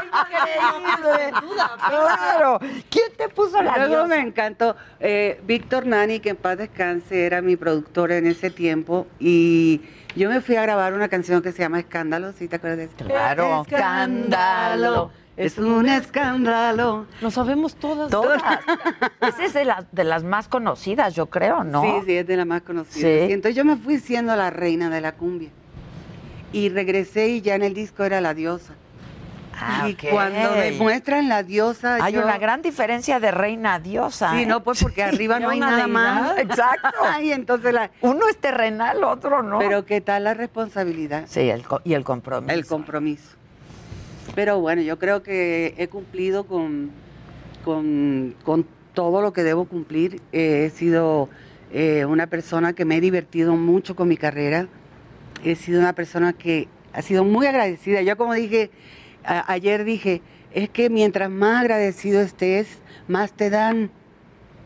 [0.03, 1.33] Increíble.
[1.87, 2.59] Claro.
[2.89, 4.07] ¿Quién te puso la Luego diosa?
[4.07, 4.75] me encantó.
[4.99, 9.07] eh, Víctor Nani, que en paz descanse, era mi productor en ese tiempo.
[9.19, 9.81] Y
[10.15, 12.83] yo me fui a grabar una canción que se llama Escándalo, ¿sí te acuerdas de
[12.85, 12.95] eso?
[13.05, 15.11] Claro, escándalo.
[15.35, 17.05] Es un escándalo.
[17.21, 18.09] Lo sabemos todas.
[18.09, 18.41] Todas.
[19.21, 21.83] Esa es de, las de las más conocidas, yo creo, ¿no?
[21.83, 23.01] Sí, sí, es de las más conocidas.
[23.21, 23.27] Sí.
[23.29, 25.49] Y entonces yo me fui siendo la reina de la cumbia.
[26.53, 28.73] Y regresé y ya en el disco era la diosa.
[29.59, 31.97] Ah, y cuando me muestran la diosa.
[31.99, 34.31] Hay yo- una gran diferencia de reina a diosa.
[34.31, 34.45] Sí, ¿eh?
[34.45, 35.87] no, pues porque arriba no hay nada deidad.
[35.87, 36.37] más.
[36.37, 36.89] Exacto.
[37.03, 37.89] Ay, entonces la...
[38.01, 39.57] Uno es terrenal, otro no.
[39.57, 41.23] Pero ¿qué tal la responsabilidad?
[41.27, 42.53] Sí, el co- y el compromiso.
[42.53, 43.35] El compromiso.
[44.35, 46.91] Pero bueno, yo creo que he cumplido con,
[47.65, 48.63] con, con
[48.93, 50.21] todo lo que debo cumplir.
[50.33, 51.29] Eh, he sido
[51.71, 54.67] eh, una persona que me he divertido mucho con mi carrera.
[55.43, 58.01] He sido una persona que ha sido muy agradecida.
[58.01, 58.71] Yo como dije,
[59.23, 62.67] a- ayer dije, es que mientras más agradecido estés,
[63.07, 63.91] más te dan.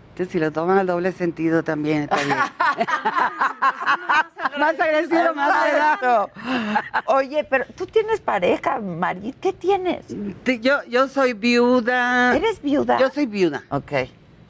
[0.09, 2.37] Entonces, si lo toman al doble sentido también está bien.
[4.59, 5.65] más agradecido, más.
[5.67, 6.29] Exacto.
[7.05, 9.35] Oye, pero tú tienes pareja, Marit.
[9.39, 10.05] ¿Qué tienes?
[10.61, 12.35] Yo, yo soy viuda.
[12.35, 12.97] ¿Eres viuda?
[12.99, 13.63] Yo soy viuda.
[13.69, 13.91] Ok.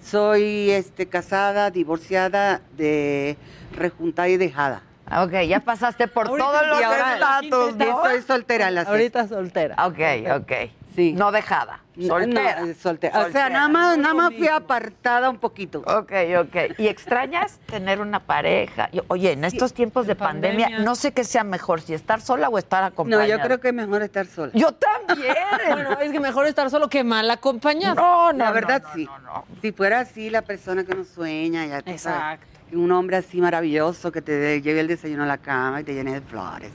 [0.03, 3.37] Soy este, casada, divorciada, de
[3.75, 4.81] rejuntada y dejada.
[5.23, 8.03] Ok, ya pasaste por Ahorita todos los estatus, y ¿no?
[8.05, 9.75] soy soltera en la Ahorita soltera.
[9.85, 9.99] Ok,
[10.41, 10.51] ok.
[10.95, 11.13] Sí.
[11.13, 12.59] No dejada, No, soltera.
[12.65, 13.19] no, soltera.
[13.25, 15.79] O sea, nada más, nada más fui apartada un poquito.
[15.87, 16.77] Ok, ok.
[16.79, 18.89] ¿Y extrañas tener una pareja?
[18.91, 20.85] Y, Oye, en estos tiempos de pandemia, pandemia.
[20.85, 23.25] no sé qué sea mejor, si estar sola o estar No, acompañada.
[23.27, 24.51] yo creo que es mejor estar sola.
[24.53, 25.33] Yo también.
[25.71, 27.95] Bueno, es que mejor estar solo que mal acompañado.
[27.95, 29.05] No, no, la no, verdad no, sí.
[29.05, 29.45] no, no.
[29.61, 32.47] Si fuera así la persona que uno sueña, ya sabes, Exacto.
[32.73, 35.93] Un hombre así maravilloso que te de- lleve el desayuno a la cama y te
[35.93, 36.71] llene de flores.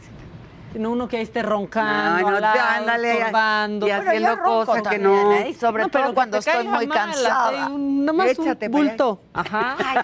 [0.72, 4.82] Sino uno que ahí esté roncando, no, al lado, ándale, y- y haciendo cosas que
[4.82, 5.32] también, no.
[5.32, 5.48] ¿eh?
[5.48, 7.64] Y sobre No, todo que cuando te estoy muy mal, cansada.
[7.64, 9.20] así, un- Nada más Échate un bulto.
[9.32, 9.76] Ajá.
[9.78, 9.98] Ay,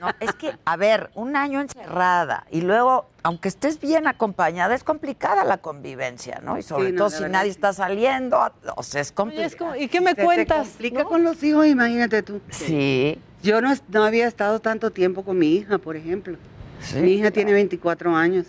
[0.00, 4.82] no, es que, a ver, un año encerrada y luego, aunque estés bien acompañada, es
[4.82, 6.58] complicada la convivencia, ¿no?
[6.58, 7.56] Y sobre Sí, no, todo si verdad nadie sí.
[7.56, 8.40] está saliendo,
[8.76, 9.46] o sea, es Oye, complicado.
[9.46, 10.68] es como, ¿Y qué me Se te cuentas?
[10.70, 11.08] complica no?
[11.08, 12.40] con los hijos, imagínate tú.
[12.50, 16.36] Sí, Yo no, no había estado tanto tiempo con mi hija, por ejemplo.
[16.80, 16.98] sí.
[17.00, 18.46] mi hija tiene 24 años.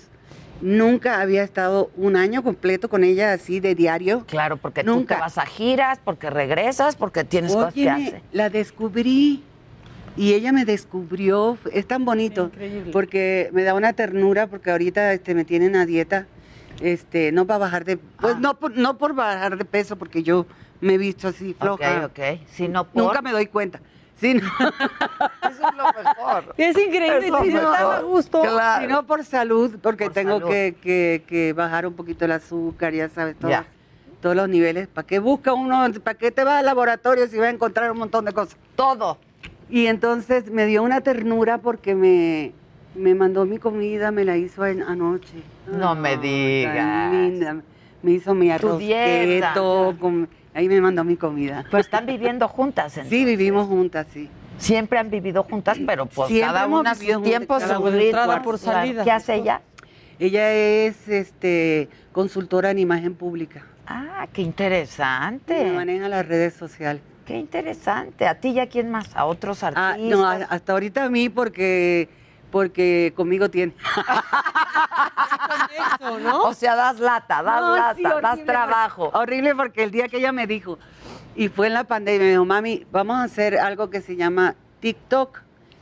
[0.62, 4.26] Nunca había estado un año completo con ella así de diario.
[4.28, 5.16] Claro, porque tú Nunca.
[5.16, 8.22] te vas a giras, porque regresas, porque tienes cosas que Óyeme, hacer.
[8.32, 9.44] la descubrí
[10.16, 11.58] y ella me descubrió.
[11.74, 12.92] Es tan bonito Increíble.
[12.92, 16.28] porque me da una ternura porque ahorita este, me tienen a dieta.
[16.80, 18.40] Este, no para bajar de, pues Ah.
[18.40, 20.46] no, por, no por bajar de peso porque yo
[20.80, 22.06] me he visto así floja.
[22.06, 22.40] Ok, ok.
[22.52, 23.04] Si no por...
[23.04, 23.80] Nunca me doy cuenta.
[24.22, 24.42] Sí, no.
[25.50, 26.54] Eso es lo mejor.
[26.58, 27.74] Es increíble, Es lo sí, no mejor.
[27.74, 28.42] estaba a gusto.
[28.42, 28.82] Claro.
[28.82, 30.50] sino por salud, porque Por tengo salud.
[30.50, 33.66] Que, que- que bajar un poquito el azúcar, ya sabes, todo- Ya.
[34.22, 34.88] todos los niveles.
[34.88, 37.98] ¿Para qué busca uno, para qué te vas al laboratorio si va a encontrar un
[37.98, 38.56] montón de cosas?
[38.76, 39.18] Todo.
[39.70, 42.52] Y entonces me dio una ternura porque me,
[42.94, 45.42] me mandó mi comida, me la hizo en- anoche.
[45.68, 47.12] No me digas.
[47.12, 47.56] linda.
[48.04, 49.50] Me hizo mi arroz dieta.
[49.54, 51.66] keto, con- ahí me mandó mi comida.
[51.72, 53.26] Pues están viviendo juntas, Sí, entonces.
[53.26, 54.30] vivimos juntas, sí.
[54.58, 58.42] Siempre han vivido juntas, pero pues Siempre cada una su tiempo, su ritmo.
[58.44, 59.04] por salida.
[59.04, 59.62] ¿Qué hace ella?
[60.20, 63.66] Ella es este, consultora en imagen pública.
[63.88, 65.72] Ah, qué Me interesante.
[65.72, 67.02] maneja las redes sociales.
[67.26, 68.28] Qué interesante.
[68.28, 69.10] ¿A ti y a quién más?
[69.16, 70.10] ¿A otros Ah, artistas?
[70.20, 72.08] no, a- hasta ahorita a mí porque,
[72.52, 73.74] porque conmigo tiene.
[76.00, 76.44] Eso, ¿no?
[76.44, 79.06] O sea, das lata, das No, lata, sí, das trabajo.
[79.06, 80.78] porque- Horrible porque el día que ella me dijo,
[81.36, 84.56] y fue en la pandemia, me dijo, mami, vamos a hacer algo que se llama
[84.80, 85.40] TikTok.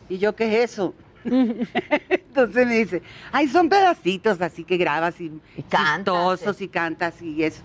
[0.09, 0.93] Y yo, ¿qué es eso?
[1.23, 3.01] Entonces me dice,
[3.31, 7.61] ay, son pedacitos así que grabas y, Y cantas, chistosos y cantas y eso.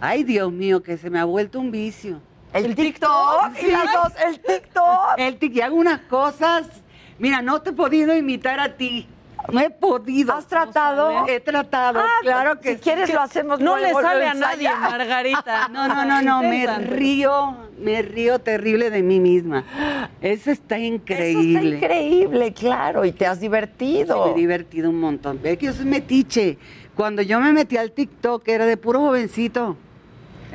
[0.00, 2.20] Ay, Dios mío, que se me ha vuelto un vicio.
[2.52, 5.14] El, TikTok, y las dos, el TikTok.
[5.16, 6.66] El tic, y hago unas cosas.
[7.18, 9.06] Mira, no te he podido imitar a ti.
[9.52, 10.32] No he podido.
[10.34, 11.26] ¿Has tratado?
[11.26, 14.70] He tratado, Ah, claro que si quieres lo hacemos No le sale a nadie.
[14.70, 15.68] Margarita.
[15.68, 19.64] No, no, no, no, me río, me río terrible de mí misma.
[20.20, 21.74] Eso está Eso increíble.
[21.76, 24.26] está increíble, claro, y te has Sí, divertido.
[24.26, 25.40] me he divertido un montón.
[25.42, 26.56] Es que yo soy metiche.
[26.94, 29.76] Cuando yo me metí al TikTok era de puro jovencito.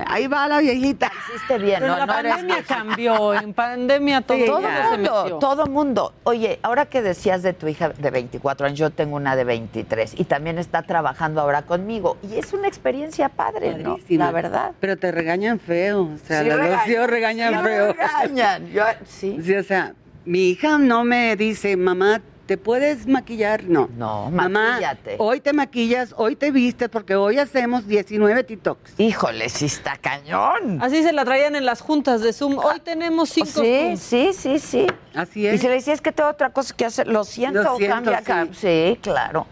[0.06, 1.12] Ahí va la viejita.
[1.30, 3.34] Hiciste bien, Pero no, la no eres pandemia cambió.
[3.34, 4.68] En pandemia todo, Sí, todo se
[4.98, 5.38] mundo, metió.
[5.40, 6.14] todo mundo.
[6.24, 10.14] Oye, ahora que decías de tu hija de 24 años, yo tengo una de 23
[10.20, 12.18] y también está trabajando ahora conmigo.
[12.30, 13.92] Y es una experiencia padre, ¿no?
[13.92, 14.26] Padrísima.
[14.26, 14.72] La verdad.
[14.80, 16.04] Pero te regañan feo.
[16.04, 17.94] O sea, Sí los regañan, regañan sí feo.
[17.94, 18.68] regañan.
[18.72, 19.40] Yo- sí.
[19.44, 19.94] Sí, o sea,
[20.26, 23.66] mi hija no me dice, mamá, ¿te puedes maquillar?
[23.66, 23.90] No.
[23.96, 25.16] No, Mamá, maquíllate.
[25.20, 28.94] hoy te maquillas, hoy te vistes, porque hoy hacemos 19 TikToks.
[28.98, 30.82] Híjole, sí está cañón.
[30.82, 32.58] Así se la traían en las juntas de Zoom.
[32.58, 34.88] Hoy tenemos cinco Sí, sí, sí, sí.
[35.14, 35.62] Así Y es.
[35.62, 37.08] se le decía, es que tengo otra cosa que hacer.
[37.08, 38.48] Lo siento, Lo siento, cambia acá.
[38.54, 38.98] Sí.
[39.02, 39.46] claro.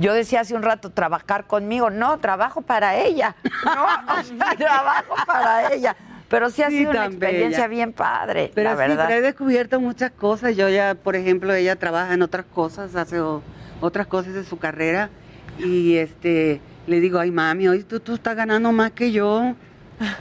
[0.00, 1.90] Yo decía hace un rato, trabajar conmigo.
[1.90, 3.34] No, trabajo para ella.
[3.64, 3.86] No,
[4.56, 5.96] trabajo para ella.
[6.28, 7.68] Pero sí ha Sí, sido una experiencia bella.
[7.68, 9.04] bien padre, Pero la sí, verdad.
[9.08, 10.54] pero he descubierto muchas cosas.
[10.56, 13.42] Yo ya, por ejemplo, ella trabaja en otras cosas, hace o-
[13.80, 15.08] otras cosas de su carrera.
[15.58, 19.54] Y este le digo, ay mami, hoy tú, tú estás ganando más que yo.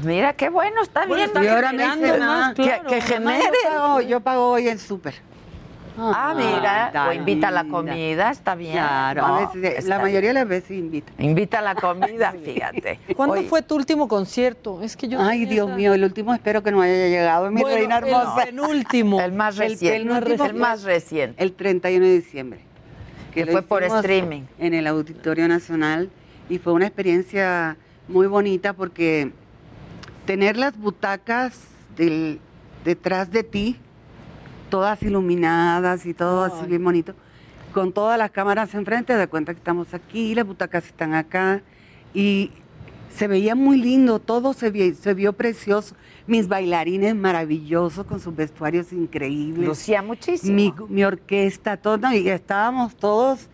[0.04, 1.20] Mira, qué bueno, está bien.
[1.44, 2.84] y ahora me generando dice, más, "Ah, claro.
[2.84, 3.44] que, que genere.
[3.44, 5.14] Yo pago, yo pago hoy el súper.
[6.00, 8.74] Ah, mira, Ay, o invita a la comida, está bien.
[8.74, 10.08] Claro, No, a veces, está la bien.
[10.08, 11.12] mayoría de las veces invita.
[11.18, 13.00] Invita a la comida, fíjate.
[13.16, 14.82] ¿Cuándo Oye, fue tu último concierto?
[14.84, 17.62] Es que yo Ay, Dios esa- mío, el último espero que no haya llegado, mi
[17.62, 18.46] Bueno, reina el hermosa.
[18.46, 19.20] penúltimo.
[19.22, 19.96] El más El reciente.
[20.34, 21.44] El, fue- más reciente.
[21.44, 22.60] El 31 de diciembre.
[23.34, 24.44] Que fue por streaming.
[24.60, 26.10] En el Auditorio Nacional
[26.50, 27.76] y fue una experiencia
[28.08, 29.32] muy bonita porque
[30.26, 31.60] tener las butacas
[31.96, 32.40] del-
[32.86, 33.78] detrás de ti,
[34.70, 37.14] todas iluminadas y todo así bien bonito,
[37.74, 41.62] con todas las cámaras enfrente, de cuenta que estamos aquí, las butacas están acá
[42.14, 42.52] y
[43.16, 45.96] se veía muy lindo, todo se, vi- se vio precioso.
[46.28, 49.66] Mis bailarines maravillosos con sus vestuarios increíbles.
[49.68, 50.54] Lucía muchísimo.
[50.56, 53.48] Mi, mi orquesta, todo, y estábamos todos,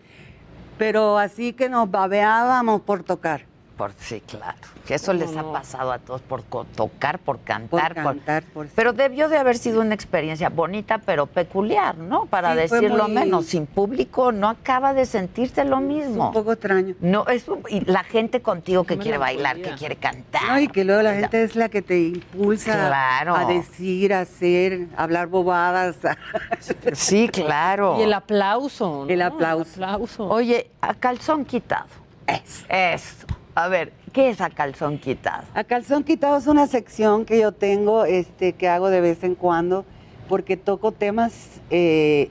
[0.76, 3.46] pero así que nos babeábamos por tocar.
[3.76, 4.56] Por, sí, claro.
[4.86, 7.94] Que eso les ha pasado a todos por co- tocar, por Por cantar.
[7.94, 12.26] por- cantar, por Pero debió de haber sido una experiencia bonita, pero peculiar, ¿no?
[12.26, 13.46] Para Sí, decirlo muy- menos.
[13.46, 16.28] Sin público no acaba de sentirse lo mismo.
[16.28, 16.94] un poco extraño.
[17.00, 19.70] No, es un- y la gente contigo que Me quiere la bailar, podía.
[19.72, 20.42] que quiere cantar.
[20.48, 23.34] No, y que luego la gente es la que te impulsa Claro.
[23.34, 25.96] a decir, a hacer, a hablar bobadas.
[26.94, 27.96] Sí, claro.
[27.98, 29.04] Y el aplauso.
[29.04, 29.10] ¿no?
[29.10, 29.72] El aplauso.
[29.74, 30.28] aplauso.
[30.28, 31.86] Oye, a calzón quitado.
[32.26, 32.64] Eso.
[32.68, 33.26] Eso.
[33.54, 35.44] A ver, ¿qué es a calzón quitado?
[35.54, 39.34] A calzón quitado es una sección que yo tengo, este, que hago de vez en
[39.36, 39.84] cuando,
[40.28, 42.30] porque toco temas eh,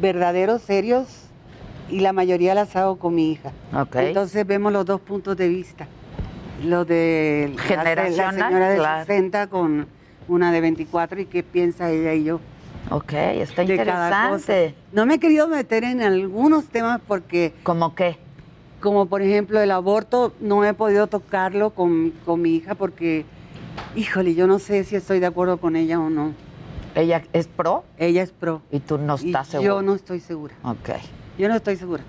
[0.00, 1.06] verdaderos, serios,
[1.90, 3.52] y la mayoría las hago con mi hija.
[3.74, 3.96] Ok.
[3.96, 5.86] Entonces vemos los dos puntos de vista.
[6.64, 9.04] Lo de la- señora de claro.
[9.06, 9.86] 60 con
[10.28, 12.40] una de 24 y qué piensa ella y yo.
[12.90, 14.74] Ok, está interesante.
[14.92, 17.52] No me he querido meter en algunos temas porque...
[17.62, 18.18] ¿Cómo qué?
[18.80, 23.24] Como por ejemplo el aborto, no he podido tocarlo con, con mi hija porque,
[23.96, 26.32] híjole, yo no sé si estoy de acuerdo con ella o no.
[26.94, 27.84] ¿Ella es pro?
[27.96, 28.62] Ella es pro.
[28.70, 30.54] ¿Y tú no Y estás Yo no estoy segura.
[30.62, 30.90] Ok.
[31.38, 32.02] Yo no estoy segura.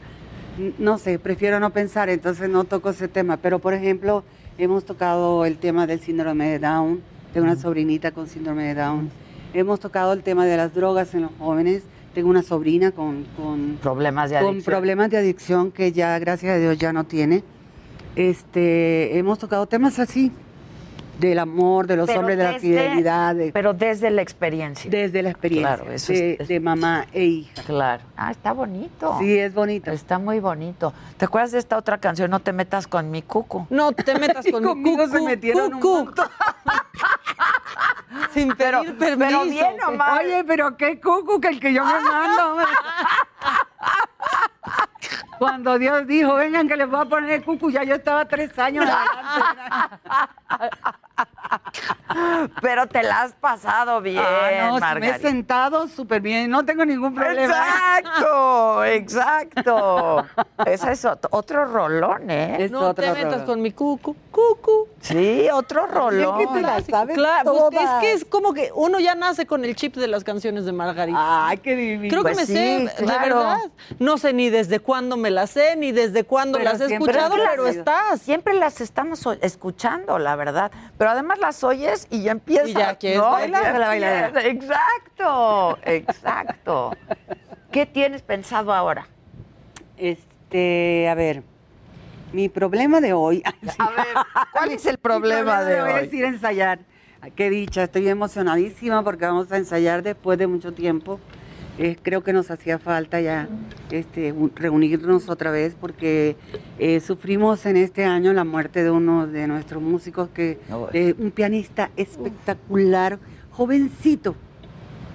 [0.77, 3.37] No sé, prefiero no pensar, entonces no toco ese tema.
[3.37, 4.23] Pero, por ejemplo,
[4.57, 7.01] hemos tocado el tema del síndrome de Down.
[7.33, 9.09] Tengo una sobrinita con síndrome de Down.
[9.53, 11.83] Hemos tocado el tema de las drogas en los jóvenes.
[12.13, 16.57] Tengo una sobrina con, con, Problemas de con problemas de adicción que ya, gracias a
[16.57, 17.43] Dios, ya no tiene.
[18.15, 20.31] Este, hemos tocado temas así,
[21.19, 24.89] del amor, de los Pero hombres, de la fidelidad, de- Pero desde la experiencia.
[24.89, 27.61] desde la experiencia Claro, eso de, es- de mamá e hija.
[27.63, 28.03] Claro.
[28.17, 29.17] Ah, está bonito.
[29.19, 29.91] Sí, es bonito.
[29.91, 30.93] Está muy bonito.
[31.17, 33.67] ¿Te acuerdas de esta otra canción, No te metas con mi cucu?
[33.69, 36.05] No te metas con mi Conmigo se cucu, metieron un cucu.
[36.05, 36.27] montón.
[38.33, 39.17] Sin pedir permiso.
[39.17, 40.19] pero bien nomás.
[40.19, 42.57] Oye, pero qué cucu que el que yo me mando.
[45.37, 48.57] Cuando Dios dijo, vengan que les voy a poner el cucu, ya yo estaba tres
[48.59, 50.77] años adelante.
[52.61, 55.19] Pero te la has pasado bien, Ah, no, sí me he Margarita.
[55.19, 57.53] sentado súper bien, no tengo ningún problema.
[57.53, 58.83] Exacto,
[59.63, 60.25] exacto.
[60.65, 62.65] Ese es otro, otro rolón, ¿eh?
[62.65, 64.87] Es No otro te metas con mi cucu, cucu.
[65.01, 66.37] Sí, otro rolón.
[66.37, 69.63] Siempre te la sabes Claro, pues, es que es como que uno ya nace con
[69.65, 71.47] el chip de las canciones de Margarita.
[71.47, 72.09] Ay, qué divino.
[72.09, 73.23] Creo que Pues me sí, sé, claro.
[73.23, 73.57] de verdad.
[73.99, 77.35] No sé ni desde cuándo me las sé, ni desde cuándo Pero las he escuchado,
[77.35, 78.21] pero estás.
[78.21, 80.71] Siempre las estamos escuchando, la verdad.
[80.97, 82.69] Pero además las oyes y ya empiezas.
[82.69, 83.31] Y ya quieres ¿no?
[83.31, 83.79] bailar.
[83.79, 84.45] La bailadera.
[84.45, 86.91] Exacto, exacto.
[87.71, 89.07] ¿Qué tienes pensado ahora?
[89.97, 91.43] Este, a ver,
[92.33, 93.41] mi problema de hoy.
[93.77, 94.05] A ver,
[94.53, 96.05] ¿cuál es el problema Mi de hoy hoy?
[96.07, 96.79] es ir a ensayar.
[97.21, 101.19] Ay, Qué dicha, estoy emocionadísima porque vamos a ensayar después de mucho tiempo.
[101.77, 103.47] Eh, creo que nos hacía falta ya
[103.89, 106.35] este, un- reunirnos otra vez porque
[106.77, 110.59] eh, sufrimos en este año la muerte de uno de nuestros músicos, que
[110.91, 113.17] eh, un pianista espectacular,
[113.51, 114.35] jovencito,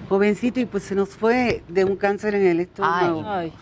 [0.09, 3.23] jovencito y pues se nos fue de un cáncer en el estómago.
[3.25, 3.53] Ay.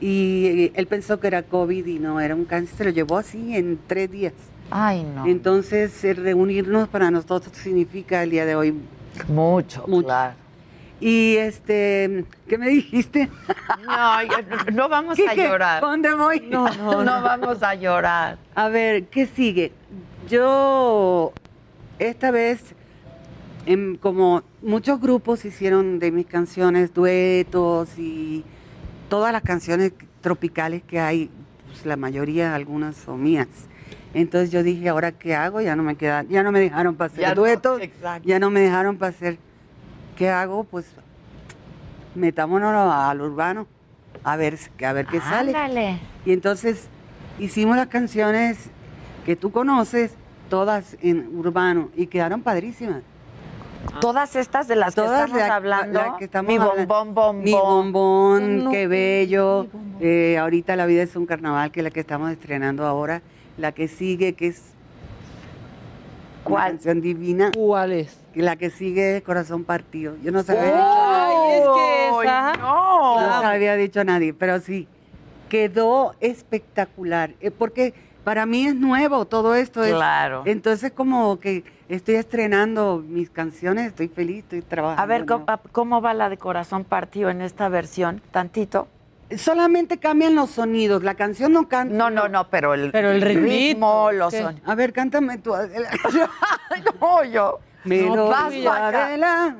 [0.00, 3.56] Y él pensó que era COVID y no, era un cáncer, se lo llevó así
[3.56, 4.34] en tres días.
[4.70, 5.26] Ay, no.
[5.26, 8.74] Entonces, eh, reunirnos para nosotros significa el día de hoy
[9.28, 10.06] mucho, mucho.
[10.08, 10.34] claro.
[10.98, 13.28] Y este, ¿qué me dijiste?
[13.84, 14.16] No,
[14.72, 15.44] no vamos ¿Qué, a qué?
[15.46, 15.82] llorar.
[15.82, 16.40] ¿Dónde voy?
[16.48, 18.38] No, no, no vamos a llorar.
[18.54, 19.72] A ver, ¿qué sigue?
[20.28, 21.32] Yo,
[21.98, 22.60] esta vez,
[23.66, 28.42] em, como muchos grupos hicieron de mis canciones duetos y
[29.08, 31.30] todas las canciones tropicales que hay,
[31.66, 33.48] pues, la mayoría, algunas son mías.
[34.14, 35.60] Entonces yo dije, ¿ahora qué hago?
[35.60, 37.80] Ya no me queda, ya no me dejaron para hacer Ya duetos,
[38.24, 39.38] ya no me dejaron para hacer.
[40.16, 40.64] ¿Qué hago?
[40.64, 40.86] Pues
[42.14, 43.66] metámonos al urbano,
[44.24, 46.00] a ver, a ver qué sale.
[46.24, 46.88] Y entonces
[47.38, 48.70] hicimos las canciones
[49.26, 50.14] que tú conoces,
[50.48, 53.02] todas en urbano, y quedaron padrísimas.
[54.00, 56.00] Todas estas de las que estamos la- hablando.
[56.00, 56.86] la que estamos mi hablando.
[56.86, 57.44] bombón, bombón.
[57.44, 59.66] Mi bombón, No, qué bello.
[60.00, 63.22] Eh, ahorita La vida es un carnaval, que es la que estamos estrenando ahora.
[63.58, 64.62] La que sigue, que es
[66.44, 67.50] una canción divina.
[67.56, 68.18] ¿Cuál es?
[68.34, 70.14] La que sigue es Corazón Partido.
[70.22, 72.52] Yo no sabía Ay, es que esa.
[72.58, 73.20] no.
[73.20, 74.86] no se había dicho a nadie, pero sí,
[75.48, 77.94] quedó espectacular, eh, porque
[78.24, 79.82] para mí es nuevo todo esto.
[79.84, 80.42] es- Claro.
[80.44, 85.02] entonces como que estoy estrenando mis canciones, estoy feliz, estoy trabajando.
[85.02, 88.22] A ver, ¿cómo, cómo va la de Corazón Partido en esta versión?
[88.30, 88.88] ¿Tantito?
[89.36, 91.92] Solamente cambian los sonidos, la canción no canta.
[91.94, 94.62] No, no, no, pero el, Pero el ritmo, los sonidos.
[94.64, 95.52] A ver, cántame tú.
[97.00, 97.58] No, yo.
[97.84, 98.52] Me No, lo vas.
[98.54, 99.56] Adela.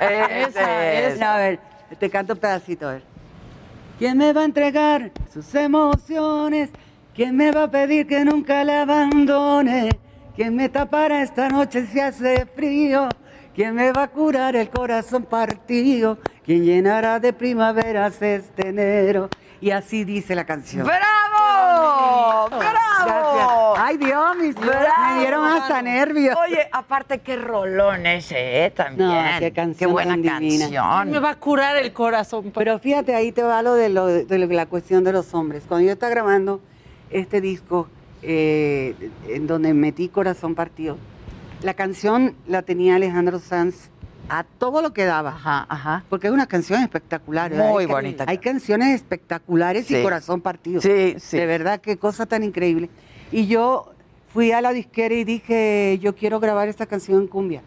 [0.00, 1.22] Ese es.
[1.22, 1.60] A ver,
[1.98, 3.02] te canto un pedacito, a ver.
[3.98, 6.70] ¿Quién me va a entregar sus emociones?
[7.14, 9.88] ¿Quién me va a pedir que nunca la abandone?
[10.36, 13.08] ¿Quién me tapará esta noche si hace frío?
[13.54, 16.18] ¿Quién me va a curar el corazón partido?
[16.44, 19.30] ¿Quién llenará de primaveras este enero?
[19.62, 20.84] Y así dice la canción.
[20.86, 22.48] ¡Bravo!
[22.50, 22.60] ¡Bravo!
[22.60, 23.48] Gracias.
[23.78, 25.14] Ay, Dios, mis Bravo.
[25.14, 26.36] me dieron hasta nervios.
[26.46, 28.70] Oye, aparte qué rolón ese, ¿eh?
[28.72, 29.08] También.
[29.08, 30.64] No, qué canción buena tan divina.
[30.66, 31.10] canción.
[31.12, 32.52] Me va a curar el corazón.
[32.54, 35.64] Pero fíjate, ahí te va lo de, lo de la cuestión de los hombres.
[35.66, 36.60] Cuando yo estaba grabando
[37.10, 37.88] este disco,
[38.26, 38.94] eh,
[39.28, 40.98] en donde metí Corazón Partido,
[41.62, 43.88] la canción la tenía Alejandro Sanz
[44.28, 45.30] a todo lo que daba.
[45.30, 46.04] Ajá, ajá.
[46.10, 47.52] Porque es una canción espectacular.
[47.54, 48.24] Muy Hay bonita.
[48.26, 49.96] Hay canciones espectaculares Sí.
[49.96, 50.80] y Corazón Partido.
[50.80, 51.36] Sí, sí.
[51.36, 52.90] De verdad, qué cosa tan increíble.
[53.30, 53.92] Y yo
[54.34, 57.62] fui a la disquera y dije, yo quiero grabar esta canción en cumbia.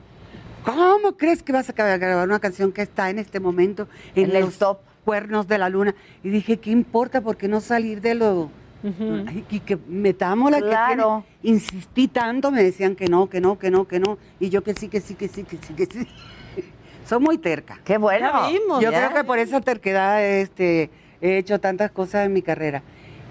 [0.65, 4.30] ¿Cómo crees que vas a gra- grabar una canción que está en este momento en,
[4.31, 4.57] En el los
[5.06, 5.95] cuernos de la luna?
[6.23, 7.22] Y dije, ¿qué importa?
[7.22, 8.52] ¿Por qué no salir de lo...
[8.84, 11.24] Ay, y que metamos la Claro.
[11.26, 11.56] que tiene?
[11.58, 14.18] Insistí tanto, me decían que no, que no, que no, que no.
[14.40, 16.08] Y yo que sí, que sí, que sí, que sí, que sí.
[17.06, 17.80] Soy muy terca.
[17.84, 18.32] Qué bueno.
[18.50, 19.00] Vimos, Yo ya.
[19.10, 20.90] creo que por esa terquedad este,
[21.22, 22.84] he hecho tantas cosas en mi carrera.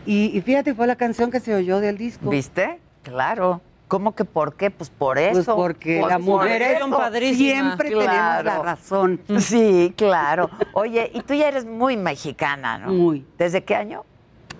[0.05, 2.29] Y, y fíjate, fue la canción que se oyó del disco.
[2.31, 2.79] ¿Viste?
[3.03, 3.61] Claro.
[3.89, 4.71] ¿Cómo que por qué?
[4.71, 5.33] Pues por eso.
[5.33, 7.35] Pues porque Pues las mujeres eso.
[7.35, 9.19] siempre tenemos la razón.
[9.39, 10.51] Sí, claro.
[10.75, 12.93] Oye, y tú ya eres muy mexicana, ¿no?
[12.93, 13.25] Muy.
[13.39, 14.05] ¿Desde qué año?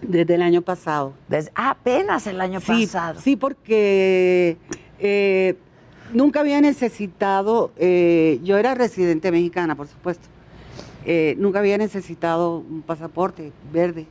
[0.03, 1.13] Desde el año pasado.
[1.29, 3.21] Desde, ah, apenas el año Sí, pasado.
[3.21, 4.57] sí, porque
[4.99, 5.57] eh,
[6.13, 10.27] nunca había necesitado, eh, yo era residente mexicana, por supuesto,
[11.05, 14.07] eh, nunca había necesitado un pasaporte verde,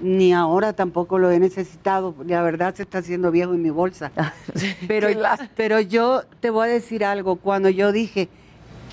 [0.00, 4.12] ni ahora tampoco lo he necesitado, la verdad se está haciendo viejo en mi bolsa.
[4.88, 5.08] Pero,
[5.54, 8.28] pero yo te voy a decir algo, cuando yo dije,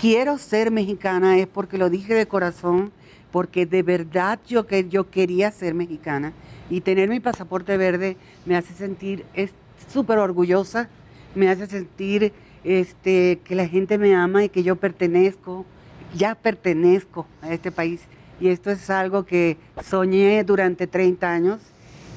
[0.01, 2.91] quiero ser mexicana es porque lo dije de corazón,
[3.33, 6.33] porque de verdad yo, que, yo quería ser mexicana
[6.69, 8.15] y tener mi pasaporte verde
[8.45, 9.49] me hace sentir es
[9.91, 10.87] súper orgullosa,
[11.33, 12.31] me hace sentir
[12.63, 15.65] este, que la gente me ama y que yo pertenezco,
[16.15, 18.01] ya pertenezco a este país.
[18.39, 21.59] Y esto es algo que soñé durante 30 años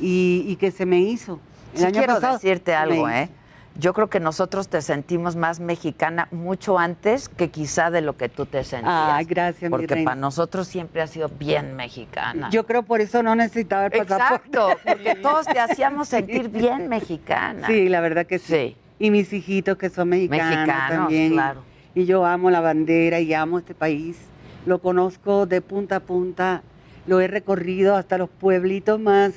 [0.02, 1.40] y, y que se me hizo.
[1.72, 3.08] El Sí año quiero pasado decirte algo.
[3.08, 3.30] ¿eh?
[3.78, 8.28] Yo creo que nosotros te sentimos más mexicana mucho antes que quizá de lo que
[8.30, 8.90] tú te sentías.
[9.12, 10.10] Ay, gracias, mi Porque reina.
[10.10, 12.48] para nosotros siempre has sido bien mexicana.
[12.50, 14.46] Yo creo por eso no necesitaba el pasaporte.
[14.48, 17.66] Exacto, porque todos te hacíamos sentir bien mexicana.
[17.66, 18.76] Sí, la verdad que sí.
[18.98, 21.32] Y mis hijitos que son mexicanos, Mexicanos, también.
[21.32, 21.62] claro.
[21.94, 24.16] Y yo amo la bandera y amo este país.
[24.64, 26.62] Lo conozco de punta a punta.
[27.06, 29.32] Lo he recorrido hasta los pueblitos más,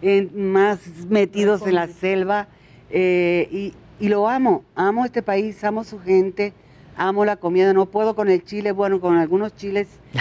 [0.00, 2.48] en- más metidos en la selva.
[2.94, 4.64] eh, y, y lo amo.
[4.74, 6.52] Amo este país, amo su gente,
[6.96, 7.72] amo la comida.
[7.72, 9.88] No puedo con el chile, bueno, con algunos chiles.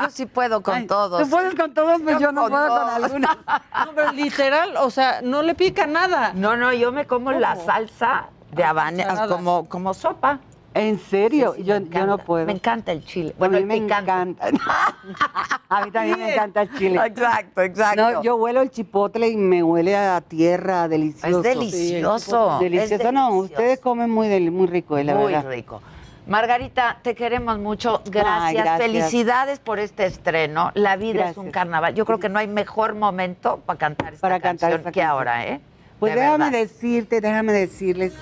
[0.00, 1.22] Yo sí puedo con Ay, todos.
[1.22, 3.04] Tú puedes con todos, pues yo, no puedo con todos.
[3.04, 3.36] algunos.
[3.86, 6.32] No, pero literal, o sea, no le pica nada.
[6.34, 9.36] No, no, yo me como la salsa de habanero Cucharadas.
[9.36, 10.40] como, como sopa.
[10.78, 11.54] ¿En serio?
[11.56, 12.44] Sí, sí, yo, no puedo.
[12.46, 13.34] Me encanta el chile.
[13.38, 14.22] Bueno, a mí me encanta.
[15.68, 17.00] a mí también me encanta el chile.
[17.04, 18.10] Exacto, exacto.
[18.12, 21.38] No, yo huelo el chipotle y me huele a tierra, delicioso.
[21.38, 23.02] Es delicioso, Delicioso.
[23.06, 25.50] es no, ustedes comen muy, del- muy rico, eh, la Muy verdad.
[25.50, 25.80] rico.
[26.26, 28.02] Margarita, te queremos mucho.
[28.04, 28.40] Gracias.
[28.42, 28.78] Ay, gracias.
[28.78, 30.72] Felicidades por este estreno.
[30.74, 31.94] La vida es un carnaval.
[31.94, 35.00] Yo creo que no hay mejor momento para cantar esta Para cantar canción esta que
[35.00, 35.10] canción.
[35.10, 35.60] ahora, ¿eh?
[35.98, 36.58] Pues déjame verdad.
[36.58, 38.12] decirte, déjame decirles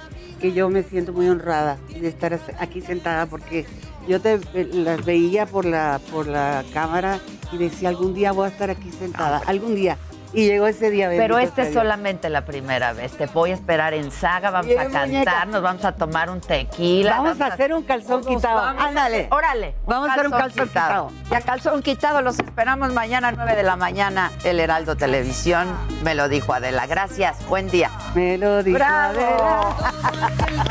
[0.40, 3.64] que yo me siento muy honrada de estar aquí sentada porque
[4.06, 7.18] yo te las veía por la por la cámara
[7.52, 9.96] y decía algún día voy a estar aquí sentada, algún día.
[10.34, 11.08] Y llegó ese día.
[11.10, 13.12] Pero esta es solamente la primera vez.
[13.12, 15.44] Te voy a esperar en saga, vamos Bien, a cantar, muñeca.
[15.46, 17.18] nos vamos a tomar un tequila.
[17.18, 18.60] Vamos a hacer un calzón quitado.
[18.78, 19.28] Ándale.
[19.30, 19.74] órale.
[19.86, 21.10] Vamos a hacer un calzón quitado.
[21.30, 25.68] Ya calzón quitado, los esperamos mañana a 9 de la mañana, El Heraldo Televisión.
[26.02, 26.86] Me lo dijo Adela.
[26.86, 27.90] Gracias, buen día.
[28.14, 29.76] Me lo dijo ¡Bravo!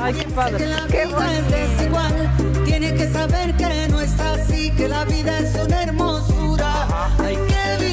[0.01, 0.57] Ay, qué padre.
[0.57, 2.31] Que la vida es desigual,
[2.65, 6.87] tiene que saber que no es así, que la vida es una hermosura.
[7.23, 7.92] Hay que vivirla.